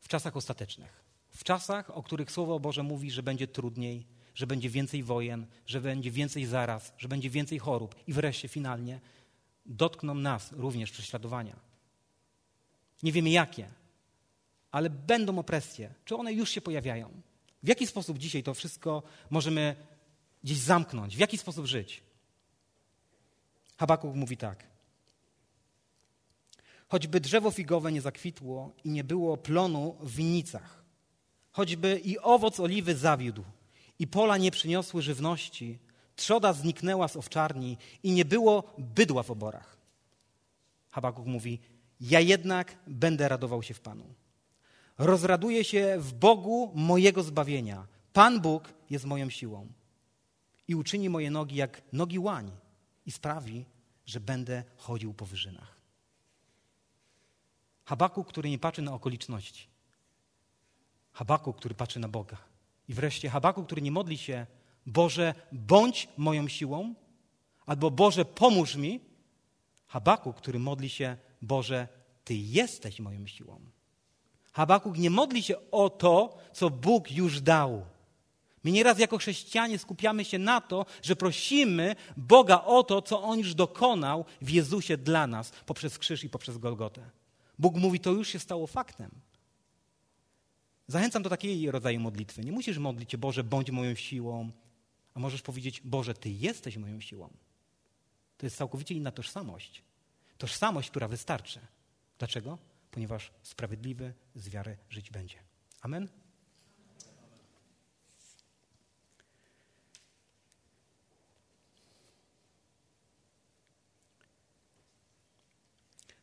W 0.00 0.08
czasach 0.08 0.36
ostatecznych. 0.36 1.04
W 1.30 1.44
czasach, 1.44 1.90
o 1.90 2.02
których 2.02 2.30
Słowo 2.30 2.60
Boże 2.60 2.82
mówi, 2.82 3.10
że 3.10 3.22
będzie 3.22 3.46
trudniej, 3.48 4.06
że 4.34 4.46
będzie 4.46 4.70
więcej 4.70 5.02
wojen, 5.02 5.46
że 5.66 5.80
będzie 5.80 6.10
więcej 6.10 6.46
zaraz, 6.46 6.92
że 6.98 7.08
będzie 7.08 7.30
więcej 7.30 7.58
chorób 7.58 7.94
i 8.06 8.12
wreszcie 8.12 8.48
finalnie 8.48 9.00
dotkną 9.66 10.14
nas 10.14 10.52
również 10.52 10.90
prześladowania. 10.90 11.56
Nie 13.02 13.12
wiemy 13.12 13.30
jakie, 13.30 13.68
ale 14.74 14.90
będą 14.90 15.38
opresje. 15.38 15.94
Czy 16.04 16.16
one 16.16 16.32
już 16.32 16.50
się 16.50 16.60
pojawiają? 16.60 17.22
W 17.62 17.68
jaki 17.68 17.86
sposób 17.86 18.18
dzisiaj 18.18 18.42
to 18.42 18.54
wszystko 18.54 19.02
możemy 19.30 19.76
gdzieś 20.44 20.58
zamknąć? 20.58 21.16
W 21.16 21.18
jaki 21.18 21.38
sposób 21.38 21.66
żyć? 21.66 22.02
Habakuk 23.76 24.14
mówi 24.14 24.36
tak. 24.36 24.66
Choćby 26.88 27.20
drzewo 27.20 27.50
figowe 27.50 27.92
nie 27.92 28.00
zakwitło 28.00 28.72
i 28.84 28.90
nie 28.90 29.04
było 29.04 29.36
plonu 29.36 29.96
w 30.00 30.14
winnicach, 30.14 30.84
choćby 31.52 32.00
i 32.04 32.18
owoc 32.18 32.60
oliwy 32.60 32.96
zawiódł 32.96 33.44
i 33.98 34.06
pola 34.06 34.36
nie 34.36 34.50
przyniosły 34.50 35.02
żywności, 35.02 35.78
trzoda 36.16 36.52
zniknęła 36.52 37.08
z 37.08 37.16
owczarni 37.16 37.78
i 38.02 38.12
nie 38.12 38.24
było 38.24 38.74
bydła 38.78 39.22
w 39.22 39.30
oborach. 39.30 39.76
Habakuk 40.90 41.26
mówi, 41.26 41.60
ja 42.00 42.20
jednak 42.20 42.76
będę 42.86 43.28
radował 43.28 43.62
się 43.62 43.74
w 43.74 43.80
Panu. 43.80 44.23
Rozraduję 44.98 45.64
się 45.64 45.96
w 45.98 46.12
Bogu 46.12 46.72
mojego 46.74 47.22
zbawienia. 47.22 47.86
Pan 48.12 48.40
Bóg 48.40 48.74
jest 48.90 49.04
moją 49.04 49.30
siłą 49.30 49.68
i 50.68 50.74
uczyni 50.74 51.10
moje 51.10 51.30
nogi 51.30 51.56
jak 51.56 51.82
nogi 51.92 52.18
łań 52.18 52.50
i 53.06 53.12
sprawi, 53.12 53.64
że 54.06 54.20
będę 54.20 54.64
chodził 54.76 55.14
po 55.14 55.26
wyżynach. 55.26 55.74
Habaku, 57.84 58.24
który 58.24 58.50
nie 58.50 58.58
patrzy 58.58 58.82
na 58.82 58.92
okoliczności. 58.92 59.66
Habaku, 61.12 61.52
który 61.52 61.74
patrzy 61.74 62.00
na 62.00 62.08
Boga. 62.08 62.36
I 62.88 62.94
wreszcie 62.94 63.30
Habaku, 63.30 63.64
który 63.64 63.82
nie 63.82 63.92
modli 63.92 64.18
się, 64.18 64.46
Boże, 64.86 65.34
bądź 65.52 66.08
moją 66.16 66.48
siłą, 66.48 66.94
albo 67.66 67.90
Boże, 67.90 68.24
pomóż 68.24 68.76
mi. 68.76 69.00
Habaku, 69.86 70.32
który 70.32 70.58
modli 70.58 70.88
się, 70.88 71.16
Boże, 71.42 71.88
Ty 72.24 72.34
jesteś 72.34 73.00
moją 73.00 73.26
siłą. 73.26 73.60
Habakuk 74.54 74.98
nie 74.98 75.10
modli 75.10 75.42
się 75.42 75.70
o 75.70 75.90
to, 75.90 76.38
co 76.52 76.70
Bóg 76.70 77.10
już 77.10 77.40
dał. 77.40 77.86
My 78.64 78.70
nieraz 78.70 78.98
jako 78.98 79.18
chrześcijanie 79.18 79.78
skupiamy 79.78 80.24
się 80.24 80.38
na 80.38 80.60
to, 80.60 80.86
że 81.02 81.16
prosimy 81.16 81.96
Boga 82.16 82.64
o 82.64 82.82
to, 82.82 83.02
co 83.02 83.22
On 83.22 83.38
już 83.38 83.54
dokonał 83.54 84.24
w 84.42 84.50
Jezusie 84.50 84.96
dla 84.96 85.26
nas 85.26 85.50
poprzez 85.66 85.98
krzyż 85.98 86.24
i 86.24 86.30
poprzez 86.30 86.58
Golgotę. 86.58 87.10
Bóg 87.58 87.76
mówi, 87.76 88.00
to 88.00 88.10
już 88.10 88.28
się 88.28 88.38
stało 88.38 88.66
faktem. 88.66 89.10
Zachęcam 90.86 91.22
do 91.22 91.30
takiej 91.30 91.70
rodzaju 91.70 92.00
modlitwy. 92.00 92.44
Nie 92.44 92.52
musisz 92.52 92.78
modlić 92.78 93.12
się, 93.12 93.18
Boże, 93.18 93.44
bądź 93.44 93.70
moją 93.70 93.94
siłą, 93.94 94.50
a 95.14 95.20
możesz 95.20 95.42
powiedzieć, 95.42 95.80
Boże, 95.80 96.14
Ty 96.14 96.30
jesteś 96.30 96.76
moją 96.76 97.00
siłą. 97.00 97.28
To 98.38 98.46
jest 98.46 98.56
całkowicie 98.56 98.94
inna 98.94 99.10
tożsamość. 99.10 99.82
Tożsamość, 100.38 100.90
która 100.90 101.08
wystarczy. 101.08 101.60
Dlaczego? 102.18 102.58
Ponieważ 102.94 103.32
sprawiedliwy 103.42 104.14
z 104.34 104.48
wiary 104.48 104.76
żyć 104.88 105.10
będzie. 105.10 105.38
Amen? 105.80 106.08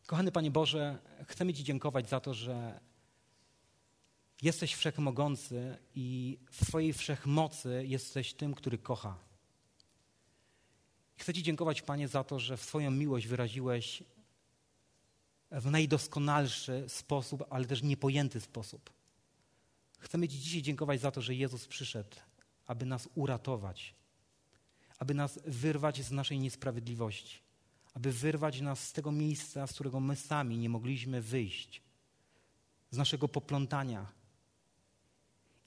Kochany 0.05 0.31
Panie 0.31 0.51
Boże, 0.51 0.97
chcemy 1.27 1.53
Ci 1.53 1.63
dziękować 1.63 2.09
za 2.09 2.19
to, 2.19 2.33
że 2.33 2.79
jesteś 4.41 4.73
wszechmogący 4.73 5.77
i 5.95 6.39
w 6.51 6.65
swojej 6.65 6.93
wszechmocy 6.93 7.83
jesteś 7.87 8.33
tym, 8.33 8.53
który 8.53 8.77
kocha. 8.77 9.17
Chcę 11.15 11.33
Ci 11.33 11.43
dziękować, 11.43 11.81
Panie, 11.81 12.07
za 12.07 12.23
to, 12.23 12.39
że 12.39 12.57
w 12.57 12.63
swoją 12.63 12.91
miłość 12.91 13.27
wyraziłeś 13.27 14.03
w 15.51 15.71
najdoskonalszy 15.71 16.85
sposób, 16.87 17.43
ale 17.49 17.65
też 17.65 17.83
niepojęty 17.83 18.41
sposób. 18.41 18.89
Chcemy 19.99 20.27
Ci 20.27 20.39
dzisiaj 20.39 20.61
dziękować 20.61 21.01
za 21.01 21.11
to, 21.11 21.21
że 21.21 21.35
Jezus 21.35 21.67
przyszedł, 21.67 22.17
aby 22.65 22.85
nas 22.85 23.09
uratować, 23.15 23.95
aby 24.99 25.13
nas 25.13 25.39
wyrwać 25.45 26.03
z 26.03 26.11
naszej 26.11 26.39
niesprawiedliwości, 26.39 27.39
aby 27.93 28.11
wyrwać 28.11 28.61
nas 28.61 28.87
z 28.87 28.93
tego 28.93 29.11
miejsca, 29.11 29.67
z 29.67 29.73
którego 29.73 29.99
my 29.99 30.15
sami 30.15 30.57
nie 30.57 30.69
mogliśmy 30.69 31.21
wyjść, 31.21 31.81
z 32.91 32.97
naszego 32.97 33.27
poplątania. 33.27 34.11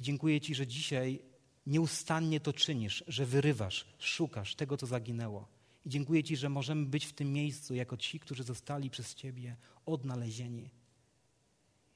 Dziękuję 0.00 0.40
Ci, 0.40 0.54
że 0.54 0.66
dzisiaj 0.66 1.22
nieustannie 1.66 2.40
to 2.40 2.52
czynisz, 2.52 3.04
że 3.08 3.26
wyrywasz, 3.26 3.86
szukasz 3.98 4.54
tego, 4.54 4.76
co 4.76 4.86
zaginęło. 4.86 5.53
I 5.84 5.90
dziękuję 5.90 6.24
Ci, 6.24 6.36
że 6.36 6.48
możemy 6.48 6.86
być 6.86 7.06
w 7.06 7.12
tym 7.12 7.32
miejscu 7.32 7.74
jako 7.74 7.96
ci, 7.96 8.20
którzy 8.20 8.42
zostali 8.42 8.90
przez 8.90 9.14
Ciebie 9.14 9.56
odnalezieni. 9.86 10.70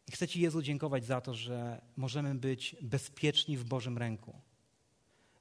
I 0.09 0.13
chcę 0.13 0.29
Ci, 0.29 0.41
Jezu, 0.41 0.63
dziękować 0.63 1.05
za 1.05 1.21
to, 1.21 1.35
że 1.35 1.83
możemy 1.97 2.35
być 2.35 2.77
bezpieczni 2.83 3.57
w 3.57 3.65
Bożym 3.65 3.99
ręku. 3.99 4.41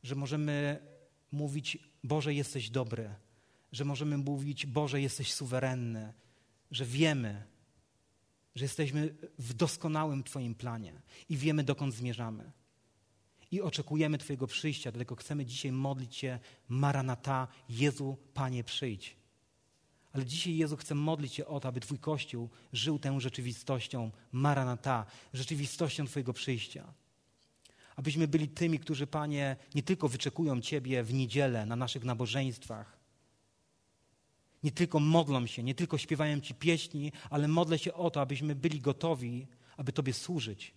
Że 0.03 0.15
możemy 0.15 0.79
mówić, 1.31 1.77
Boże, 2.03 2.33
jesteś 2.33 2.69
dobry. 2.69 3.15
Że 3.71 3.85
możemy 3.85 4.17
mówić, 4.17 4.65
Boże, 4.65 5.01
jesteś 5.01 5.33
suwerenny. 5.33 6.13
Że 6.71 6.85
wiemy, 6.85 7.43
że 8.55 8.65
jesteśmy 8.65 9.15
w 9.39 9.53
doskonałym 9.53 10.23
Twoim 10.23 10.55
planie 10.55 11.01
i 11.29 11.37
wiemy, 11.37 11.63
dokąd 11.63 11.93
zmierzamy 11.93 12.51
i 13.51 13.61
oczekujemy 13.61 14.17
Twojego 14.17 14.47
przyjścia. 14.47 14.91
Dlatego 14.91 15.15
chcemy 15.15 15.45
dzisiaj 15.45 15.71
modlić 15.71 16.15
się 16.15 16.39
Maranata, 16.69 17.47
Jezu, 17.69 18.17
Panie, 18.33 18.63
przyjdź. 18.63 19.15
Ale 20.13 20.25
dzisiaj 20.25 20.55
Jezu 20.55 20.77
chce 20.77 20.95
modlić 20.95 21.33
się 21.33 21.45
o 21.45 21.59
to, 21.59 21.67
aby 21.67 21.79
Twój 21.79 21.99
Kościół 21.99 22.49
żył 22.73 22.99
tę 22.99 23.21
rzeczywistością 23.21 24.11
Maranata, 24.31 25.05
rzeczywistością 25.33 26.05
Twojego 26.05 26.33
przyjścia. 26.33 26.93
Abyśmy 27.95 28.27
byli 28.27 28.47
tymi, 28.47 28.79
którzy, 28.79 29.07
Panie, 29.07 29.55
nie 29.75 29.83
tylko 29.83 30.07
wyczekują 30.07 30.61
Ciebie 30.61 31.03
w 31.03 31.13
niedzielę 31.13 31.65
na 31.65 31.75
naszych 31.75 32.03
nabożeństwach, 32.03 32.97
nie 34.63 34.71
tylko 34.71 34.99
modlą 34.99 35.47
się, 35.47 35.63
nie 35.63 35.75
tylko 35.75 35.97
śpiewają 35.97 36.39
Ci 36.39 36.53
pieśni, 36.53 37.11
ale 37.29 37.47
modlę 37.47 37.79
się 37.79 37.93
o 37.93 38.11
to, 38.11 38.21
abyśmy 38.21 38.55
byli 38.55 38.81
gotowi, 38.81 39.47
aby 39.77 39.91
Tobie 39.91 40.13
służyć 40.13 40.76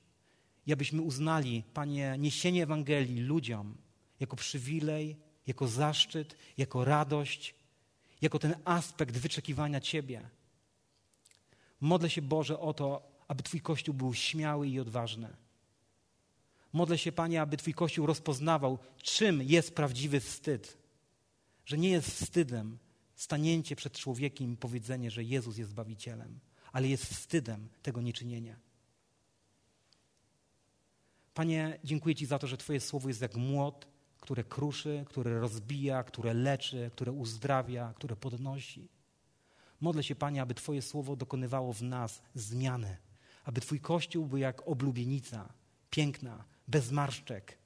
i 0.71 0.73
abyśmy 0.73 1.03
uznali, 1.03 1.65
Panie, 1.75 2.17
niesienie 2.19 2.63
Ewangelii 2.63 3.21
ludziom 3.21 3.77
jako 4.21 4.37
przywilej, 4.37 5.17
jako 5.47 5.69
zaszczyt, 5.69 6.37
jako 6.59 6.85
radość, 6.85 7.55
jako 8.23 8.39
ten 8.39 8.55
aspekt 8.65 9.19
wyczekiwania 9.19 9.81
Ciebie. 9.81 10.31
Modlę 11.81 12.11
się, 12.11 12.23
Boże, 12.23 12.61
o 12.61 12.75
to, 12.75 13.03
aby 13.29 13.43
Twój 13.43 13.61
Kościół 13.61 13.95
był 13.95 14.15
śmiały 14.15 14.69
i 14.69 14.81
odważny. 14.81 15.37
Modlę 16.73 16.99
się, 16.99 17.13
Panie, 17.13 17.43
aby 17.43 17.57
Twój 17.57 17.75
Kościół 17.75 18.07
rozpoznawał, 18.07 18.79
czym 19.03 19.43
jest 19.43 19.75
prawdziwy 19.75 20.21
wstyd. 20.21 20.79
Że 21.67 21.79
nie 21.79 21.91
jest 21.91 22.11
wstydem 22.11 22.79
stanięcie 23.15 23.77
przed 23.77 23.99
człowiekiem 23.99 24.53
i 24.53 24.57
powiedzenie, 24.57 25.11
że 25.11 25.25
Jezus 25.25 25.59
jest 25.59 25.71
Zbawicielem, 25.71 26.41
ale 26.73 26.89
jest 26.89 27.05
wstydem 27.05 27.69
tego 27.83 28.01
nieczynienia. 28.01 28.70
Panie, 31.35 31.79
dziękuję 31.85 32.15
Ci 32.15 32.27
za 32.27 32.39
to, 32.39 32.47
że 32.47 32.57
Twoje 32.57 32.81
słowo 32.81 33.09
jest 33.09 33.21
jak 33.21 33.37
młot, 33.37 33.87
które 34.21 34.45
kruszy, 34.45 35.05
które 35.09 35.41
rozbija, 35.41 36.05
które 36.05 36.35
leczy, 36.35 36.91
które 36.93 37.13
uzdrawia, 37.13 37.93
które 37.97 38.17
podnosi. 38.17 38.89
Modlę 39.81 40.03
się, 40.03 40.15
Panie, 40.15 40.43
aby 40.43 40.55
Twoje 40.55 40.83
słowo 40.83 41.17
dokonywało 41.17 41.73
w 41.73 41.83
nas 41.83 42.23
zmiany, 42.35 42.97
aby 43.45 43.61
Twój 43.61 43.81
kościół 43.81 44.27
był 44.27 44.39
jak 44.39 44.69
oblubienica, 44.69 45.53
piękna, 45.91 46.45
bez 46.69 46.91
marszczek, 46.91 47.59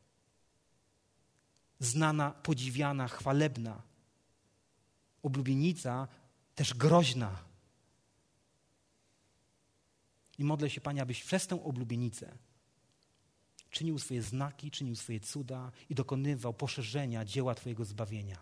znana, 1.79 2.31
podziwiana, 2.31 3.09
chwalebna. 3.09 3.83
Oblubienica 5.23 6.09
też 6.55 6.75
groźna. 6.75 7.39
I 10.39 10.45
modlę 10.45 10.71
się, 10.71 10.81
Panie, 10.81 11.03
abyś 11.03 11.25
przez 11.25 11.47
tę 11.47 11.65
oblubienicę 11.65 12.39
czynił 13.75 13.99
swoje 13.99 14.23
znaki, 14.23 14.71
czynił 14.71 14.97
swoje 14.97 15.21
cuda 15.21 15.73
i 15.91 15.95
dokonywał 15.95 16.55
poszerzenia 16.55 17.25
dzieła 17.25 17.55
Twojego 17.55 17.85
zbawienia. 17.85 18.39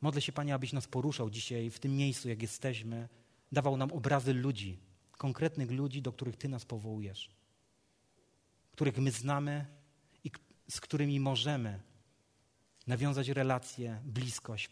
Modlę 0.00 0.20
się, 0.20 0.32
Panie, 0.32 0.54
abyś 0.54 0.72
nas 0.72 0.86
poruszał 0.86 1.30
dzisiaj 1.30 1.70
w 1.70 1.78
tym 1.78 1.96
miejscu, 1.96 2.28
jak 2.28 2.42
jesteśmy, 2.42 3.08
dawał 3.52 3.76
nam 3.76 3.92
obrazy 3.92 4.34
ludzi, 4.34 4.78
konkretnych 5.12 5.70
ludzi, 5.70 6.02
do 6.02 6.12
których 6.12 6.36
Ty 6.36 6.48
nas 6.48 6.64
powołujesz, 6.64 7.30
których 8.72 8.98
my 8.98 9.10
znamy 9.10 9.66
i 10.24 10.30
z 10.70 10.80
którymi 10.80 11.20
możemy 11.20 11.80
nawiązać 12.86 13.28
relacje, 13.28 14.00
bliskość. 14.04 14.70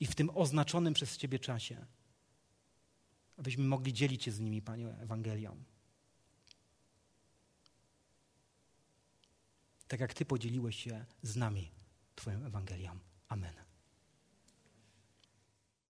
I 0.00 0.06
w 0.06 0.14
tym 0.14 0.30
oznaczonym 0.34 0.94
przez 0.94 1.16
Ciebie 1.16 1.38
czasie 1.38 1.86
abyśmy 3.36 3.64
mogli 3.64 3.92
dzielić 3.92 4.24
się 4.24 4.32
z 4.32 4.40
nimi, 4.40 4.62
Panie, 4.62 4.88
Ewangelią. 4.88 5.64
Tak 9.88 10.00
jak 10.00 10.14
Ty 10.14 10.24
podzieliłeś 10.24 10.76
się 10.76 11.04
z 11.22 11.36
nami 11.36 11.70
Twoją 12.14 12.44
Ewangelią. 12.44 12.98
Amen. 13.28 13.63